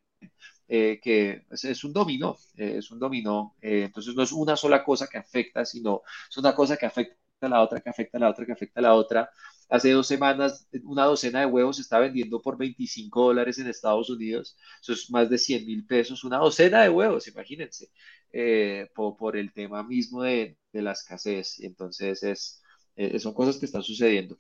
Eh, 0.69 1.01
que 1.03 1.47
es, 1.51 1.85
un 1.85 1.93
dominó, 1.93 2.37
es 2.55 2.91
un 2.93 3.01
dominó, 3.01 3.57
entonces 3.61 4.15
no 4.15 4.23
es 4.23 4.31
una 4.31 4.55
sola 4.57 4.85
cosa 4.85 5.09
que 5.09 5.19
afecta, 5.19 5.65
sino 5.65 6.03
es 6.31 6.37
una 6.37 6.55
cosa 6.55 6.77
que 6.77 6.87
afecta 6.87 7.17
a 7.41 7.49
la 7.49 7.63
otra, 7.63 7.81
que 7.81 7.91
afecta 7.91 8.19
a 8.19 8.21
la 8.21 8.31
otra, 8.31 8.47
que 8.47 8.53
afecta 8.53 8.79
a 8.81 8.83
la 8.83 8.95
otra, 8.95 9.31
Hace 9.71 9.93
dos 9.93 10.09
semanas 10.09 10.69
una 10.83 11.05
docena 11.05 11.41
de 11.41 11.47
huevos 11.47 11.79
está 11.79 12.01
vendiendo 12.01 12.43
por 12.43 12.59
25 12.59 13.27
dólares 13.27 13.57
en 13.59 13.69
Estados 13.69 14.11
Unidos. 14.11 14.57
Eso 14.83 14.93
es 14.93 15.09
más 15.11 15.31
de 15.31 15.39
100 15.39 15.65
mil 15.65 15.87
pesos. 15.87 16.25
Una 16.25 16.39
docena 16.39 16.83
de 16.83 16.89
huevos, 16.89 17.29
imagínense, 17.29 17.89
eh, 18.33 18.89
por, 18.95 19.37
el 19.37 19.53
tema 19.53 19.85
mismo 19.85 20.23
de, 20.23 20.59
la 20.73 20.93
escasez. 20.93 21.61
Entonces, 21.61 22.23
es, 22.25 22.60
eh, 23.01 23.19
son 23.19 23.33
cosas 23.33 23.57
que 23.57 23.65
están 23.65 23.83
sucediendo. 23.83 24.37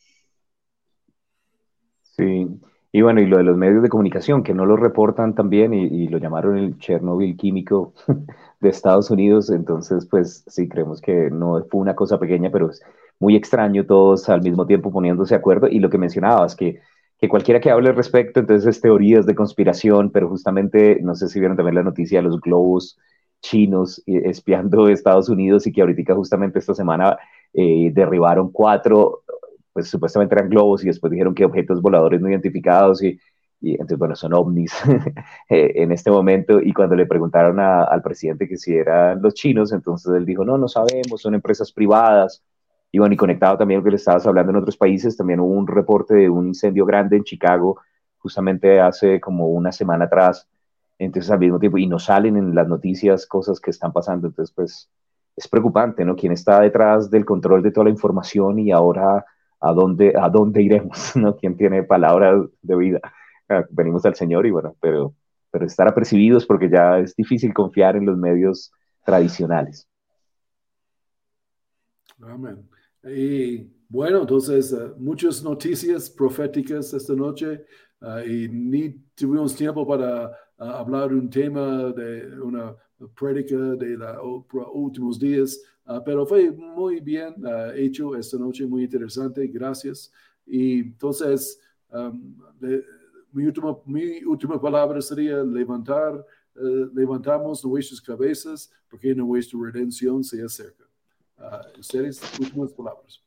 Sí, 2.02 2.46
y 2.92 3.00
bueno, 3.00 3.22
y 3.22 3.26
lo 3.26 3.38
de 3.38 3.44
los 3.44 3.56
medios 3.56 3.82
de 3.82 3.88
comunicación, 3.88 4.42
que 4.42 4.52
no 4.52 4.66
lo 4.66 4.76
reportan 4.76 5.34
también, 5.34 5.72
y, 5.72 6.08
lo 6.08 6.18
llamaron 6.18 6.58
el 6.58 6.78
Chernobyl 6.78 7.36
químico 7.36 7.94
de 8.60 8.68
Estados 8.68 9.10
Unidos, 9.10 9.48
entonces, 9.48 10.06
pues 10.06 10.44
sí, 10.46 10.68
creemos 10.68 11.00
que 11.00 11.30
no 11.30 11.64
fue 11.70 11.80
una 11.80 11.94
cosa 11.94 12.18
pequeña, 12.18 12.50
pero 12.50 12.70
muy 13.18 13.34
extraño 13.34 13.86
todos 13.86 14.28
al 14.28 14.42
mismo 14.42 14.66
tiempo 14.66 14.92
poniéndose 14.92 15.34
de 15.34 15.38
acuerdo. 15.38 15.68
Y 15.68 15.78
lo 15.78 15.88
que 15.88 15.98
mencionabas, 15.98 16.54
que, 16.54 16.80
que 17.18 17.28
cualquiera 17.28 17.60
que 17.60 17.70
hable 17.70 17.88
al 17.88 17.96
respecto, 17.96 18.40
entonces 18.40 18.76
es 18.76 18.80
teorías 18.82 19.24
de 19.24 19.34
conspiración, 19.34 20.10
pero 20.10 20.28
justamente, 20.28 20.98
no 21.02 21.14
sé 21.14 21.28
si 21.28 21.38
vieron 21.40 21.56
también 21.56 21.76
la 21.76 21.82
noticia 21.82 22.18
de 22.18 22.24
los 22.24 22.40
globos 22.40 22.98
chinos 23.40 24.02
eh, 24.06 24.22
espiando 24.26 24.88
Estados 24.88 25.28
Unidos 25.28 25.66
y 25.66 25.72
que 25.72 25.80
ahorita 25.80 26.14
justamente 26.14 26.58
esta 26.58 26.74
semana 26.74 27.18
eh, 27.52 27.90
derribaron 27.92 28.50
cuatro, 28.52 29.22
pues 29.72 29.88
supuestamente 29.88 30.34
eran 30.34 30.48
globos 30.50 30.84
y 30.84 30.88
después 30.88 31.10
dijeron 31.10 31.34
que 31.34 31.44
objetos 31.44 31.80
voladores 31.82 32.20
no 32.20 32.28
identificados 32.28 33.02
y, 33.02 33.18
y 33.60 33.72
entonces, 33.72 33.98
bueno, 33.98 34.16
son 34.16 34.32
ovnis 34.32 34.72
eh, 35.50 35.72
en 35.76 35.92
este 35.92 36.10
momento. 36.10 36.60
Y 36.60 36.72
cuando 36.72 36.96
le 36.96 37.06
preguntaron 37.06 37.60
al 37.60 38.02
presidente 38.02 38.48
que 38.48 38.56
si 38.56 38.74
eran 38.74 39.20
los 39.20 39.34
chinos, 39.34 39.72
entonces 39.72 40.12
él 40.14 40.24
dijo, 40.24 40.44
no, 40.44 40.56
no 40.56 40.66
sabemos, 40.68 41.20
son 41.20 41.34
empresas 41.34 41.70
privadas. 41.72 42.42
Y 42.90 42.98
bueno, 42.98 43.14
y 43.14 43.16
conectado 43.16 43.58
también 43.58 43.78
a 43.78 43.80
lo 43.80 43.84
que 43.84 43.90
le 43.90 43.96
estabas 43.96 44.26
hablando 44.26 44.50
en 44.50 44.56
otros 44.56 44.76
países, 44.76 45.16
también 45.16 45.40
hubo 45.40 45.52
un 45.52 45.66
reporte 45.66 46.14
de 46.14 46.30
un 46.30 46.48
incendio 46.48 46.86
grande 46.86 47.16
en 47.16 47.24
Chicago, 47.24 47.78
justamente 48.18 48.80
hace 48.80 49.20
como 49.20 49.48
una 49.48 49.72
semana 49.72 50.06
atrás. 50.06 50.48
Entonces, 51.00 51.30
al 51.30 51.38
mismo 51.38 51.58
tiempo, 51.58 51.78
y 51.78 51.86
nos 51.86 52.04
salen 52.04 52.36
en 52.36 52.54
las 52.54 52.68
noticias 52.68 53.26
cosas 53.26 53.58
que 53.58 53.70
están 53.70 53.90
pasando. 53.90 54.28
Entonces, 54.28 54.54
pues, 54.54 54.90
es 55.34 55.48
preocupante, 55.48 56.04
¿no? 56.04 56.14
¿Quién 56.14 56.32
está 56.32 56.60
detrás 56.60 57.10
del 57.10 57.24
control 57.24 57.62
de 57.62 57.70
toda 57.70 57.84
la 57.84 57.90
información 57.90 58.58
y 58.58 58.70
ahora 58.70 59.24
a 59.60 59.72
dónde, 59.72 60.12
a 60.14 60.28
dónde 60.28 60.62
iremos, 60.62 61.12
¿no? 61.16 61.36
¿Quién 61.36 61.56
tiene 61.56 61.84
palabras 61.84 62.46
de 62.60 62.76
vida? 62.76 63.00
Ah, 63.48 63.64
venimos 63.70 64.04
al 64.04 64.14
Señor 64.14 64.44
y 64.44 64.50
bueno, 64.50 64.76
pero, 64.78 65.14
pero 65.50 65.64
estar 65.64 65.88
apercibidos 65.88 66.44
porque 66.44 66.68
ya 66.68 66.98
es 66.98 67.16
difícil 67.16 67.54
confiar 67.54 67.96
en 67.96 68.04
los 68.04 68.18
medios 68.18 68.70
tradicionales. 69.02 69.88
Amén. 72.20 72.68
Y 73.04 73.72
bueno, 73.88 74.20
entonces, 74.20 74.70
uh, 74.74 74.94
muchas 74.98 75.42
noticias 75.42 76.10
proféticas 76.10 76.92
esta 76.92 77.14
noche 77.14 77.64
uh, 78.02 78.18
y 78.18 78.50
ni 78.50 78.90
tuvimos 79.14 79.56
tiempo 79.56 79.86
para 79.86 80.30
uh, 80.60 80.64
hablar 80.64 81.12
un 81.12 81.28
tema 81.28 81.92
de 81.92 82.40
una 82.40 82.76
prédica 83.14 83.56
de 83.56 83.96
los 83.96 84.44
últimos 84.72 85.18
días, 85.18 85.60
pero 86.04 86.24
fue 86.24 86.52
muy 86.52 87.00
bien 87.00 87.34
hecho 87.74 88.14
esta 88.14 88.36
noche, 88.38 88.66
muy 88.66 88.84
interesante, 88.84 89.46
gracias. 89.48 90.12
Y 90.46 90.80
entonces, 90.80 91.58
um, 91.88 92.36
mi, 93.32 93.46
última, 93.46 93.76
mi 93.86 94.22
última 94.24 94.60
palabra 94.60 95.00
sería 95.00 95.42
levantar, 95.42 96.24
levantamos 96.92 97.64
nuestras 97.64 98.00
cabezas 98.00 98.70
porque 98.88 99.14
nuestra 99.14 99.58
redención 99.62 100.22
se 100.22 100.42
acerca 100.42 100.84
uh, 101.38 101.78
ustedes, 101.78 102.20
últimas 102.38 102.72
palabras. 102.72 103.22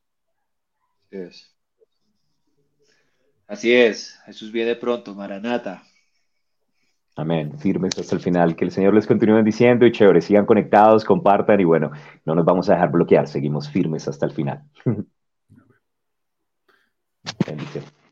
Así 3.48 3.72
es, 3.72 4.18
Jesús 4.26 4.52
viene 4.52 4.76
pronto, 4.76 5.14
Maranata. 5.14 5.84
Amén, 7.16 7.58
firmes 7.60 7.98
hasta 8.00 8.16
el 8.16 8.22
final. 8.22 8.56
Que 8.56 8.66
el 8.66 8.72
Señor 8.72 8.94
les 8.94 9.06
continúe 9.06 9.44
diciendo 9.44 9.86
y 9.86 9.92
chévere, 9.92 10.22
sigan 10.22 10.46
conectados, 10.46 11.06
compartan 11.06 11.60
y 11.60 11.64
bueno, 11.64 11.92
no 12.26 12.36
nos 12.36 12.46
vamos 12.46 12.70
a 12.70 12.74
dejar 12.74 12.92
bloquear, 12.92 13.28
seguimos 13.28 13.70
firmes 13.70 14.08
hasta 14.08 14.26
el 14.26 14.32
final. 14.32 14.64
Bendición. 17.48 18.03